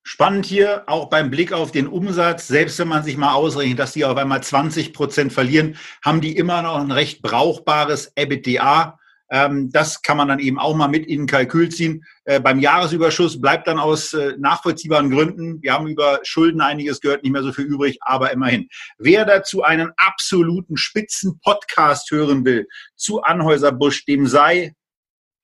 Spannend 0.06 0.44
hier, 0.44 0.84
auch 0.86 1.08
beim 1.08 1.30
Blick 1.30 1.54
auf 1.54 1.72
den 1.72 1.86
Umsatz, 1.86 2.46
selbst 2.46 2.78
wenn 2.78 2.88
man 2.88 3.02
sich 3.02 3.16
mal 3.16 3.32
ausrechnet, 3.32 3.78
dass 3.78 3.94
die 3.94 4.04
auf 4.04 4.18
einmal 4.18 4.42
20 4.42 4.92
Prozent 4.92 5.32
verlieren, 5.32 5.78
haben 6.04 6.20
die 6.20 6.36
immer 6.36 6.60
noch 6.60 6.78
ein 6.78 6.90
recht 6.90 7.22
brauchbares 7.22 8.12
EBITDA. 8.14 8.98
Ähm, 9.30 9.70
das 9.72 10.02
kann 10.02 10.18
man 10.18 10.28
dann 10.28 10.40
eben 10.40 10.58
auch 10.58 10.76
mal 10.76 10.88
mit 10.88 11.06
in 11.06 11.22
den 11.22 11.26
Kalkül 11.26 11.70
ziehen. 11.70 12.04
Äh, 12.26 12.38
beim 12.38 12.60
Jahresüberschuss 12.60 13.40
bleibt 13.40 13.66
dann 13.66 13.78
aus 13.78 14.12
äh, 14.12 14.34
nachvollziehbaren 14.38 15.10
Gründen, 15.10 15.62
wir 15.62 15.72
haben 15.72 15.86
über 15.86 16.20
Schulden 16.22 16.60
einiges 16.60 17.00
gehört, 17.00 17.22
nicht 17.22 17.32
mehr 17.32 17.42
so 17.42 17.52
viel 17.52 17.64
übrig, 17.64 17.96
aber 18.02 18.30
immerhin. 18.30 18.68
Wer 18.98 19.24
dazu 19.24 19.62
einen 19.62 19.90
absoluten 19.96 20.76
Spitzen-Podcast 20.76 22.10
hören 22.10 22.44
will 22.44 22.68
zu 22.94 23.22
Anhäuser 23.22 23.72
Busch, 23.72 24.04
dem 24.04 24.26
sei 24.26 24.74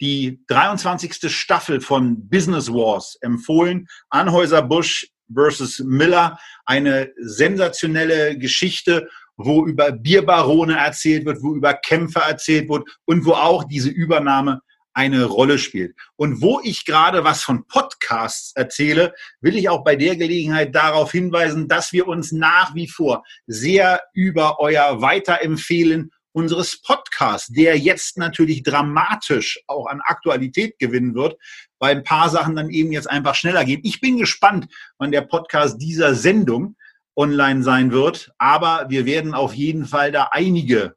die 0.00 0.42
23. 0.48 1.30
Staffel 1.32 1.80
von 1.80 2.28
Business 2.28 2.72
Wars 2.72 3.16
empfohlen. 3.20 3.86
Anhäuser 4.08 4.62
Busch 4.62 5.08
versus 5.32 5.78
Miller, 5.80 6.38
eine 6.64 7.12
sensationelle 7.18 8.36
Geschichte, 8.38 9.08
wo 9.36 9.66
über 9.66 9.92
Bierbarone 9.92 10.76
erzählt 10.76 11.24
wird, 11.24 11.42
wo 11.42 11.54
über 11.54 11.74
Kämpfer 11.74 12.22
erzählt 12.22 12.68
wird 12.68 12.88
und 13.04 13.24
wo 13.24 13.32
auch 13.32 13.64
diese 13.64 13.88
Übernahme 13.88 14.60
eine 14.92 15.24
Rolle 15.24 15.58
spielt. 15.58 15.94
Und 16.16 16.42
wo 16.42 16.60
ich 16.62 16.84
gerade 16.84 17.24
was 17.24 17.42
von 17.42 17.66
Podcasts 17.66 18.52
erzähle, 18.54 19.14
will 19.40 19.56
ich 19.56 19.68
auch 19.68 19.84
bei 19.84 19.96
der 19.96 20.16
Gelegenheit 20.16 20.74
darauf 20.74 21.12
hinweisen, 21.12 21.68
dass 21.68 21.92
wir 21.92 22.08
uns 22.08 22.32
nach 22.32 22.74
wie 22.74 22.88
vor 22.88 23.22
sehr 23.46 24.02
über 24.14 24.58
euer 24.58 25.00
Weiterempfehlen 25.00 26.10
unseres 26.32 26.80
Podcasts, 26.82 27.48
der 27.48 27.78
jetzt 27.78 28.16
natürlich 28.18 28.62
dramatisch 28.62 29.60
auch 29.66 29.86
an 29.86 30.00
Aktualität 30.04 30.78
gewinnen 30.78 31.14
wird, 31.14 31.36
weil 31.78 31.96
ein 31.96 32.04
paar 32.04 32.28
Sachen 32.28 32.56
dann 32.56 32.70
eben 32.70 32.92
jetzt 32.92 33.10
einfach 33.10 33.34
schneller 33.34 33.64
gehen. 33.64 33.80
Ich 33.84 34.00
bin 34.00 34.18
gespannt, 34.18 34.68
wann 34.98 35.12
der 35.12 35.22
Podcast 35.22 35.80
dieser 35.80 36.14
Sendung 36.14 36.76
online 37.16 37.62
sein 37.62 37.90
wird, 37.90 38.32
aber 38.38 38.86
wir 38.88 39.06
werden 39.06 39.34
auf 39.34 39.54
jeden 39.54 39.86
Fall 39.86 40.12
da 40.12 40.28
einige 40.32 40.94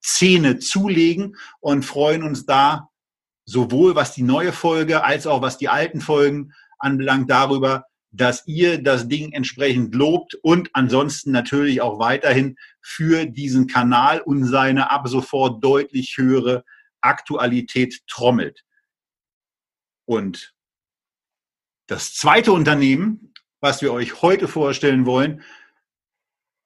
Zähne 0.00 0.58
zulegen 0.58 1.36
und 1.60 1.84
freuen 1.84 2.22
uns 2.22 2.44
da 2.44 2.88
sowohl 3.44 3.94
was 3.94 4.14
die 4.14 4.22
neue 4.22 4.52
Folge 4.52 5.04
als 5.04 5.26
auch 5.26 5.42
was 5.42 5.58
die 5.58 5.68
alten 5.68 6.00
Folgen 6.00 6.52
anbelangt 6.78 7.30
darüber, 7.30 7.84
dass 8.12 8.46
ihr 8.46 8.82
das 8.82 9.08
Ding 9.08 9.32
entsprechend 9.32 9.94
lobt 9.94 10.34
und 10.42 10.70
ansonsten 10.74 11.32
natürlich 11.32 11.80
auch 11.80 11.98
weiterhin 11.98 12.56
für 12.82 13.24
diesen 13.26 13.66
Kanal 13.66 14.20
und 14.20 14.44
seine 14.44 14.90
ab 14.90 15.08
sofort 15.08 15.64
deutlich 15.64 16.16
höhere 16.18 16.64
Aktualität 17.00 18.06
trommelt. 18.06 18.64
Und 20.04 20.54
das 21.86 22.14
zweite 22.14 22.52
Unternehmen, 22.52 23.32
was 23.60 23.80
wir 23.80 23.92
euch 23.92 24.22
heute 24.22 24.46
vorstellen 24.46 25.06
wollen, 25.06 25.42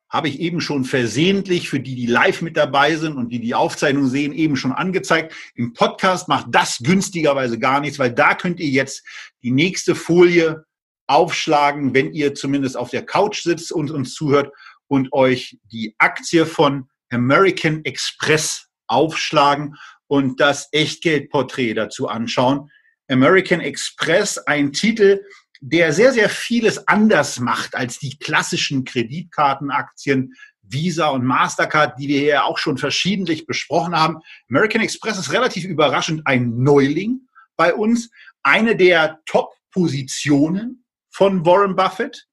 habe 0.09 0.28
ich 0.28 0.40
eben 0.40 0.61
schon 0.61 0.84
versehentlich 0.84 1.68
für 1.68 1.80
die, 1.80 1.94
die 1.94 2.07
live 2.07 2.42
mit 2.42 2.57
dabei 2.57 2.97
sind 2.97 3.16
und 3.16 3.28
die 3.30 3.40
die 3.40 3.55
Aufzeichnung 3.55 4.09
sehen, 4.09 4.32
eben 4.32 4.57
schon 4.57 4.72
angezeigt. 4.72 5.34
Im 5.55 5.74
Podcast 5.74 6.28
macht 6.28 6.47
das 6.51 6.78
günstigerweise 6.78 7.59
gar 7.59 7.80
nichts, 7.80 7.99
weil 7.99 8.12
da 8.12 8.34
könnt 8.34 8.61
ihr 8.61 8.68
jetzt 8.68 9.05
die 9.42 9.51
nächste 9.51 9.94
Folie 9.94 10.64
aufschlagen, 11.07 11.94
wenn 11.94 12.12
ihr 12.12 12.34
zumindest 12.34 12.76
auf 12.76 12.90
der 12.90 13.04
Couch 13.04 13.42
sitzt 13.42 13.72
und 13.72 13.90
uns 13.90 14.14
zuhört 14.14 14.52
und 14.88 15.12
euch 15.12 15.59
die 15.70 15.94
Aktie 15.98 16.46
von 16.46 16.88
American 17.11 17.84
Express 17.84 18.68
aufschlagen 18.86 19.76
und 20.09 20.40
das 20.40 20.68
Echtgeldporträt 20.72 21.74
dazu 21.74 22.09
anschauen. 22.09 22.70
American 23.09 23.61
Express, 23.61 24.38
ein 24.38 24.72
Titel, 24.72 25.22
der 25.61 25.92
sehr, 25.92 26.12
sehr 26.12 26.28
vieles 26.28 26.86
anders 26.86 27.40
macht 27.40 27.74
als 27.74 27.98
die 27.98 28.18
klassischen 28.18 28.84
Kreditkartenaktien 28.84 30.34
Visa 30.62 31.09
und 31.09 31.24
Mastercard, 31.24 31.98
die 31.98 32.09
wir 32.09 32.22
ja 32.22 32.42
auch 32.42 32.59
schon 32.59 32.76
verschiedentlich 32.76 33.46
besprochen 33.46 33.94
haben. 33.94 34.18
American 34.50 34.82
Express 34.82 35.18
ist 35.18 35.32
relativ 35.32 35.64
überraschend 35.64 36.26
ein 36.26 36.59
Neuling 36.62 37.20
bei 37.57 37.72
uns, 37.72 38.11
eine 38.42 38.76
der 38.76 39.20
Top-Positionen 39.26 40.84
von 41.16 41.46
Warren 41.46 41.76
Buffett 41.76 42.26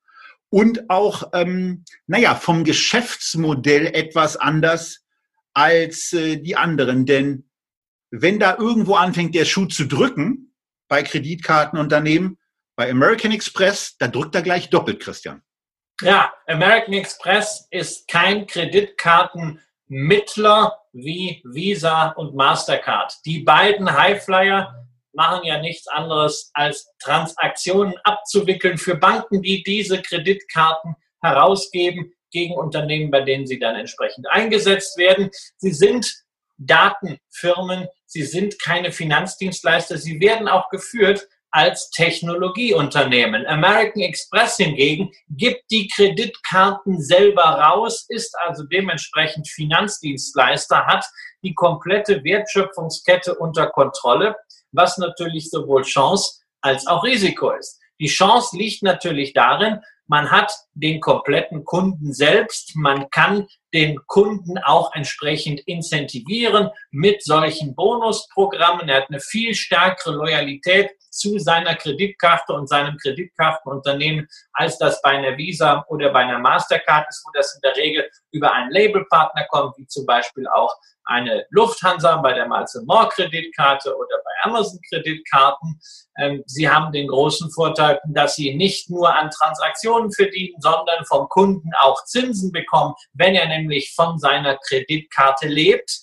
und 0.50 0.90
auch, 0.90 1.30
ähm, 1.34 1.86
naja, 2.06 2.36
vom 2.36 2.66
Geschäftsmodell 2.66 3.88
etwas 3.88 4.36
anders 4.36 5.06
als 5.54 6.12
äh, 6.12 6.36
die 6.36 6.58
anderen. 6.58 7.06
Denn 7.06 7.50
wenn 8.12 8.40
da 8.40 8.58
irgendwo 8.58 8.96
anfängt, 8.96 9.36
der 9.36 9.46
Schuh 9.46 9.68
zu 9.68 9.86
drücken 9.86 10.54
bei 10.90 11.02
Kreditkartenunternehmen, 11.02 12.38
Bei 12.76 12.90
American 12.90 13.32
Express, 13.32 13.96
da 14.00 14.08
drückt 14.08 14.34
er 14.36 14.42
gleich 14.42 14.72
doppelt, 14.72 15.00
Christian. 15.00 15.44
Ja, 16.02 16.34
American 16.48 16.96
Express 16.96 17.68
ist 17.70 18.08
kein 18.08 18.48
Kreditkartenmittler 18.48 20.76
wie 20.92 21.44
Visa 21.46 22.08
und 22.18 22.34
Mastercard. 22.36 23.14
Die 23.26 23.44
beiden 23.44 23.94
Highflyer 23.94 24.88
machen 25.14 25.46
ja 25.46 25.60
nichts 25.60 25.88
anderes 25.88 26.52
als 26.54 26.88
Transaktionen 27.00 27.96
abzuwickeln 28.04 28.78
für 28.78 28.96
Banken, 28.96 29.42
die 29.42 29.64
diese 29.64 30.02
Kreditkarten 30.02 30.96
herausgeben 31.22 32.14
gegen 32.32 32.56
Unternehmen, 32.56 33.12
bei 33.12 33.22
denen 33.22 33.48
sie 33.48 33.60
dann 33.60 33.76
entsprechend 33.76 34.28
eingesetzt 34.30 34.98
werden. 34.98 35.30
Sie 35.58 35.72
sind 35.72 36.12
Datenfirmen, 36.58 37.88
sie 38.06 38.24
sind 38.24 38.62
keine 38.62 38.92
Finanzdienstleister, 38.92 39.98
sie 39.98 40.20
werden 40.20 40.48
auch 40.48 40.70
geführt 40.70 41.28
als 41.52 41.92
Technologieunternehmen. 41.92 43.46
American 43.46 44.02
Express 44.02 44.58
hingegen 44.58 45.12
gibt 45.30 45.62
die 45.70 45.88
Kreditkarten 45.88 47.00
selber 47.00 47.44
raus, 47.44 48.06
ist 48.10 48.36
also 48.40 48.64
dementsprechend 48.64 49.48
Finanzdienstleister, 49.48 50.88
hat 50.88 51.06
die 51.44 51.54
komplette 51.54 52.24
Wertschöpfungskette 52.24 53.36
unter 53.36 53.68
Kontrolle, 53.68 54.36
was 54.72 54.98
natürlich 54.98 55.50
sowohl 55.50 55.84
Chance 55.84 56.42
als 56.62 56.88
auch 56.88 57.04
Risiko 57.04 57.52
ist. 57.52 57.80
Die 58.00 58.08
Chance 58.08 58.58
liegt 58.58 58.84
natürlich 58.84 59.34
darin, 59.34 59.80
man 60.08 60.32
hat 60.32 60.52
den 60.74 61.00
kompletten 61.00 61.64
Kunden 61.64 62.14
selbst. 62.14 62.76
Man 62.76 63.10
kann 63.10 63.48
den 63.74 64.00
Kunden 64.06 64.58
auch 64.58 64.94
entsprechend 64.94 65.62
incentivieren 65.62 66.70
mit 66.92 67.24
solchen 67.24 67.74
Bonusprogrammen. 67.74 68.90
Er 68.90 68.98
hat 68.98 69.10
eine 69.10 69.22
viel 69.22 69.56
stärkere 69.56 70.14
Loyalität 70.14 70.92
zu 71.14 71.38
seiner 71.40 71.76
Kreditkarte 71.76 72.54
und 72.54 72.68
seinem 72.68 72.98
Kreditkartenunternehmen, 72.98 74.28
als 74.54 74.78
das 74.78 75.02
bei 75.02 75.12
einer 75.12 75.38
Visa 75.38 75.86
oder 75.88 76.12
bei 76.12 76.20
einer 76.20 76.40
Mastercard 76.40 77.08
ist, 77.10 77.24
wo 77.26 77.32
das 77.34 77.54
in 77.56 77.62
der 77.62 77.76
Regel 77.76 78.10
über 78.32 78.52
einen 78.52 78.72
Labelpartner 78.72 79.46
kommt, 79.50 79.78
wie 79.78 79.88
zum 79.88 80.06
Beispiel 80.06 80.48
auch 80.48 80.74
eine 81.06 81.46
Lufthansa 81.50 82.18
bei 82.18 82.34
der 82.34 82.48
Miles 82.48 82.82
More 82.86 83.10
Kreditkarte 83.10 83.96
oder 83.96 84.18
bei 84.24 84.50
Amazon 84.50 84.80
Kreditkarten. 84.90 85.80
Ähm, 86.18 86.44
sie 86.46 86.70
haben 86.70 86.92
den 86.92 87.08
großen 87.08 87.52
Vorteil, 87.52 88.00
dass 88.08 88.36
sie 88.36 88.56
nicht 88.56 88.90
nur 88.90 89.14
an 89.14 89.30
Transaktionen 89.30 90.12
verdienen, 90.12 90.56
sondern 90.60 91.06
vom 91.06 91.28
Kunden 91.30 91.70
auch 91.82 92.04
Zinsen 92.06 92.52
bekommen, 92.52 92.94
wenn 93.14 93.36
er 93.36 93.48
nämlich 93.48 93.94
von 93.96 94.18
seiner 94.18 94.58
Kreditkarte 94.58 95.48
lebt. 95.48 96.00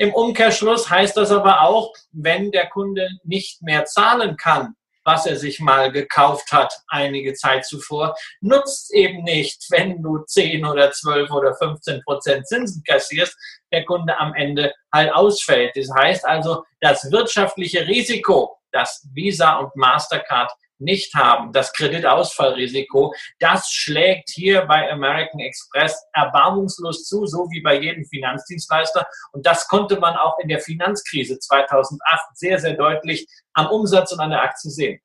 Im 0.00 0.14
Umkehrschluss 0.14 0.88
heißt 0.88 1.16
das 1.16 1.32
aber 1.32 1.62
auch, 1.62 1.92
wenn 2.12 2.52
der 2.52 2.68
Kunde 2.68 3.08
nicht 3.24 3.62
mehr 3.62 3.84
zahlen 3.84 4.36
kann, 4.36 4.74
was 5.04 5.26
er 5.26 5.36
sich 5.36 5.58
mal 5.58 5.90
gekauft 5.90 6.52
hat 6.52 6.72
einige 6.86 7.34
Zeit 7.34 7.64
zuvor, 7.64 8.14
nutzt 8.40 8.94
eben 8.94 9.24
nicht, 9.24 9.64
wenn 9.70 10.00
du 10.00 10.18
10 10.18 10.64
oder 10.64 10.92
12 10.92 11.30
oder 11.32 11.54
15 11.56 12.02
Prozent 12.02 12.46
Zinsen 12.46 12.82
kassierst, 12.86 13.36
der 13.72 13.84
Kunde 13.86 14.16
am 14.18 14.34
Ende 14.34 14.72
halt 14.92 15.12
ausfällt. 15.12 15.76
Das 15.76 15.88
heißt 15.92 16.24
also, 16.24 16.62
das 16.80 17.10
wirtschaftliche 17.10 17.86
Risiko, 17.88 18.56
das 18.70 19.04
Visa 19.14 19.56
und 19.56 19.74
Mastercard 19.74 20.52
nicht 20.78 21.14
haben, 21.14 21.52
das 21.52 21.72
Kreditausfallrisiko, 21.72 23.14
das 23.38 23.70
schlägt 23.70 24.30
hier 24.30 24.62
bei 24.62 24.90
American 24.90 25.40
Express 25.40 26.00
erbarmungslos 26.12 27.04
zu, 27.04 27.26
so 27.26 27.48
wie 27.50 27.60
bei 27.60 27.80
jedem 27.80 28.04
Finanzdienstleister. 28.04 29.06
Und 29.32 29.46
das 29.46 29.68
konnte 29.68 29.98
man 29.98 30.16
auch 30.16 30.38
in 30.38 30.48
der 30.48 30.60
Finanzkrise 30.60 31.38
2008 31.38 32.20
sehr, 32.34 32.58
sehr 32.58 32.74
deutlich 32.74 33.26
am 33.54 33.66
Umsatz 33.66 34.12
und 34.12 34.20
an 34.20 34.30
der 34.30 34.42
Aktie 34.42 34.70
sehen. 34.70 35.00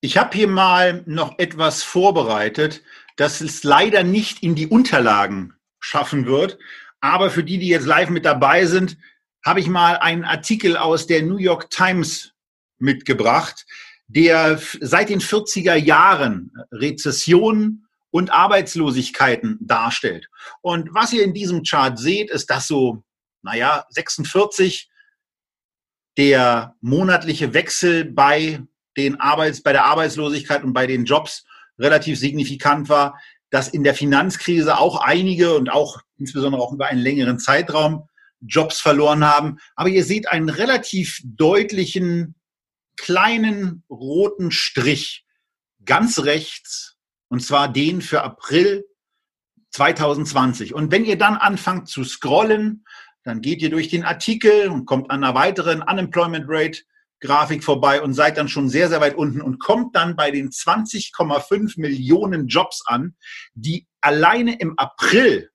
Ich 0.00 0.18
habe 0.18 0.36
hier 0.36 0.48
mal 0.48 1.02
noch 1.06 1.38
etwas 1.38 1.82
vorbereitet, 1.82 2.82
das 3.16 3.40
es 3.40 3.64
leider 3.64 4.04
nicht 4.04 4.42
in 4.42 4.54
die 4.54 4.68
Unterlagen 4.68 5.54
schaffen 5.80 6.26
wird. 6.26 6.58
Aber 7.00 7.30
für 7.30 7.44
die, 7.44 7.58
die 7.58 7.68
jetzt 7.68 7.86
live 7.86 8.10
mit 8.10 8.24
dabei 8.24 8.66
sind, 8.66 8.98
habe 9.44 9.60
ich 9.60 9.68
mal 9.68 9.96
einen 9.96 10.24
Artikel 10.24 10.76
aus 10.76 11.06
der 11.06 11.22
New 11.22 11.38
York 11.38 11.70
Times 11.70 12.32
mitgebracht, 12.78 13.64
der 14.08 14.60
seit 14.80 15.08
den 15.08 15.20
40er 15.20 15.74
Jahren 15.74 16.52
Rezessionen 16.70 17.86
und 18.10 18.30
Arbeitslosigkeiten 18.30 19.58
darstellt. 19.60 20.28
Und 20.62 20.94
was 20.94 21.12
ihr 21.12 21.24
in 21.24 21.34
diesem 21.34 21.62
Chart 21.64 21.98
seht, 21.98 22.30
ist, 22.30 22.48
dass 22.50 22.68
so, 22.68 23.02
naja, 23.42 23.84
46 23.90 24.88
der 26.16 26.74
monatliche 26.80 27.52
Wechsel 27.52 28.04
bei 28.04 28.62
den 28.96 29.20
Arbeits, 29.20 29.62
bei 29.62 29.72
der 29.72 29.84
Arbeitslosigkeit 29.84 30.64
und 30.64 30.72
bei 30.72 30.86
den 30.86 31.04
Jobs 31.04 31.44
relativ 31.78 32.18
signifikant 32.18 32.88
war, 32.88 33.20
dass 33.50 33.68
in 33.68 33.84
der 33.84 33.94
Finanzkrise 33.94 34.78
auch 34.78 35.02
einige 35.02 35.54
und 35.54 35.70
auch 35.70 36.00
insbesondere 36.16 36.62
auch 36.62 36.72
über 36.72 36.86
einen 36.86 37.00
längeren 37.00 37.38
Zeitraum 37.38 38.08
Jobs 38.40 38.80
verloren 38.80 39.24
haben. 39.24 39.58
Aber 39.74 39.88
ihr 39.88 40.04
seht 40.04 40.28
einen 40.28 40.48
relativ 40.48 41.20
deutlichen 41.24 42.34
kleinen 42.96 43.84
roten 43.90 44.50
Strich 44.50 45.24
ganz 45.84 46.18
rechts, 46.20 46.96
und 47.28 47.40
zwar 47.42 47.72
den 47.72 48.02
für 48.02 48.22
April 48.22 48.84
2020. 49.70 50.74
Und 50.74 50.90
wenn 50.90 51.04
ihr 51.04 51.18
dann 51.18 51.36
anfangt 51.36 51.88
zu 51.88 52.04
scrollen, 52.04 52.84
dann 53.24 53.40
geht 53.40 53.60
ihr 53.60 53.70
durch 53.70 53.88
den 53.88 54.04
Artikel 54.04 54.68
und 54.68 54.86
kommt 54.86 55.10
an 55.10 55.24
einer 55.24 55.34
weiteren 55.34 55.82
Unemployment 55.82 56.46
Rate 56.48 56.82
Grafik 57.20 57.64
vorbei 57.64 58.02
und 58.02 58.14
seid 58.14 58.36
dann 58.36 58.48
schon 58.48 58.68
sehr, 58.68 58.88
sehr 58.88 59.00
weit 59.00 59.16
unten 59.16 59.40
und 59.40 59.58
kommt 59.58 59.96
dann 59.96 60.16
bei 60.16 60.30
den 60.30 60.50
20,5 60.50 61.80
Millionen 61.80 62.46
Jobs 62.46 62.82
an, 62.86 63.16
die 63.54 63.86
alleine 64.00 64.58
im 64.58 64.78
April 64.78 65.50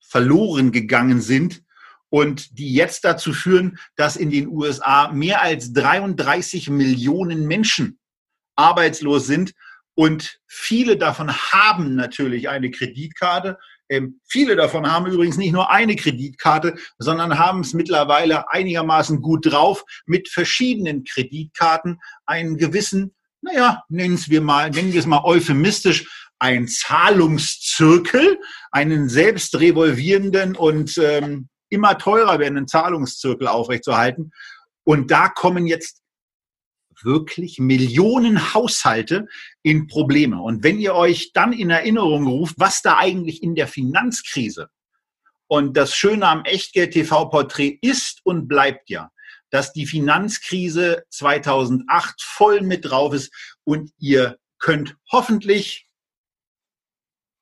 verloren 0.00 0.70
gegangen 0.70 1.20
sind 1.20 1.62
und 2.16 2.58
die 2.58 2.72
jetzt 2.72 3.04
dazu 3.04 3.34
führen, 3.34 3.78
dass 3.94 4.16
in 4.16 4.30
den 4.30 4.48
USA 4.48 5.12
mehr 5.12 5.42
als 5.42 5.74
33 5.74 6.70
Millionen 6.70 7.46
Menschen 7.46 7.98
arbeitslos 8.56 9.26
sind 9.26 9.52
und 9.94 10.38
viele 10.46 10.96
davon 10.96 11.30
haben 11.30 11.94
natürlich 11.94 12.48
eine 12.48 12.70
Kreditkarte. 12.70 13.58
Ähm, 13.90 14.18
viele 14.26 14.56
davon 14.56 14.90
haben 14.90 15.04
übrigens 15.04 15.36
nicht 15.36 15.52
nur 15.52 15.70
eine 15.70 15.94
Kreditkarte, 15.94 16.76
sondern 16.96 17.38
haben 17.38 17.60
es 17.60 17.74
mittlerweile 17.74 18.50
einigermaßen 18.50 19.20
gut 19.20 19.52
drauf, 19.52 19.84
mit 20.06 20.30
verschiedenen 20.30 21.04
Kreditkarten 21.04 21.98
einen 22.24 22.56
gewissen, 22.56 23.14
naja, 23.42 23.82
nennen 23.90 24.18
wir 24.26 24.40
mal, 24.40 24.70
nennen 24.70 24.94
wir 24.94 25.00
es 25.00 25.06
mal 25.06 25.22
euphemistisch, 25.22 26.30
ein 26.38 26.66
Zahlungszirkel, 26.66 28.38
einen 28.70 29.10
selbst 29.10 29.60
revolvierenden 29.60 30.56
und 30.56 30.96
ähm, 30.96 31.50
immer 31.68 31.98
teurer 31.98 32.38
werdenden 32.38 32.68
Zahlungszirkel 32.68 33.48
aufrechtzuerhalten. 33.48 34.32
Und 34.84 35.10
da 35.10 35.28
kommen 35.28 35.66
jetzt 35.66 36.02
wirklich 37.02 37.58
Millionen 37.58 38.54
Haushalte 38.54 39.26
in 39.62 39.86
Probleme. 39.86 40.40
Und 40.40 40.62
wenn 40.62 40.78
ihr 40.78 40.94
euch 40.94 41.32
dann 41.32 41.52
in 41.52 41.70
Erinnerung 41.70 42.26
ruft, 42.26 42.56
was 42.58 42.82
da 42.82 42.96
eigentlich 42.96 43.42
in 43.42 43.54
der 43.54 43.68
Finanzkrise 43.68 44.68
und 45.46 45.76
das 45.76 45.94
Schöne 45.94 46.26
am 46.26 46.44
Echtgeld-TV-Porträt 46.44 47.78
ist 47.82 48.20
und 48.24 48.48
bleibt 48.48 48.88
ja, 48.90 49.10
dass 49.50 49.72
die 49.72 49.86
Finanzkrise 49.86 51.04
2008 51.10 52.20
voll 52.22 52.62
mit 52.62 52.84
drauf 52.90 53.12
ist 53.12 53.32
und 53.64 53.92
ihr 53.98 54.38
könnt 54.58 54.96
hoffentlich 55.12 55.86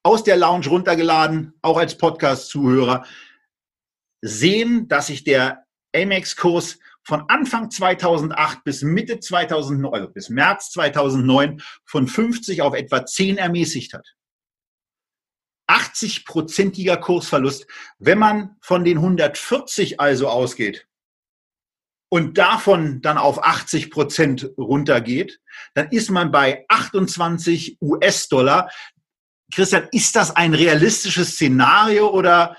aus 0.03 0.23
der 0.23 0.37
Lounge 0.37 0.67
runtergeladen, 0.67 1.55
auch 1.63 1.79
als 1.79 1.97
Podcast-Zuhörer, 1.97 3.07
sehen, 4.27 4.89
dass 4.89 5.09
sich 5.09 5.23
der 5.23 5.67
Amex-Kurs 5.95 6.79
von 7.03 7.25
Anfang 7.29 7.71
2008 7.71 8.65
bis 8.65 8.83
Mitte 8.83 9.21
2009, 9.21 9.93
also 9.95 10.09
bis 10.11 10.31
März 10.31 10.71
2009 10.73 11.61
von 11.85 12.09
50 12.09 12.63
auf 12.63 12.75
etwa 12.75 13.05
10 13.05 13.37
ermäßigt 13.37 13.93
hat. 13.93 14.15
80-prozentiger 15.69 16.97
Kursverlust. 16.97 17.67
Wenn 17.99 18.19
man 18.19 18.57
von 18.63 18.85
den 18.85 18.99
140 18.99 20.01
also 20.01 20.29
ausgeht 20.29 20.87
und 22.11 22.39
davon 22.39 23.03
dann 23.03 23.19
auf 23.19 23.45
80 23.45 23.91
Prozent 23.91 24.51
runtergeht, 24.57 25.41
dann 25.75 25.89
ist 25.89 26.11
man 26.11 26.31
bei 26.31 26.65
28 26.69 27.79
US-Dollar. 27.83 28.71
Christian, 29.53 29.89
ist 29.93 30.17
das 30.17 30.35
ein 30.35 30.55
realistisches 30.55 31.33
Szenario 31.33 32.11
oder 32.11 32.57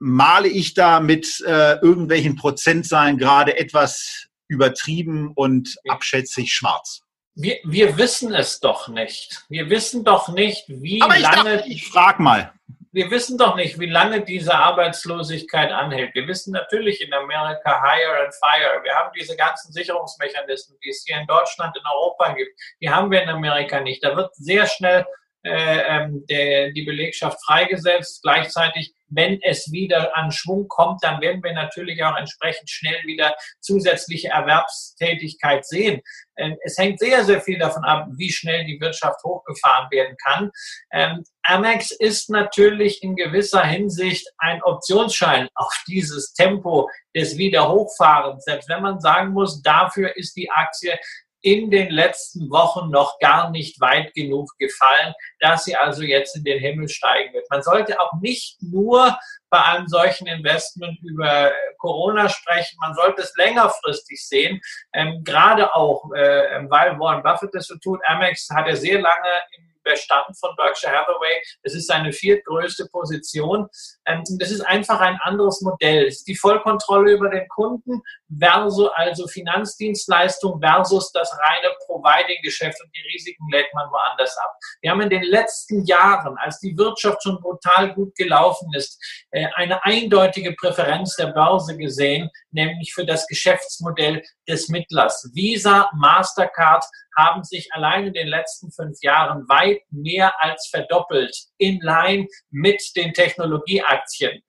male 0.00 0.48
ich 0.48 0.74
da 0.74 0.98
mit 0.98 1.40
äh, 1.46 1.74
irgendwelchen 1.74 2.34
Prozentzahlen 2.34 3.18
gerade 3.18 3.56
etwas 3.56 4.26
übertrieben 4.48 5.32
und 5.34 5.76
abschätzig 5.88 6.52
schwarz? 6.52 7.02
Wir, 7.36 7.58
wir 7.64 7.96
wissen 7.96 8.34
es 8.34 8.58
doch 8.58 8.88
nicht. 8.88 9.44
Wir 9.48 9.70
wissen 9.70 10.02
doch 10.02 10.28
nicht, 10.28 10.64
wie 10.68 11.00
Aber 11.00 11.16
ich 11.16 11.22
lange. 11.22 11.58
Dachte, 11.58 11.68
ich 11.68 11.86
frage 11.86 12.22
mal. 12.22 12.52
wir 12.92 13.10
wissen 13.10 13.38
doch 13.38 13.54
nicht, 13.54 13.78
wie 13.78 13.86
lange 13.86 14.24
diese 14.24 14.54
Arbeitslosigkeit 14.54 15.70
anhält. 15.70 16.14
Wir 16.14 16.26
wissen 16.26 16.52
natürlich 16.52 17.00
in 17.00 17.12
Amerika 17.12 17.82
hire 17.82 18.24
and 18.24 18.34
fire. 18.34 18.82
Wir 18.82 18.94
haben 18.94 19.10
diese 19.16 19.36
ganzen 19.36 19.72
Sicherungsmechanismen, 19.72 20.78
die 20.82 20.90
es 20.90 21.04
hier 21.06 21.20
in 21.20 21.26
Deutschland, 21.26 21.76
in 21.76 21.84
Europa 21.86 22.32
gibt. 22.32 22.58
Die 22.82 22.90
haben 22.90 23.10
wir 23.10 23.22
in 23.22 23.28
Amerika 23.28 23.80
nicht. 23.80 24.02
Da 24.02 24.16
wird 24.16 24.34
sehr 24.34 24.66
schnell 24.66 25.06
äh, 25.42 25.80
ähm, 25.88 26.26
der, 26.28 26.70
die 26.72 26.82
Belegschaft 26.82 27.38
freigesetzt. 27.44 28.20
Gleichzeitig, 28.22 28.92
wenn 29.08 29.40
es 29.42 29.72
wieder 29.72 30.14
an 30.14 30.30
Schwung 30.32 30.68
kommt, 30.68 31.02
dann 31.02 31.20
werden 31.22 31.42
wir 31.42 31.54
natürlich 31.54 32.02
auch 32.04 32.16
entsprechend 32.16 32.68
schnell 32.68 33.02
wieder 33.04 33.34
zusätzliche 33.60 34.28
Erwerbstätigkeit 34.28 35.66
sehen. 35.66 36.02
Ähm, 36.36 36.56
es 36.62 36.76
hängt 36.76 36.98
sehr, 36.98 37.24
sehr 37.24 37.40
viel 37.40 37.58
davon 37.58 37.84
ab, 37.84 38.06
wie 38.16 38.30
schnell 38.30 38.66
die 38.66 38.80
Wirtschaft 38.80 39.22
hochgefahren 39.24 39.90
werden 39.90 40.14
kann. 40.22 40.50
Ähm, 40.92 41.24
Amex 41.42 41.90
ist 41.90 42.28
natürlich 42.28 43.02
in 43.02 43.16
gewisser 43.16 43.64
Hinsicht 43.64 44.28
ein 44.36 44.62
Optionsschein 44.62 45.48
auf 45.54 45.72
dieses 45.88 46.34
Tempo 46.34 46.90
des 47.16 47.38
Wiederhochfahrens. 47.38 48.44
Selbst 48.44 48.68
wenn 48.68 48.82
man 48.82 49.00
sagen 49.00 49.30
muss, 49.30 49.62
dafür 49.62 50.14
ist 50.16 50.36
die 50.36 50.50
Aktie 50.50 50.98
in 51.42 51.70
den 51.70 51.90
letzten 51.90 52.50
Wochen 52.50 52.90
noch 52.90 53.18
gar 53.18 53.50
nicht 53.50 53.80
weit 53.80 54.14
genug 54.14 54.50
gefallen, 54.58 55.14
dass 55.40 55.64
sie 55.64 55.76
also 55.76 56.02
jetzt 56.02 56.36
in 56.36 56.44
den 56.44 56.58
Himmel 56.58 56.88
steigen 56.88 57.32
wird. 57.32 57.50
Man 57.50 57.62
sollte 57.62 58.00
auch 58.00 58.12
nicht 58.20 58.62
nur 58.62 59.16
bei 59.48 59.62
einem 59.62 59.88
solchen 59.88 60.26
Investment 60.26 60.98
über 61.02 61.52
Corona 61.78 62.28
sprechen. 62.28 62.76
Man 62.80 62.94
sollte 62.94 63.22
es 63.22 63.34
längerfristig 63.36 64.26
sehen, 64.26 64.60
ähm, 64.92 65.22
gerade 65.24 65.74
auch, 65.74 66.12
äh, 66.12 66.64
weil 66.68 66.98
Warren 66.98 67.22
Buffett 67.22 67.54
das 67.54 67.66
so 67.66 67.76
tut. 67.78 68.00
Amex 68.06 68.48
hat 68.50 68.68
er 68.68 68.76
sehr 68.76 69.00
lange 69.00 69.28
im 69.56 69.70
Bestand 69.82 70.38
von 70.38 70.54
Berkshire 70.56 70.92
Hathaway. 70.92 71.42
Es 71.62 71.74
ist 71.74 71.88
seine 71.88 72.12
viertgrößte 72.12 72.86
Position. 72.92 73.68
Ähm, 74.06 74.22
das 74.38 74.50
ist 74.50 74.60
einfach 74.60 75.00
ein 75.00 75.18
anderes 75.22 75.60
Modell. 75.62 76.06
Es 76.06 76.18
ist 76.18 76.28
die 76.28 76.36
Vollkontrolle 76.36 77.12
über 77.12 77.28
den 77.28 77.48
Kunden 77.48 78.02
versus 78.38 78.90
also 78.94 79.26
Finanzdienstleistung 79.26 80.60
versus 80.60 81.10
das 81.12 81.30
reine 81.38 81.74
Providing-Geschäft 81.86 82.80
und 82.82 82.90
die 82.94 83.02
Risiken 83.12 83.46
lädt 83.50 83.72
man 83.74 83.90
woanders 83.90 84.36
ab. 84.38 84.54
Wir 84.80 84.90
haben 84.90 85.00
in 85.00 85.10
den 85.10 85.24
letzten 85.24 85.84
Jahren, 85.84 86.36
als 86.38 86.58
die 86.60 86.76
Wirtschaft 86.76 87.22
schon 87.22 87.40
brutal 87.40 87.94
gut 87.94 88.14
gelaufen 88.14 88.68
ist, 88.74 88.98
äh, 89.30 89.46
eine 89.54 89.84
eindeutige 89.84 90.52
Präferenz 90.54 91.16
der 91.16 91.28
Börse 91.28 91.76
gesehen, 91.76 92.30
nämlich 92.50 92.92
für 92.94 93.04
das 93.04 93.26
Geschäftsmodell 93.26 94.22
des 94.48 94.68
Mittlers. 94.68 95.30
Visa, 95.34 95.90
Mastercard 95.94 96.84
haben 97.16 97.44
sich 97.44 97.72
allein 97.72 98.06
in 98.06 98.12
den 98.12 98.28
letzten 98.28 98.70
fünf 98.70 98.98
Jahren 99.02 99.48
weit 99.48 99.80
mehr 99.90 100.32
als 100.42 100.68
verdoppelt 100.68 101.36
in 101.58 101.80
line 101.80 102.26
mit 102.50 102.82
den 102.96 103.12
Technologieaktien. 103.12 104.42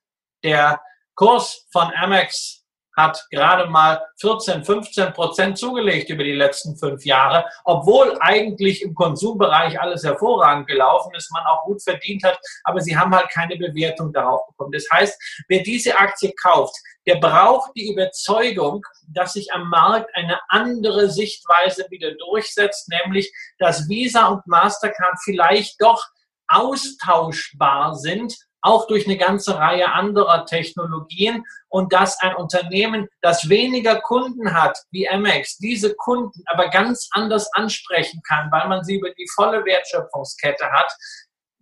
Der 0.43 0.82
Kurs 1.15 1.67
von 1.71 1.91
Amex 1.93 2.61
hat 2.96 3.26
gerade 3.32 3.70
mal 3.70 4.02
14, 4.20 4.64
15 4.64 5.14
Prozent 5.14 5.58
zugelegt 5.58 6.10
über 6.10 6.24
die 6.24 6.34
letzten 6.34 6.78
fünf 6.78 7.06
Jahre, 7.06 7.46
obwohl 7.64 8.18
eigentlich 8.20 8.82
im 8.82 8.94
Konsumbereich 8.94 9.80
alles 9.80 10.04
hervorragend 10.04 10.68
gelaufen 10.68 11.14
ist, 11.16 11.32
man 11.32 11.46
auch 11.46 11.64
gut 11.64 11.82
verdient 11.82 12.24
hat, 12.24 12.39
aber 12.64 12.82
sie 12.82 12.98
haben 12.98 13.16
halt 13.16 13.30
keine 13.30 13.56
Bewertung 13.56 14.12
darauf 14.14 14.46
bekommen. 14.48 14.72
Das 14.72 14.86
heißt, 14.92 15.44
wer 15.48 15.64
diese 15.64 15.98
Aktie 15.98 16.34
kauft, 16.34 16.76
der 17.08 17.16
braucht 17.16 17.72
die 17.76 17.92
Überzeugung, 17.92 18.86
dass 19.08 19.34
sich 19.34 19.52
am 19.54 19.70
Markt 19.70 20.10
eine 20.16 20.39
andere 20.50 21.10
Sichtweise 21.10 21.88
wieder 21.89 22.14
durchsetzt, 22.16 22.89
nämlich 22.89 23.34
dass 23.58 23.89
Visa 23.89 24.28
und 24.28 24.46
Mastercard 24.46 25.18
vielleicht 25.24 25.82
doch 25.82 26.04
austauschbar 26.48 27.96
sind 27.96 28.36
auch 28.62 28.88
durch 28.88 29.05
eine 29.05 29.18
ganze 29.18 29.57
Reihe 29.57 29.91
anderer 29.91 30.45
Technologien 30.45 31.43
und 31.70 31.93
dass 31.93 32.20
ein 32.20 32.36
Unternehmen, 32.36 33.07
das 33.22 33.49
weniger 33.49 33.99
Kunden 34.01 34.53
hat 34.53 34.78
wie 34.91 35.09
Amex, 35.09 35.57
diese 35.57 35.95
Kunden 35.95 36.43
aber 36.45 36.70
ganz 36.70 37.09
anders 37.12 37.51
ansprechen 37.53 38.22
kann, 38.28 38.51
weil 38.51 38.68
man 38.68 38.84
sie 38.84 38.97
über 38.97 39.09
die 39.12 39.28
volle 39.34 39.66
Wertschöpfungskette 39.66 40.72
hat, 40.72 40.91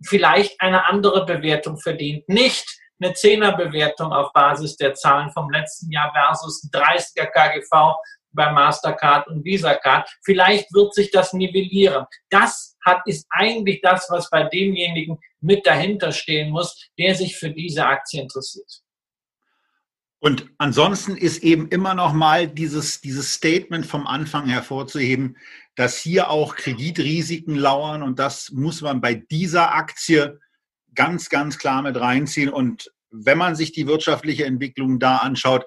vielleicht 0.04 0.60
eine 0.62 0.86
andere 0.86 1.26
Bewertung 1.26 1.78
verdient. 1.78 2.28
Nicht 2.28 2.80
eine 3.02 3.14
Zehnerbewertung 3.14 4.12
auf 4.12 4.34
Basis 4.34 4.76
der 4.76 4.94
Zahlen 4.94 5.32
vom 5.32 5.50
letzten 5.50 5.92
Jahr 5.92 6.12
versus 6.14 6.70
30er 6.72 7.28
KGV 7.28 7.96
bei 8.32 8.52
Mastercard 8.52 9.28
und 9.28 9.44
Visa 9.44 9.76
Card. 9.76 10.10
Vielleicht 10.24 10.74
wird 10.74 10.94
sich 10.94 11.12
das 11.12 11.34
nivellieren. 11.34 12.06
Das 12.30 12.78
hat, 12.86 13.02
ist 13.06 13.26
eigentlich 13.30 13.82
das, 13.82 14.08
was 14.10 14.30
bei 14.30 14.44
demjenigen 14.44 15.18
mit 15.42 15.66
dahinter 15.66 16.12
stehen 16.12 16.52
muss, 16.52 16.90
der 16.98 17.16
sich 17.16 17.38
für 17.38 17.50
diese 17.50 17.86
Aktie 17.86 18.22
interessiert. 18.22 18.82
Und 20.22 20.50
ansonsten 20.58 21.16
ist 21.16 21.44
eben 21.44 21.70
immer 21.70 21.94
noch 21.94 22.12
mal 22.12 22.48
dieses, 22.48 23.00
dieses 23.00 23.34
Statement 23.34 23.86
vom 23.86 24.06
Anfang 24.06 24.48
hervorzuheben, 24.48 25.38
dass 25.76 25.98
hier 25.98 26.30
auch 26.30 26.56
Kreditrisiken 26.56 27.56
lauern 27.56 28.04
und 28.04 28.20
das 28.20 28.52
muss 28.52 28.82
man 28.82 29.00
bei 29.00 29.14
dieser 29.14 29.74
Aktie 29.74 30.40
ganz, 30.94 31.30
ganz 31.30 31.58
klar 31.58 31.82
mit 31.82 31.98
reinziehen. 31.98 32.50
Und 32.50 32.92
wenn 33.12 33.38
man 33.38 33.56
sich 33.56 33.72
die 33.72 33.88
wirtschaftliche 33.88 34.44
Entwicklung 34.44 35.00
da 35.00 35.18
anschaut, 35.18 35.66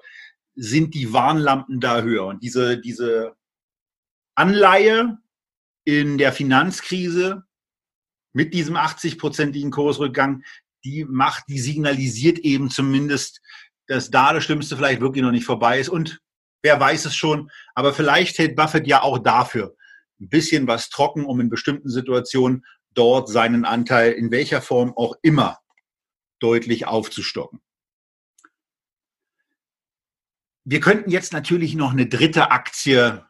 sind 0.55 0.93
die 0.93 1.13
Warnlampen 1.13 1.79
da 1.79 2.01
höher. 2.01 2.25
Und 2.25 2.43
diese, 2.43 2.79
diese 2.79 3.35
Anleihe 4.35 5.17
in 5.85 6.17
der 6.17 6.31
Finanzkrise 6.31 7.43
mit 8.33 8.53
diesem 8.53 8.75
80-prozentigen 8.75 9.71
Kursrückgang, 9.71 10.43
die 10.83 11.05
macht, 11.05 11.45
die 11.47 11.59
signalisiert 11.59 12.39
eben 12.39 12.69
zumindest, 12.69 13.41
dass 13.87 14.09
da 14.09 14.33
das 14.33 14.43
Schlimmste 14.43 14.75
vielleicht 14.75 15.01
wirklich 15.01 15.23
noch 15.23 15.31
nicht 15.31 15.45
vorbei 15.45 15.79
ist. 15.79 15.89
Und 15.89 16.21
wer 16.61 16.79
weiß 16.79 17.05
es 17.05 17.15
schon, 17.15 17.49
aber 17.75 17.93
vielleicht 17.93 18.37
hält 18.37 18.55
Buffett 18.55 18.87
ja 18.87 19.01
auch 19.01 19.19
dafür 19.19 19.75
ein 20.19 20.29
bisschen 20.29 20.67
was 20.67 20.89
trocken, 20.89 21.25
um 21.25 21.39
in 21.39 21.49
bestimmten 21.49 21.89
Situationen 21.89 22.65
dort 22.93 23.29
seinen 23.29 23.65
Anteil 23.65 24.11
in 24.13 24.31
welcher 24.31 24.61
Form 24.61 24.93
auch 24.95 25.15
immer 25.21 25.59
deutlich 26.39 26.85
aufzustocken. 26.85 27.61
Wir 30.65 30.79
könnten 30.79 31.09
jetzt 31.09 31.33
natürlich 31.33 31.75
noch 31.75 31.91
eine 31.91 32.07
dritte 32.07 32.51
Aktie, 32.51 33.25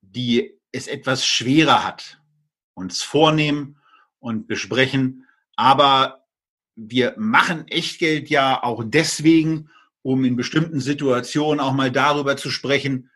die 0.00 0.58
es 0.72 0.86
etwas 0.86 1.26
schwerer 1.26 1.84
hat, 1.84 2.20
uns 2.74 3.02
vornehmen 3.02 3.76
und 4.18 4.46
besprechen. 4.46 5.26
Aber 5.56 6.24
wir 6.74 7.14
machen 7.18 7.68
Echtgeld 7.68 8.30
ja 8.30 8.62
auch 8.62 8.82
deswegen, 8.86 9.70
um 10.02 10.24
in 10.24 10.36
bestimmten 10.36 10.80
Situationen 10.80 11.60
auch 11.60 11.72
mal 11.74 11.90
darüber 11.90 12.36
zu 12.36 12.50
sprechen, 12.50 13.10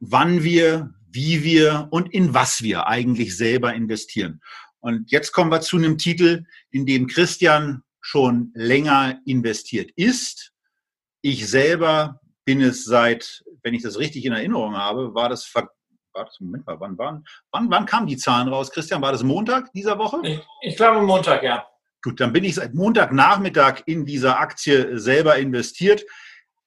wann 0.00 0.42
wir, 0.42 0.94
wie 1.06 1.42
wir 1.42 1.88
und 1.90 2.12
in 2.12 2.34
was 2.34 2.62
wir 2.62 2.86
eigentlich 2.86 3.36
selber 3.36 3.72
investieren. 3.72 4.42
Und 4.80 5.10
jetzt 5.10 5.32
kommen 5.32 5.50
wir 5.50 5.60
zu 5.60 5.76
einem 5.76 5.96
Titel, 5.96 6.44
in 6.70 6.86
dem 6.86 7.06
Christian 7.06 7.82
schon 8.00 8.52
länger 8.54 9.20
investiert 9.24 9.90
ist. 9.96 10.52
Ich 11.22 11.48
selber 11.48 12.20
bin 12.48 12.62
es 12.62 12.86
seit, 12.86 13.44
wenn 13.62 13.74
ich 13.74 13.82
das 13.82 13.98
richtig 13.98 14.24
in 14.24 14.32
Erinnerung 14.32 14.74
habe, 14.74 15.14
war 15.14 15.28
das, 15.28 15.54
war 15.54 15.68
das 16.14 16.40
Moment 16.40 16.66
mal, 16.66 16.80
wann, 16.80 16.96
wann, 16.96 17.22
wann, 17.50 17.70
wann 17.70 17.84
kamen 17.84 18.06
die 18.06 18.16
Zahlen 18.16 18.48
raus, 18.48 18.70
Christian? 18.70 19.02
War 19.02 19.12
das 19.12 19.22
Montag 19.22 19.70
dieser 19.74 19.98
Woche? 19.98 20.22
Ich, 20.22 20.40
ich 20.62 20.76
glaube 20.76 21.02
Montag, 21.02 21.42
ja. 21.42 21.66
Gut, 22.02 22.18
dann 22.20 22.32
bin 22.32 22.44
ich 22.44 22.54
seit 22.54 22.72
Montagnachmittag 22.72 23.82
in 23.84 24.06
dieser 24.06 24.40
Aktie 24.40 24.98
selber 24.98 25.36
investiert. 25.36 26.06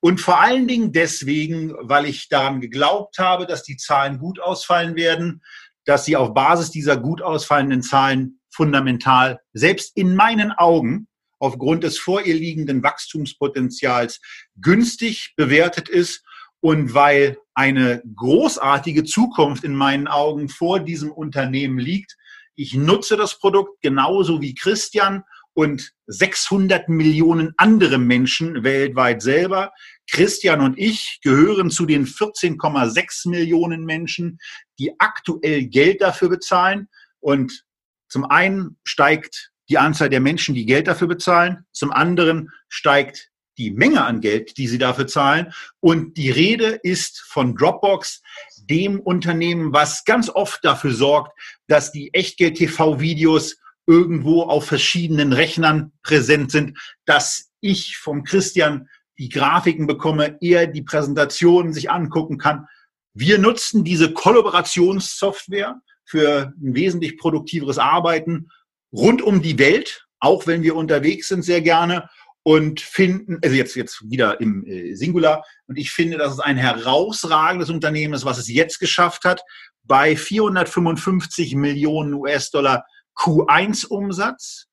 Und 0.01 0.21
vor 0.21 0.39
allen 0.39 0.67
Dingen 0.67 0.91
deswegen, 0.91 1.73
weil 1.79 2.05
ich 2.05 2.29
daran 2.29 2.61
geglaubt 2.61 3.17
habe, 3.17 3.47
dass 3.47 3.63
die 3.63 3.77
Zahlen 3.77 4.19
gut 4.19 4.39
ausfallen 4.39 4.95
werden, 4.95 5.41
dass 5.85 6.05
sie 6.05 6.15
auf 6.15 6.35
Basis 6.35 6.69
dieser 6.69 6.97
gut 6.97 7.23
ausfallenden 7.23 7.81
Zahlen 7.81 8.39
fundamental, 8.51 9.39
selbst 9.53 9.97
in 9.97 10.13
meinen 10.13 10.51
Augen, 10.51 11.07
aufgrund 11.41 11.83
des 11.83 11.97
vor 11.97 12.21
ihr 12.21 12.35
liegenden 12.35 12.83
Wachstumspotenzials 12.83 14.21
günstig 14.61 15.33
bewertet 15.35 15.89
ist 15.89 16.23
und 16.59 16.93
weil 16.93 17.39
eine 17.55 18.03
großartige 18.15 19.03
Zukunft 19.03 19.63
in 19.63 19.73
meinen 19.73 20.07
Augen 20.07 20.49
vor 20.49 20.79
diesem 20.79 21.11
Unternehmen 21.11 21.79
liegt. 21.79 22.15
Ich 22.55 22.75
nutze 22.75 23.17
das 23.17 23.39
Produkt 23.39 23.81
genauso 23.81 24.39
wie 24.39 24.53
Christian 24.53 25.23
und 25.53 25.91
600 26.05 26.87
Millionen 26.89 27.53
andere 27.57 27.97
Menschen 27.97 28.63
weltweit 28.63 29.23
selber. 29.23 29.73
Christian 30.11 30.61
und 30.61 30.77
ich 30.77 31.19
gehören 31.23 31.71
zu 31.71 31.87
den 31.87 32.05
14,6 32.05 33.29
Millionen 33.29 33.83
Menschen, 33.83 34.37
die 34.77 34.93
aktuell 34.99 35.65
Geld 35.65 36.01
dafür 36.01 36.29
bezahlen. 36.29 36.87
Und 37.19 37.65
zum 38.09 38.25
einen 38.25 38.77
steigt 38.83 39.50
die 39.71 39.77
Anzahl 39.77 40.09
der 40.09 40.19
Menschen, 40.19 40.53
die 40.53 40.65
Geld 40.65 40.87
dafür 40.87 41.07
bezahlen. 41.07 41.65
Zum 41.71 41.91
anderen 41.91 42.51
steigt 42.67 43.29
die 43.57 43.71
Menge 43.71 44.03
an 44.03 44.19
Geld, 44.19 44.57
die 44.57 44.67
sie 44.67 44.77
dafür 44.77 45.07
zahlen. 45.07 45.53
Und 45.79 46.17
die 46.17 46.29
Rede 46.29 46.79
ist 46.83 47.21
von 47.21 47.55
Dropbox, 47.55 48.21
dem 48.69 48.99
Unternehmen, 48.99 49.71
was 49.71 50.03
ganz 50.03 50.29
oft 50.29 50.63
dafür 50.65 50.93
sorgt, 50.93 51.39
dass 51.67 51.91
die 51.91 52.13
Echtgeld-TV-Videos 52.13 53.57
irgendwo 53.87 54.43
auf 54.43 54.65
verschiedenen 54.65 55.31
Rechnern 55.31 55.93
präsent 56.03 56.51
sind, 56.51 56.77
dass 57.05 57.49
ich 57.61 57.97
vom 57.97 58.23
Christian 58.23 58.89
die 59.17 59.29
Grafiken 59.29 59.87
bekomme, 59.87 60.37
er 60.41 60.67
die 60.67 60.81
Präsentationen 60.81 61.73
sich 61.73 61.89
angucken 61.89 62.37
kann. 62.37 62.67
Wir 63.13 63.37
nutzen 63.37 63.83
diese 63.83 64.13
Kollaborationssoftware 64.13 65.81
für 66.03 66.53
ein 66.61 66.75
wesentlich 66.75 67.17
produktiveres 67.17 67.77
Arbeiten 67.77 68.49
rund 68.93 69.21
um 69.21 69.41
die 69.41 69.57
Welt, 69.59 70.07
auch 70.19 70.47
wenn 70.47 70.63
wir 70.63 70.75
unterwegs 70.75 71.27
sind, 71.27 71.43
sehr 71.43 71.61
gerne 71.61 72.09
und 72.43 72.81
finden, 72.81 73.39
also 73.43 73.55
jetzt, 73.55 73.75
jetzt 73.75 74.09
wieder 74.09 74.41
im 74.41 74.65
äh, 74.65 74.95
Singular, 74.95 75.43
und 75.67 75.77
ich 75.77 75.91
finde, 75.91 76.17
dass 76.17 76.33
es 76.33 76.39
ein 76.39 76.57
herausragendes 76.57 77.69
Unternehmen 77.69 78.13
ist, 78.13 78.25
was 78.25 78.37
es 78.37 78.49
jetzt 78.49 78.79
geschafft 78.79 79.25
hat, 79.25 79.41
bei 79.83 80.15
455 80.15 81.55
Millionen 81.55 82.13
US-Dollar 82.13 82.85
Q1-Umsatz, 83.15 84.67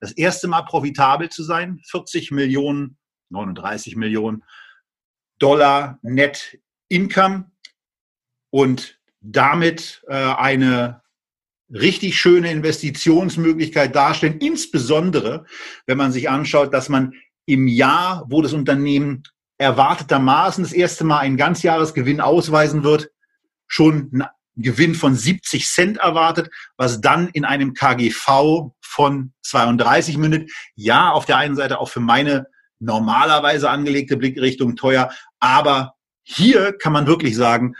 das 0.00 0.12
erste 0.12 0.48
Mal 0.48 0.62
profitabel 0.62 1.28
zu 1.28 1.42
sein, 1.42 1.80
40 1.90 2.30
Millionen, 2.30 2.98
39 3.30 3.96
Millionen 3.96 4.44
Dollar 5.38 5.98
Net 6.02 6.58
Income 6.88 7.50
und 8.50 8.98
damit 9.20 10.02
äh, 10.08 10.14
eine 10.14 11.02
richtig 11.72 12.18
schöne 12.18 12.50
Investitionsmöglichkeit 12.50 13.94
darstellen, 13.94 14.38
insbesondere 14.38 15.44
wenn 15.86 15.98
man 15.98 16.12
sich 16.12 16.30
anschaut, 16.30 16.72
dass 16.72 16.88
man 16.88 17.12
im 17.46 17.66
Jahr, 17.66 18.24
wo 18.28 18.42
das 18.42 18.52
Unternehmen 18.52 19.22
erwartetermaßen 19.58 20.64
das 20.64 20.72
erste 20.72 21.04
Mal 21.04 21.18
einen 21.18 21.36
Ganzjahresgewinn 21.36 22.20
ausweisen 22.20 22.84
wird, 22.84 23.10
schon 23.66 24.10
einen 24.12 24.24
Gewinn 24.56 24.94
von 24.94 25.14
70 25.14 25.66
Cent 25.66 25.98
erwartet, 25.98 26.50
was 26.76 27.00
dann 27.00 27.28
in 27.28 27.44
einem 27.44 27.74
KGV 27.74 28.72
von 28.80 29.32
32 29.42 30.16
mündet. 30.16 30.50
Ja, 30.74 31.10
auf 31.10 31.26
der 31.26 31.36
einen 31.36 31.56
Seite 31.56 31.78
auch 31.80 31.88
für 31.88 32.00
meine 32.00 32.46
normalerweise 32.80 33.68
angelegte 33.70 34.16
Blickrichtung 34.16 34.76
teuer, 34.76 35.10
aber 35.40 35.94
hier 36.22 36.72
kann 36.72 36.92
man 36.92 37.06
wirklich 37.06 37.34
sagen, 37.36 37.74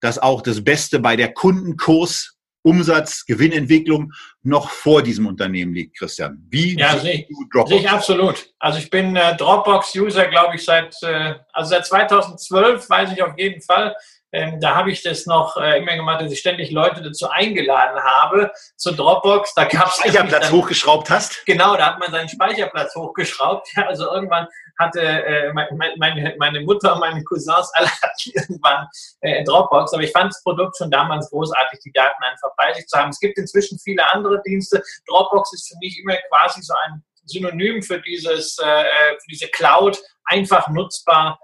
dass 0.00 0.18
auch 0.18 0.42
das 0.42 0.64
Beste 0.64 0.98
bei 0.98 1.16
der 1.16 1.32
Kundenkurs 1.32 2.38
Umsatz, 2.62 3.24
Gewinnentwicklung 3.24 4.12
noch 4.42 4.70
vor 4.70 5.02
diesem 5.02 5.26
Unternehmen 5.26 5.72
liegt, 5.74 5.98
Christian. 5.98 6.46
Wie 6.50 6.78
ja, 6.78 6.96
sehe 6.98 7.26
ich 7.70 7.90
absolut. 7.90 8.52
Also 8.58 8.78
ich 8.78 8.90
bin 8.90 9.16
äh, 9.16 9.36
Dropbox-User, 9.36 10.26
glaube 10.26 10.56
ich, 10.56 10.64
seit, 10.64 10.94
äh, 11.02 11.34
also 11.52 11.70
seit 11.70 11.86
2012 11.86 12.88
weiß 12.88 13.12
ich 13.12 13.22
auf 13.22 13.38
jeden 13.38 13.62
Fall. 13.62 13.94
Ähm, 14.32 14.60
da 14.60 14.76
habe 14.76 14.90
ich 14.92 15.02
das 15.02 15.26
noch 15.26 15.56
äh, 15.56 15.78
immer 15.78 15.96
gemacht, 15.96 16.20
dass 16.20 16.32
ich 16.32 16.38
ständig 16.38 16.70
Leute 16.70 17.02
dazu 17.02 17.28
eingeladen 17.28 18.00
habe 18.00 18.52
zu 18.76 18.92
Dropbox. 18.92 19.54
Da 19.54 19.64
gab 19.64 19.88
es 19.88 19.96
Speicherplatz 19.96 20.50
hochgeschraubt 20.50 21.10
hast. 21.10 21.44
Genau, 21.46 21.76
da 21.76 21.86
hat 21.86 21.98
man 21.98 22.10
seinen 22.12 22.28
Speicherplatz 22.28 22.94
hochgeschraubt. 22.94 23.68
Ja, 23.76 23.86
also 23.86 24.12
irgendwann 24.12 24.46
hatte 24.78 25.00
äh, 25.00 25.52
meine, 25.52 26.34
meine 26.38 26.60
Mutter 26.60 26.94
und 26.94 27.00
meine 27.00 27.22
Cousins 27.24 27.70
alle 27.74 27.88
hatten 27.88 28.30
irgendwann 28.34 28.86
äh, 29.20 29.42
Dropbox. 29.44 29.92
Aber 29.92 30.02
ich 30.02 30.12
fand 30.12 30.32
das 30.32 30.42
Produkt 30.42 30.76
schon 30.76 30.90
damals 30.90 31.28
großartig, 31.30 31.80
die 31.84 31.92
Daten 31.92 32.22
einfach 32.22 32.50
bei 32.56 32.72
sich 32.74 32.86
zu 32.86 32.98
haben. 32.98 33.10
Es 33.10 33.20
gibt 33.20 33.36
inzwischen 33.36 33.78
viele 33.78 34.06
andere 34.12 34.40
Dienste. 34.42 34.82
Dropbox 35.08 35.52
ist 35.54 35.68
für 35.68 35.76
mich 35.80 35.98
immer 35.98 36.16
quasi 36.28 36.62
so 36.62 36.74
ein 36.84 37.02
Synonym 37.26 37.82
für 37.82 38.00
dieses, 38.00 38.58
äh, 38.58 38.66
äh 38.66 39.18
für 39.20 39.28
diese 39.28 39.48
Cloud, 39.48 40.00
einfach 40.24 40.68
nutzbar 40.68 41.38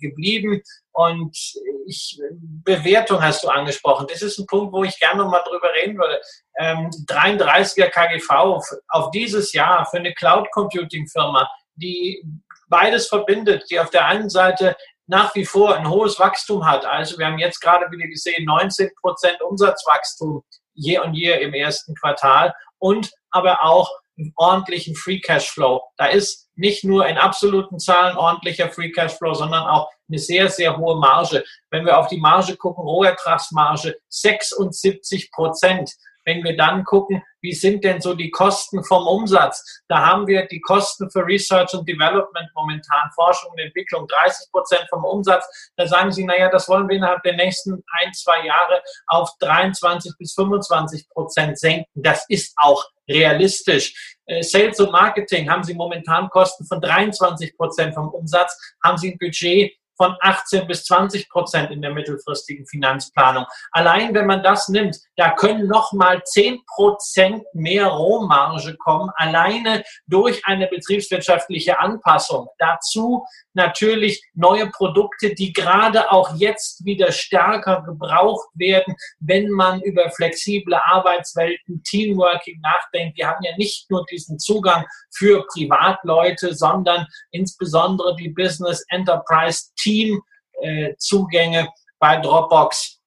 geblieben. 0.00 0.62
Und 0.92 1.36
ich, 1.86 2.20
Bewertung 2.64 3.22
hast 3.22 3.44
du 3.44 3.48
angesprochen. 3.48 4.06
Das 4.10 4.22
ist 4.22 4.38
ein 4.38 4.46
Punkt, 4.46 4.72
wo 4.72 4.84
ich 4.84 4.98
gerne 4.98 5.24
mal 5.24 5.42
drüber 5.46 5.72
reden 5.74 5.98
würde. 5.98 6.20
Ähm, 6.58 6.90
33er 7.06 7.88
KGV 7.88 8.30
auf, 8.88 9.10
dieses 9.10 9.52
Jahr 9.52 9.86
für 9.86 9.98
eine 9.98 10.14
Cloud 10.14 10.50
Computing 10.52 11.06
Firma, 11.06 11.48
die 11.74 12.22
beides 12.68 13.08
verbindet, 13.08 13.64
die 13.70 13.78
auf 13.78 13.90
der 13.90 14.06
einen 14.06 14.30
Seite 14.30 14.76
nach 15.06 15.34
wie 15.34 15.44
vor 15.44 15.76
ein 15.76 15.88
hohes 15.88 16.18
Wachstum 16.18 16.66
hat. 16.66 16.84
Also 16.84 17.18
wir 17.18 17.26
haben 17.26 17.38
jetzt 17.38 17.60
gerade 17.60 17.90
wieder 17.90 18.08
gesehen, 18.08 18.44
19 18.44 18.90
Prozent 19.00 19.40
Umsatzwachstum 19.40 20.42
je 20.74 20.98
und 20.98 21.14
je 21.14 21.32
im 21.40 21.54
ersten 21.54 21.94
Quartal 21.94 22.54
und 22.78 23.10
aber 23.30 23.62
auch 23.62 23.90
ordentlichen 24.36 24.94
Free 24.94 25.20
Cashflow. 25.20 25.82
Da 25.96 26.06
ist 26.06 26.45
nicht 26.56 26.84
nur 26.84 27.06
in 27.06 27.18
absoluten 27.18 27.78
Zahlen 27.78 28.16
ordentlicher 28.16 28.70
Free 28.70 28.90
Cashflow, 28.90 29.34
sondern 29.34 29.64
auch 29.64 29.90
eine 30.08 30.18
sehr, 30.18 30.48
sehr 30.48 30.76
hohe 30.76 30.98
Marge. 30.98 31.44
Wenn 31.70 31.84
wir 31.84 31.98
auf 31.98 32.08
die 32.08 32.20
Marge 32.20 32.56
gucken, 32.56 32.82
Rohertragsmarge 32.82 33.96
76 34.08 35.30
Prozent. 35.30 35.92
Wenn 36.26 36.44
wir 36.44 36.56
dann 36.56 36.84
gucken, 36.84 37.22
wie 37.40 37.54
sind 37.54 37.84
denn 37.84 38.00
so 38.00 38.14
die 38.14 38.30
Kosten 38.30 38.82
vom 38.82 39.06
Umsatz? 39.06 39.82
Da 39.88 40.04
haben 40.04 40.26
wir 40.26 40.46
die 40.46 40.60
Kosten 40.60 41.08
für 41.10 41.24
Research 41.24 41.72
und 41.74 41.88
Development 41.88 42.48
momentan, 42.54 43.10
Forschung 43.14 43.52
und 43.52 43.60
Entwicklung, 43.60 44.08
30 44.08 44.50
Prozent 44.50 44.86
vom 44.90 45.04
Umsatz. 45.04 45.70
Da 45.76 45.86
sagen 45.86 46.10
Sie, 46.10 46.24
naja, 46.24 46.50
das 46.50 46.68
wollen 46.68 46.88
wir 46.88 46.96
innerhalb 46.96 47.22
der 47.22 47.36
nächsten 47.36 47.82
ein, 48.02 48.12
zwei 48.12 48.44
Jahre 48.44 48.82
auf 49.06 49.30
23 49.38 50.12
bis 50.18 50.34
25 50.34 51.08
Prozent 51.08 51.58
senken. 51.58 51.86
Das 51.94 52.26
ist 52.28 52.52
auch 52.56 52.84
realistisch. 53.08 54.16
Äh, 54.26 54.42
Sales 54.42 54.80
und 54.80 54.90
Marketing 54.90 55.48
haben 55.48 55.62
Sie 55.62 55.74
momentan 55.74 56.28
Kosten 56.28 56.66
von 56.66 56.80
23 56.80 57.56
Prozent 57.56 57.94
vom 57.94 58.08
Umsatz, 58.08 58.58
haben 58.82 58.98
Sie 58.98 59.12
ein 59.12 59.18
Budget 59.18 59.72
von 59.96 60.16
18 60.20 60.66
bis 60.66 60.84
20 60.84 61.28
Prozent 61.28 61.70
in 61.70 61.82
der 61.82 61.92
mittelfristigen 61.92 62.66
Finanzplanung. 62.66 63.46
Allein 63.72 64.14
wenn 64.14 64.26
man 64.26 64.42
das 64.42 64.68
nimmt, 64.68 64.98
da 65.16 65.30
können 65.30 65.66
noch 65.66 65.92
mal 65.92 66.22
10 66.22 66.60
Prozent 66.66 67.44
mehr 67.54 67.86
Rohmarge 67.86 68.76
kommen, 68.76 69.10
alleine 69.16 69.82
durch 70.06 70.44
eine 70.44 70.66
betriebswirtschaftliche 70.66 71.78
Anpassung. 71.78 72.48
Dazu 72.58 73.24
natürlich 73.54 74.22
neue 74.34 74.70
Produkte, 74.70 75.34
die 75.34 75.52
gerade 75.52 76.10
auch 76.12 76.34
jetzt 76.36 76.84
wieder 76.84 77.10
stärker 77.10 77.82
gebraucht 77.82 78.48
werden, 78.54 78.94
wenn 79.18 79.48
man 79.50 79.80
über 79.80 80.10
flexible 80.10 80.74
Arbeitswelten, 80.74 81.82
Teamworking 81.82 82.60
nachdenkt. 82.60 83.16
Wir 83.16 83.28
haben 83.28 83.42
ja 83.42 83.56
nicht 83.56 83.90
nur 83.90 84.04
diesen 84.10 84.38
Zugang 84.38 84.84
für 85.10 85.46
Privatleute, 85.46 86.54
sondern 86.54 87.06
insbesondere 87.30 88.14
die 88.16 88.28
Business 88.28 88.84
Enterprise 88.90 89.70
Team 89.76 89.85
äh, 90.62 90.94
Zugänge 90.98 91.68
bei 91.98 92.16
Dropbox 92.16 93.00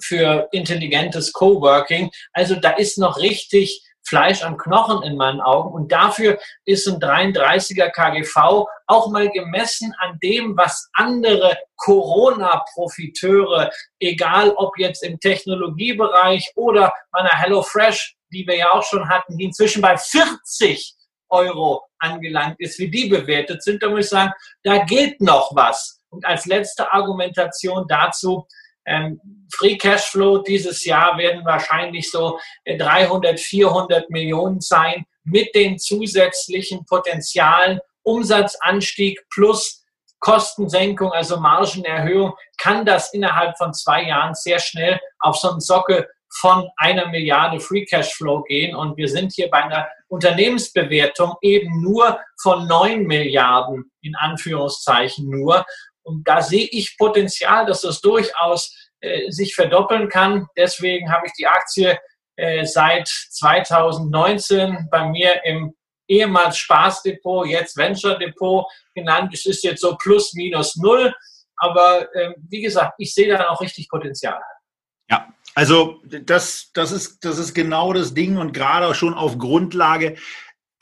für 0.00 0.48
intelligentes 0.52 1.32
Coworking. 1.32 2.10
Also 2.32 2.56
da 2.56 2.70
ist 2.70 2.98
noch 2.98 3.18
richtig 3.18 3.82
Fleisch 4.06 4.42
am 4.42 4.58
Knochen 4.58 5.02
in 5.02 5.16
meinen 5.16 5.40
Augen. 5.40 5.72
Und 5.72 5.90
dafür 5.90 6.38
ist 6.64 6.86
ein 6.86 7.00
33er 7.00 7.90
KGV 7.90 8.66
auch 8.86 9.10
mal 9.10 9.30
gemessen 9.30 9.94
an 9.98 10.18
dem, 10.22 10.56
was 10.56 10.88
andere 10.92 11.56
Corona-Profiteure, 11.76 13.70
egal 13.98 14.50
ob 14.56 14.78
jetzt 14.78 15.02
im 15.02 15.18
Technologiebereich 15.18 16.52
oder 16.54 16.92
bei 17.12 17.20
einer 17.20 17.30
HelloFresh, 17.30 18.16
die 18.30 18.46
wir 18.46 18.56
ja 18.56 18.72
auch 18.72 18.82
schon 18.82 19.08
hatten, 19.08 19.38
die 19.38 19.44
inzwischen 19.44 19.80
bei 19.80 19.96
40 19.96 20.94
Euro 21.30 21.82
angelangt 21.98 22.60
ist, 22.60 22.78
wie 22.78 22.90
die 22.90 23.08
bewertet 23.08 23.62
sind, 23.62 23.82
da 23.82 23.88
muss 23.88 24.04
ich 24.04 24.10
sagen, 24.10 24.32
da 24.62 24.84
geht 24.84 25.20
noch 25.20 25.50
was. 25.54 26.00
Und 26.14 26.24
als 26.24 26.46
letzte 26.46 26.92
Argumentation 26.92 27.86
dazu, 27.88 28.46
ähm, 28.86 29.20
Free 29.52 29.76
Cashflow 29.76 30.38
dieses 30.38 30.84
Jahr 30.84 31.16
werden 31.18 31.44
wahrscheinlich 31.44 32.10
so 32.10 32.38
300, 32.66 33.34
äh, 33.34 33.36
400 33.36 34.10
Millionen 34.10 34.60
sein 34.60 35.04
mit 35.24 35.54
den 35.54 35.78
zusätzlichen 35.78 36.84
Potenzialen. 36.84 37.80
Umsatzanstieg 38.02 39.20
plus 39.30 39.84
Kostensenkung, 40.20 41.12
also 41.12 41.38
Margenerhöhung, 41.38 42.34
kann 42.58 42.84
das 42.84 43.12
innerhalb 43.12 43.56
von 43.56 43.72
zwei 43.74 44.04
Jahren 44.04 44.34
sehr 44.34 44.58
schnell 44.58 44.98
auf 45.20 45.36
so 45.36 45.50
einen 45.50 45.60
Sockel 45.60 46.06
von 46.36 46.68
einer 46.76 47.08
Milliarde 47.08 47.60
Free 47.60 47.84
Cashflow 47.84 48.42
gehen. 48.42 48.74
Und 48.74 48.96
wir 48.96 49.08
sind 49.08 49.32
hier 49.32 49.48
bei 49.50 49.64
einer 49.64 49.86
Unternehmensbewertung 50.08 51.34
eben 51.42 51.80
nur 51.80 52.18
von 52.42 52.66
neun 52.66 53.04
Milliarden, 53.06 53.90
in 54.00 54.16
Anführungszeichen 54.16 55.28
nur. 55.28 55.64
Und 56.04 56.28
da 56.28 56.42
sehe 56.42 56.68
ich 56.70 56.96
Potenzial, 56.98 57.66
dass 57.66 57.80
das 57.80 58.00
durchaus 58.00 58.74
äh, 59.00 59.30
sich 59.30 59.54
verdoppeln 59.54 60.08
kann. 60.08 60.46
Deswegen 60.56 61.10
habe 61.10 61.26
ich 61.26 61.32
die 61.32 61.46
Aktie 61.46 61.98
äh, 62.36 62.64
seit 62.64 63.08
2019 63.08 64.88
bei 64.90 65.06
mir 65.08 65.44
im 65.44 65.74
ehemals 66.08 66.58
Spaßdepot, 66.58 67.46
jetzt 67.46 67.76
Venture 67.76 68.18
Depot 68.18 68.66
genannt. 68.94 69.32
Es 69.32 69.46
ist 69.46 69.64
jetzt 69.64 69.80
so 69.80 69.96
plus 69.96 70.34
minus 70.34 70.76
null. 70.76 71.14
Aber 71.56 72.14
äh, 72.14 72.34
wie 72.48 72.60
gesagt, 72.60 72.94
ich 72.98 73.14
sehe 73.14 73.28
da 73.28 73.48
auch 73.48 73.60
richtig 73.60 73.88
Potenzial. 73.88 74.40
Ja, 75.10 75.32
also 75.54 76.00
das, 76.04 76.70
das, 76.74 76.92
ist, 76.92 77.24
das 77.24 77.38
ist 77.38 77.54
genau 77.54 77.92
das 77.92 78.14
Ding 78.14 78.36
und 78.36 78.52
gerade 78.52 78.94
schon 78.94 79.14
auf 79.14 79.38
Grundlage 79.38 80.16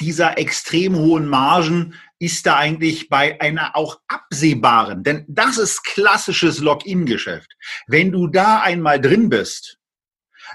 dieser 0.00 0.38
extrem 0.38 0.96
hohen 0.96 1.28
Margen 1.28 1.94
ist 2.22 2.46
da 2.46 2.56
eigentlich 2.56 3.08
bei 3.08 3.40
einer 3.40 3.74
auch 3.74 4.00
absehbaren, 4.06 5.02
denn 5.02 5.24
das 5.28 5.58
ist 5.58 5.82
klassisches 5.82 6.60
Login-Geschäft. 6.60 7.50
Wenn 7.88 8.12
du 8.12 8.28
da 8.28 8.60
einmal 8.60 9.00
drin 9.00 9.28
bist, 9.28 9.78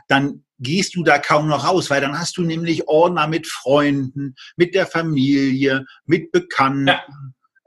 dann 0.07 0.45
gehst 0.59 0.95
du 0.95 1.03
da 1.03 1.19
kaum 1.19 1.49
noch 1.49 1.67
raus, 1.67 1.89
weil 1.89 1.99
dann 1.99 2.17
hast 2.17 2.37
du 2.37 2.43
nämlich 2.43 2.87
Ordner 2.87 3.27
mit 3.27 3.47
Freunden, 3.47 4.35
mit 4.55 4.75
der 4.75 4.87
Familie, 4.87 5.85
mit 6.05 6.31
Bekannten. 6.31 6.87
Ja. 6.87 7.05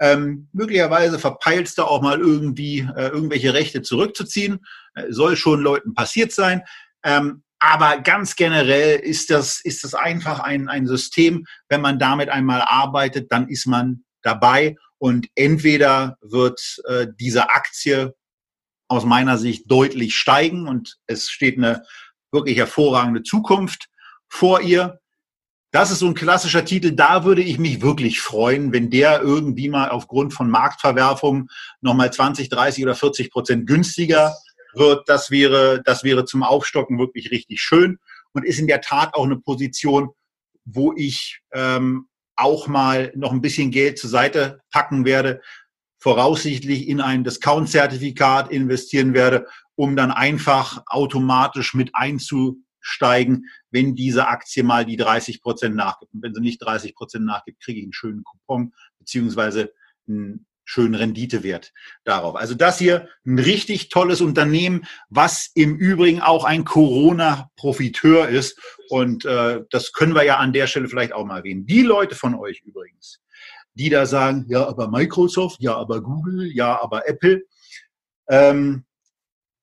Ähm, 0.01 0.49
möglicherweise 0.53 1.19
verpeilst 1.19 1.77
du 1.77 1.85
auch 1.85 2.01
mal 2.01 2.19
irgendwie 2.19 2.79
äh, 2.79 3.09
irgendwelche 3.09 3.53
Rechte 3.53 3.83
zurückzuziehen. 3.83 4.61
Äh, 4.95 5.13
soll 5.13 5.37
schon 5.37 5.61
Leuten 5.61 5.93
passiert 5.93 6.33
sein. 6.33 6.63
Ähm, 7.05 7.43
aber 7.61 7.99
ganz 7.99 8.37
generell 8.37 8.99
ist 8.99 9.31
das, 9.31 9.61
ist 9.61 9.85
das 9.85 9.95
einfach 9.95 10.41
ein, 10.41 10.69
ein 10.69 10.87
System. 10.87 11.47
Wenn 11.69 11.83
man 11.83 11.99
damit 11.99 12.31
einmal 12.31 12.63
arbeitet, 12.63 13.31
dann 13.31 13.49
ist 13.49 13.67
man 13.67 14.05
dabei 14.23 14.77
und 14.99 15.29
entweder 15.35 16.17
wird 16.23 16.61
äh, 16.87 17.07
diese 17.19 17.51
Aktie 17.51 18.15
aus 18.89 19.05
meiner 19.05 19.39
Sicht 19.39 19.71
deutlich 19.71 20.17
steigen 20.17 20.67
und 20.67 20.97
es 21.07 21.31
steht 21.31 21.59
eine 21.59 21.83
wirklich 22.33 22.57
hervorragende 22.57 23.23
Zukunft 23.23 23.89
vor 24.29 24.63
ihr. 24.63 24.99
Das 25.71 25.91
ist 25.91 26.01
so 26.01 26.07
ein 26.07 26.15
klassischer 26.15 26.65
Titel, 26.65 26.93
da 26.93 27.25
würde 27.25 27.43
ich 27.43 27.59
mich 27.59 27.81
wirklich 27.81 28.21
freuen, 28.21 28.73
wenn 28.73 28.91
der 28.91 29.21
irgendwie 29.21 29.69
mal 29.69 29.91
aufgrund 29.91 30.35
von 30.35 30.51
Marktverwerfungen 30.51 31.49
nochmal 31.81 32.13
20, 32.13 32.49
30 32.49 32.85
oder 32.85 32.95
40 32.95 33.31
Prozent 33.31 33.67
günstiger 33.67 34.35
wird. 34.75 35.09
Das 35.09 35.31
wäre, 35.31 35.83
das 35.85 36.05
wäre 36.05 36.25
zum 36.25 36.43
Aufstocken 36.43 36.99
wirklich 36.99 37.31
richtig 37.31 37.61
schön 37.61 37.99
und 38.33 38.45
ist 38.45 38.59
in 38.59 38.67
der 38.67 38.81
Tat 38.81 39.15
auch 39.15 39.25
eine 39.25 39.39
Position, 39.39 40.11
wo 40.65 40.93
ich 40.97 41.41
ähm, 41.53 42.09
auch 42.37 42.69
mal 42.69 43.13
noch 43.15 43.33
ein 43.33 43.43
bisschen 43.43 43.71
Geld 43.71 43.99
zur 43.99 44.11
Seite 44.11 44.61
packen 44.73 45.05
werde, 45.05 45.41
voraussichtlich 45.99 46.89
in 46.89 47.01
ein 47.01 47.25
Discount-Zertifikat 47.25 48.51
investieren 48.51 49.13
werde, 49.13 49.47
um 49.75 49.97
dann 49.97 50.11
einfach 50.11 50.83
automatisch 50.87 51.75
mit 51.75 51.91
einzusteigen, 51.95 53.47
wenn 53.71 53.95
diese 53.95 54.27
Aktie 54.27 54.63
mal 54.63 54.87
die 54.87 54.97
30 54.97 55.43
Prozent 55.43 55.77
nachgibt. 55.77 56.15
Und 56.15 56.23
wenn 56.23 56.35
sie 56.35 56.41
nicht 56.41 56.63
30 56.63 56.95
Prozent 56.95 57.27
nachgibt, 57.27 57.63
kriege 57.63 57.81
ich 57.81 57.85
einen 57.85 57.93
schönen 57.93 58.25
Coupon 58.25 58.73
beziehungsweise 58.99 59.73
schönen 60.71 60.95
Renditewert 60.95 61.73
darauf. 62.05 62.37
Also 62.37 62.55
das 62.55 62.79
hier 62.79 63.09
ein 63.27 63.41
richtig 63.41 63.89
tolles 63.89 64.21
Unternehmen, 64.21 64.85
was 65.09 65.51
im 65.55 65.77
Übrigen 65.77 66.21
auch 66.21 66.45
ein 66.45 66.65
Corona-Profiteur 66.65 68.29
ist. 68.29 68.57
Und 68.89 69.25
äh, 69.25 69.63
das 69.71 69.93
können 69.93 70.15
wir 70.15 70.23
ja 70.23 70.37
an 70.37 70.53
der 70.53 70.69
Stelle 70.69 70.89
vielleicht 70.89 71.13
auch 71.13 71.27
mal 71.27 71.39
erwähnen. 71.39 71.67
Die 71.67 71.83
Leute 71.83 72.15
von 72.15 72.37
euch 72.37 72.63
übrigens, 72.65 73.21
die 73.75 73.91
da 73.91 74.07
sagen, 74.07 74.47
ja, 74.49 74.65
aber 74.65 74.89
Microsoft, 74.89 75.61
ja, 75.61 75.75
aber 75.75 76.01
Google, 76.03 76.47
ja, 76.55 76.81
aber 76.81 77.09
Apple. 77.09 77.43
Ähm, 78.29 78.85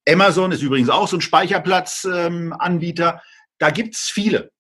Amazon 0.10 0.51
ist 0.51 0.62
übrigens 0.62 0.89
auch 0.89 1.08
so 1.08 1.16
ein 1.18 1.22
Speicherplatzanbieter. 1.22 3.14
Ähm, 3.14 3.20
da 3.60 3.70
gibt's 3.70 4.10
viele. 4.10 4.51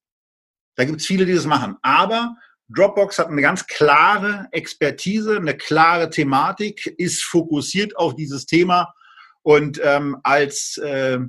Da 0.75 0.85
gibt's 0.85 1.05
viele, 1.05 1.25
die 1.25 1.35
das 1.35 1.45
machen. 1.45 1.75
Aber 1.81 2.37
Dropbox 2.69 3.19
hat 3.19 3.27
eine 3.27 3.41
ganz 3.41 3.65
klare 3.67 4.47
Expertise, 4.51 5.37
eine 5.37 5.55
klare 5.55 6.09
Thematik, 6.09 6.85
ist 6.97 7.23
fokussiert 7.23 7.95
auf 7.97 8.15
dieses 8.15 8.45
Thema 8.45 8.93
und 9.41 9.79
ähm, 9.83 10.17
als 10.23 10.77
äh, 10.77 11.19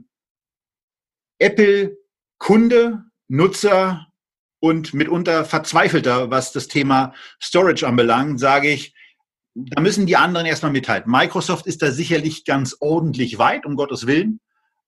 Apple-Kunde, 1.38 3.04
Nutzer 3.28 4.06
und 4.60 4.92
mitunter 4.94 5.44
Verzweifelter, 5.44 6.30
was 6.30 6.50
das 6.50 6.66
Thema 6.66 7.14
Storage 7.40 7.86
anbelangt, 7.86 8.40
sage 8.40 8.70
ich, 8.70 8.94
da 9.54 9.80
müssen 9.80 10.06
die 10.06 10.16
anderen 10.16 10.46
erstmal 10.46 10.72
mithalten. 10.72 11.10
Microsoft 11.10 11.66
ist 11.66 11.82
da 11.82 11.92
sicherlich 11.92 12.44
ganz 12.44 12.76
ordentlich 12.80 13.38
weit, 13.38 13.66
um 13.66 13.76
Gottes 13.76 14.06
Willen, 14.06 14.40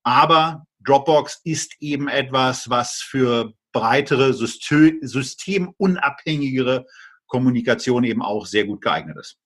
aber 0.02 0.66
Dropbox 0.84 1.40
ist 1.44 1.74
eben 1.80 2.08
etwas, 2.08 2.70
was 2.70 2.94
für 2.94 3.52
breitere, 3.72 4.34
systemunabhängigere 4.34 6.86
Kommunikation 7.26 8.04
eben 8.04 8.22
auch 8.22 8.46
sehr 8.46 8.64
gut 8.64 8.80
geeignet 8.82 9.16
ist. 9.18 9.39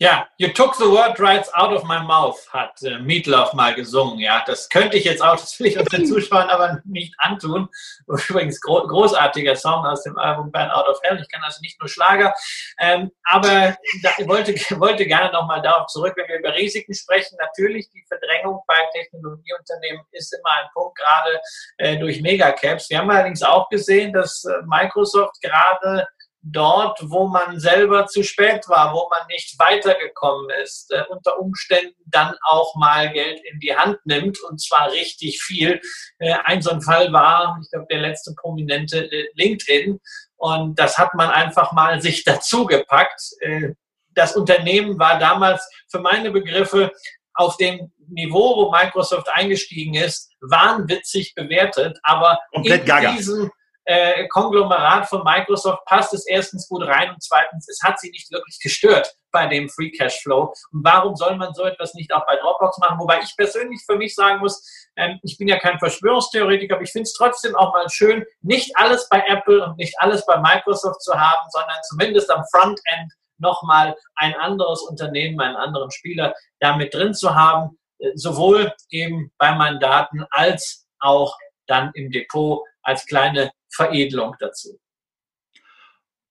Ja, 0.00 0.28
you 0.38 0.52
took 0.52 0.76
the 0.76 0.88
word 0.88 1.18
right 1.18 1.44
out 1.54 1.72
of 1.72 1.82
my 1.82 1.98
mouth, 1.98 2.38
hat 2.52 2.80
äh, 2.84 3.00
Meatloaf 3.00 3.52
mal 3.52 3.74
gesungen. 3.74 4.20
Ja, 4.20 4.44
das 4.46 4.68
könnte 4.68 4.96
ich 4.96 5.02
jetzt 5.02 5.20
auch, 5.20 5.34
das 5.34 5.58
will 5.58 5.66
ich 5.66 5.76
uns 5.76 5.88
den 5.88 6.06
Zuschauern 6.06 6.48
aber 6.50 6.80
nicht 6.84 7.12
antun. 7.18 7.68
Übrigens 8.06 8.60
gro 8.60 8.86
großartiger 8.86 9.56
Song 9.56 9.84
aus 9.84 10.04
dem 10.04 10.16
Album 10.16 10.52
Band 10.52 10.70
Out 10.72 10.86
of 10.86 11.00
Hell. 11.02 11.18
Ich 11.20 11.28
kann 11.28 11.42
also 11.42 11.60
nicht 11.62 11.80
nur 11.80 11.88
Schlager. 11.88 12.32
Ähm, 12.78 13.10
aber 13.24 13.76
da, 14.04 14.10
ich 14.16 14.28
wollte, 14.28 14.54
wollte 14.78 15.04
gerne 15.04 15.32
nochmal 15.32 15.62
darauf 15.62 15.88
zurück, 15.88 16.12
wenn 16.16 16.28
wir 16.28 16.38
über 16.38 16.54
Risiken 16.54 16.94
sprechen. 16.94 17.36
Natürlich, 17.40 17.90
die 17.90 18.04
Verdrängung 18.06 18.62
bei 18.68 18.78
Technologieunternehmen 18.92 20.02
ist 20.12 20.32
immer 20.32 20.52
ein 20.62 20.68
Punkt, 20.74 20.96
gerade 20.96 21.40
äh, 21.78 21.98
durch 21.98 22.20
Megacaps. 22.20 22.88
Wir 22.88 22.98
haben 22.98 23.10
allerdings 23.10 23.42
auch 23.42 23.68
gesehen, 23.68 24.12
dass 24.12 24.44
äh, 24.44 24.62
Microsoft 24.64 25.42
gerade 25.42 26.06
dort, 26.52 26.98
wo 27.02 27.28
man 27.28 27.58
selber 27.60 28.06
zu 28.06 28.22
spät 28.22 28.68
war, 28.68 28.92
wo 28.92 29.08
man 29.10 29.26
nicht 29.28 29.58
weitergekommen 29.58 30.48
ist, 30.62 30.90
äh, 30.92 31.02
unter 31.08 31.38
Umständen 31.38 31.94
dann 32.06 32.34
auch 32.42 32.74
mal 32.76 33.10
Geld 33.12 33.40
in 33.50 33.60
die 33.60 33.76
Hand 33.76 33.98
nimmt 34.04 34.38
und 34.48 34.60
zwar 34.60 34.90
richtig 34.90 35.42
viel. 35.42 35.80
Äh, 36.18 36.34
ein 36.44 36.62
so 36.62 36.70
ein 36.70 36.82
Fall 36.82 37.12
war, 37.12 37.58
ich 37.62 37.70
glaube, 37.70 37.86
der 37.90 38.00
letzte 38.00 38.34
prominente 38.34 39.10
äh, 39.10 39.28
LinkedIn 39.34 39.98
und 40.36 40.78
das 40.78 40.98
hat 40.98 41.14
man 41.14 41.30
einfach 41.30 41.72
mal 41.72 42.00
sich 42.00 42.24
dazu 42.24 42.64
gepackt. 42.66 43.20
Äh, 43.40 43.74
das 44.14 44.36
Unternehmen 44.36 44.98
war 44.98 45.18
damals 45.18 45.68
für 45.90 46.00
meine 46.00 46.30
Begriffe 46.30 46.92
auf 47.34 47.56
dem 47.56 47.92
Niveau, 48.08 48.56
wo 48.56 48.70
Microsoft 48.70 49.28
eingestiegen 49.32 49.94
ist, 49.94 50.32
wahnwitzig 50.40 51.34
bewertet, 51.34 51.98
aber 52.02 52.38
Komplett 52.52 52.80
in 52.80 52.86
gaga. 52.86 53.12
diesem 53.12 53.50
äh, 53.88 54.28
Konglomerat 54.28 55.08
von 55.08 55.24
Microsoft 55.24 55.82
passt 55.86 56.12
es 56.12 56.26
erstens 56.26 56.68
gut 56.68 56.86
rein 56.86 57.08
und 57.08 57.22
zweitens, 57.22 57.66
es 57.68 57.80
hat 57.82 57.98
sie 57.98 58.10
nicht 58.10 58.30
wirklich 58.30 58.58
gestört 58.60 59.14
bei 59.32 59.46
dem 59.46 59.70
Free 59.70 59.90
Cash 59.90 60.20
Flow. 60.22 60.52
Und 60.72 60.84
warum 60.84 61.16
soll 61.16 61.36
man 61.36 61.54
so 61.54 61.64
etwas 61.64 61.94
nicht 61.94 62.12
auch 62.12 62.26
bei 62.26 62.36
Dropbox 62.36 62.76
machen? 62.78 62.98
Wobei 62.98 63.20
ich 63.20 63.34
persönlich 63.34 63.82
für 63.86 63.96
mich 63.96 64.14
sagen 64.14 64.40
muss, 64.40 64.62
ähm, 64.96 65.18
ich 65.22 65.38
bin 65.38 65.48
ja 65.48 65.58
kein 65.58 65.78
Verschwörungstheoretiker, 65.78 66.74
aber 66.74 66.84
ich 66.84 66.92
finde 66.92 67.04
es 67.04 67.14
trotzdem 67.14 67.56
auch 67.56 67.72
mal 67.72 67.88
schön, 67.88 68.26
nicht 68.42 68.76
alles 68.76 69.08
bei 69.08 69.24
Apple 69.26 69.64
und 69.64 69.78
nicht 69.78 69.94
alles 70.00 70.26
bei 70.26 70.36
Microsoft 70.36 71.00
zu 71.00 71.14
haben, 71.14 71.48
sondern 71.48 71.76
zumindest 71.88 72.30
am 72.30 72.44
Frontend 72.52 73.12
nochmal 73.38 73.96
ein 74.16 74.34
anderes 74.34 74.82
Unternehmen, 74.82 75.40
einen 75.40 75.56
anderen 75.56 75.90
Spieler 75.90 76.34
damit 76.60 76.92
drin 76.92 77.14
zu 77.14 77.34
haben, 77.34 77.78
äh, 78.00 78.10
sowohl 78.16 78.70
eben 78.90 79.32
bei 79.38 79.54
meinen 79.54 79.80
Daten 79.80 80.26
als 80.30 80.86
auch 80.98 81.34
dann 81.66 81.90
im 81.94 82.10
Depot 82.10 82.62
als 82.82 83.06
kleine 83.06 83.50
Veredelung 83.78 84.34
dazu. 84.40 84.80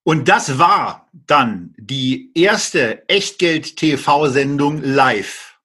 Und 0.04 0.28
das 0.28 0.58
war 0.58 1.10
dann 1.14 1.74
die 1.78 2.32
erste 2.36 3.08
Echtgeld-TV-Sendung 3.10 4.82
live 4.82 5.60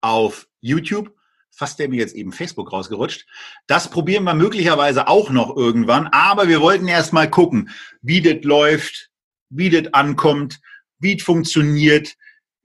auf 0.00 0.48
YouTube. 0.60 1.14
Fast 1.50 1.78
der 1.78 1.88
mir 1.88 1.96
jetzt 1.96 2.14
eben 2.14 2.32
Facebook 2.32 2.72
rausgerutscht. 2.72 3.26
Das 3.66 3.90
probieren 3.90 4.24
wir 4.24 4.34
möglicherweise 4.34 5.08
auch 5.08 5.30
noch 5.30 5.56
irgendwann. 5.56 6.06
Aber 6.08 6.48
wir 6.48 6.60
wollten 6.60 6.86
erst 6.86 7.12
mal 7.12 7.30
gucken, 7.30 7.70
wie 8.02 8.20
das 8.20 8.44
läuft, 8.44 9.10
wie 9.48 9.70
das 9.70 9.92
ankommt, 9.94 10.60
wie 10.98 11.16
es 11.16 11.22
funktioniert, 11.22 12.16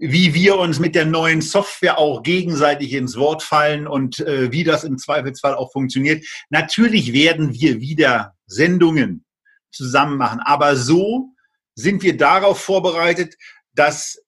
wie 0.04 0.34
wir 0.34 0.58
uns 0.58 0.80
mit 0.80 0.96
der 0.96 1.06
neuen 1.06 1.42
Software 1.42 2.00
auch 2.00 2.24
gegenseitig 2.24 2.94
ins 2.94 3.16
Wort 3.18 3.44
fallen 3.44 3.88
und 3.88 4.20
äh, 4.20 4.52
wie 4.52 4.64
das 4.64 4.84
im 4.84 4.98
Zweifelsfall 4.98 5.54
auch 5.54 5.72
funktioniert. 5.72 6.26
Natürlich 6.50 7.14
werden 7.14 7.54
wir 7.54 7.80
wieder 7.80 8.34
Sendungen 8.48 9.24
zusammen 9.72 10.18
machen, 10.18 10.40
aber 10.40 10.76
so 10.76 11.36
sind 11.76 12.02
wir 12.02 12.18
darauf 12.18 12.60
vorbereitet, 12.60 13.36
dass 13.76 14.20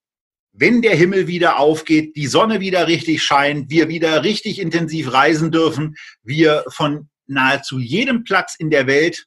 wenn 0.52 0.84
der 0.84 0.96
Himmel 0.96 1.26
wieder 1.28 1.58
aufgeht, 1.58 2.16
die 2.16 2.28
Sonne 2.28 2.60
wieder 2.60 2.88
richtig 2.88 3.24
scheint, 3.24 3.72
wir 3.72 3.90
wieder 3.90 4.24
richtig 4.24 4.60
intensiv 4.60 5.12
reisen 5.12 5.52
dürfen, 5.52 5.96
wir 6.22 6.64
von 6.68 7.10
nahezu 7.26 7.80
jedem 7.80 8.24
Platz 8.24 8.54
in 8.56 8.70
der 8.70 8.86
Welt, 8.86 9.26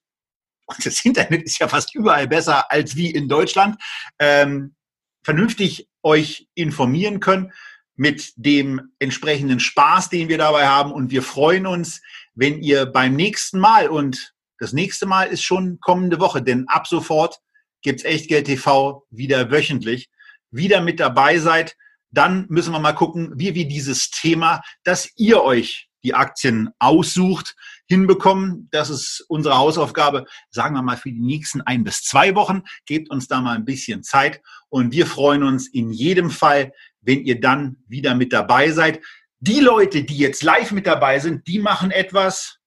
und 0.66 0.86
das 0.86 1.04
Internet 1.04 1.42
ist 1.42 1.58
ja 1.58 1.66
fast 1.66 1.92
überall 1.96 2.28
besser 2.28 2.70
als 2.70 2.94
wie 2.94 3.10
in 3.10 3.28
Deutschland, 3.28 3.76
ähm, 4.20 4.76
vernünftig 5.24 5.88
euch 6.06 6.48
informieren 6.54 7.20
können 7.20 7.52
mit 7.96 8.32
dem 8.36 8.92
entsprechenden 8.98 9.58
Spaß, 9.58 10.08
den 10.08 10.28
wir 10.28 10.38
dabei 10.38 10.68
haben. 10.68 10.92
Und 10.92 11.10
wir 11.10 11.22
freuen 11.22 11.66
uns, 11.66 12.00
wenn 12.34 12.62
ihr 12.62 12.86
beim 12.86 13.14
nächsten 13.14 13.58
Mal 13.58 13.88
und 13.88 14.34
das 14.58 14.72
nächste 14.72 15.04
Mal 15.04 15.24
ist 15.24 15.42
schon 15.42 15.80
kommende 15.80 16.20
Woche, 16.20 16.42
denn 16.42 16.66
ab 16.68 16.86
sofort 16.86 17.40
gibt's 17.82 18.04
Echtgeld 18.04 18.46
TV 18.46 19.04
wieder 19.10 19.50
wöchentlich, 19.50 20.08
wieder 20.50 20.80
mit 20.80 21.00
dabei 21.00 21.38
seid. 21.38 21.76
Dann 22.10 22.46
müssen 22.48 22.72
wir 22.72 22.78
mal 22.78 22.92
gucken, 22.92 23.32
wie 23.34 23.54
wir 23.54 23.66
dieses 23.66 24.10
Thema, 24.10 24.62
dass 24.84 25.10
ihr 25.16 25.42
euch 25.42 25.85
die 26.06 26.14
Aktien 26.14 26.70
aussucht, 26.78 27.56
hinbekommen. 27.86 28.68
Das 28.70 28.90
ist 28.90 29.24
unsere 29.28 29.58
Hausaufgabe, 29.58 30.24
sagen 30.50 30.76
wir 30.76 30.82
mal 30.82 30.96
für 30.96 31.10
die 31.10 31.20
nächsten 31.20 31.60
ein 31.62 31.82
bis 31.82 32.02
zwei 32.02 32.34
Wochen. 32.36 32.62
Gebt 32.86 33.10
uns 33.10 33.26
da 33.26 33.40
mal 33.40 33.56
ein 33.56 33.64
bisschen 33.64 34.04
Zeit 34.04 34.40
und 34.68 34.92
wir 34.92 35.06
freuen 35.06 35.42
uns 35.42 35.68
in 35.68 35.90
jedem 35.90 36.30
Fall, 36.30 36.72
wenn 37.00 37.24
ihr 37.24 37.40
dann 37.40 37.78
wieder 37.88 38.14
mit 38.14 38.32
dabei 38.32 38.70
seid. 38.70 39.00
Die 39.40 39.60
Leute, 39.60 40.04
die 40.04 40.16
jetzt 40.16 40.42
live 40.44 40.70
mit 40.70 40.86
dabei 40.86 41.18
sind, 41.18 41.46
die 41.48 41.58
machen 41.58 41.90
etwas, 41.90 42.58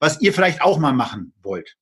was 0.00 0.20
ihr 0.20 0.32
vielleicht 0.32 0.60
auch 0.60 0.78
mal 0.78 0.92
machen 0.92 1.32
wollt. 1.42 1.76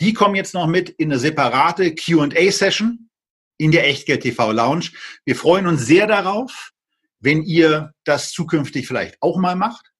Die 0.00 0.14
kommen 0.14 0.34
jetzt 0.34 0.54
noch 0.54 0.66
mit 0.66 0.88
in 0.88 1.10
eine 1.10 1.18
separate 1.18 1.94
QA-Session 1.94 3.10
in 3.58 3.72
der 3.72 3.86
Echtgeld 3.86 4.22
TV 4.22 4.52
Lounge. 4.52 4.86
Wir 5.24 5.36
freuen 5.36 5.66
uns 5.66 5.86
sehr 5.86 6.06
darauf, 6.06 6.72
wenn 7.20 7.42
ihr 7.42 7.92
das 8.04 8.32
zukünftig 8.32 8.86
vielleicht 8.86 9.16
auch 9.20 9.38
mal 9.38 9.56
macht. 9.56 9.91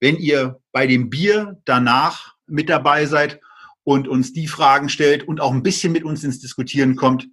Wenn 0.00 0.16
ihr 0.16 0.60
bei 0.72 0.86
dem 0.86 1.10
Bier 1.10 1.60
danach 1.64 2.34
mit 2.46 2.68
dabei 2.68 3.06
seid 3.06 3.40
und 3.84 4.08
uns 4.08 4.32
die 4.32 4.48
Fragen 4.48 4.88
stellt 4.88 5.26
und 5.26 5.40
auch 5.40 5.52
ein 5.52 5.62
bisschen 5.62 5.92
mit 5.92 6.04
uns 6.04 6.24
ins 6.24 6.40
Diskutieren 6.40 6.96
kommt, 6.96 7.28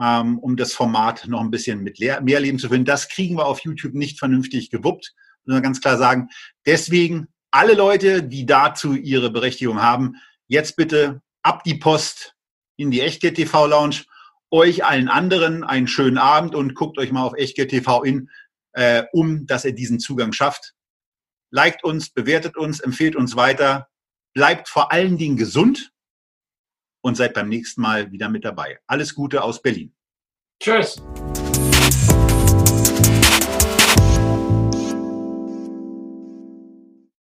ähm, 0.00 0.38
um 0.38 0.56
das 0.56 0.72
Format 0.72 1.26
noch 1.28 1.40
ein 1.40 1.50
bisschen 1.50 1.82
mit 1.82 1.98
mehr 1.98 2.40
Leben 2.40 2.58
zu 2.58 2.68
finden. 2.68 2.84
Das 2.84 3.08
kriegen 3.08 3.36
wir 3.36 3.46
auf 3.46 3.60
YouTube 3.60 3.94
nicht 3.94 4.18
vernünftig 4.18 4.70
gewuppt, 4.70 5.14
sondern 5.44 5.62
ganz 5.62 5.80
klar 5.80 5.98
sagen. 5.98 6.28
Deswegen 6.66 7.28
alle 7.50 7.74
Leute, 7.74 8.22
die 8.22 8.46
dazu 8.46 8.94
ihre 8.94 9.30
Berechtigung 9.30 9.82
haben, 9.82 10.16
jetzt 10.46 10.76
bitte 10.76 11.22
ab 11.42 11.64
die 11.64 11.74
Post 11.74 12.34
in 12.76 12.90
die 12.90 13.00
Echtgeld 13.00 13.36
TV 13.36 13.66
Lounge. 13.66 14.04
Euch 14.50 14.84
allen 14.84 15.08
anderen 15.08 15.62
einen 15.62 15.88
schönen 15.88 16.16
Abend 16.16 16.54
und 16.54 16.74
guckt 16.74 16.98
euch 16.98 17.12
mal 17.12 17.22
auf 17.22 17.34
Echtgeld 17.36 17.70
TV 17.70 18.02
in, 18.02 18.30
äh, 18.72 19.04
um, 19.12 19.46
dass 19.46 19.64
ihr 19.64 19.74
diesen 19.74 20.00
Zugang 20.00 20.32
schafft. 20.32 20.74
Liked 21.50 21.84
uns, 21.84 22.10
bewertet 22.10 22.56
uns, 22.56 22.80
empfehlt 22.80 23.16
uns 23.16 23.36
weiter. 23.36 23.88
Bleibt 24.34 24.68
vor 24.68 24.92
allen 24.92 25.16
Dingen 25.16 25.36
gesund 25.36 25.92
und 27.02 27.16
seid 27.16 27.34
beim 27.34 27.48
nächsten 27.48 27.80
Mal 27.80 28.12
wieder 28.12 28.28
mit 28.28 28.44
dabei. 28.44 28.78
Alles 28.86 29.14
Gute 29.14 29.42
aus 29.42 29.62
Berlin. 29.62 29.94
Tschüss. 30.60 31.02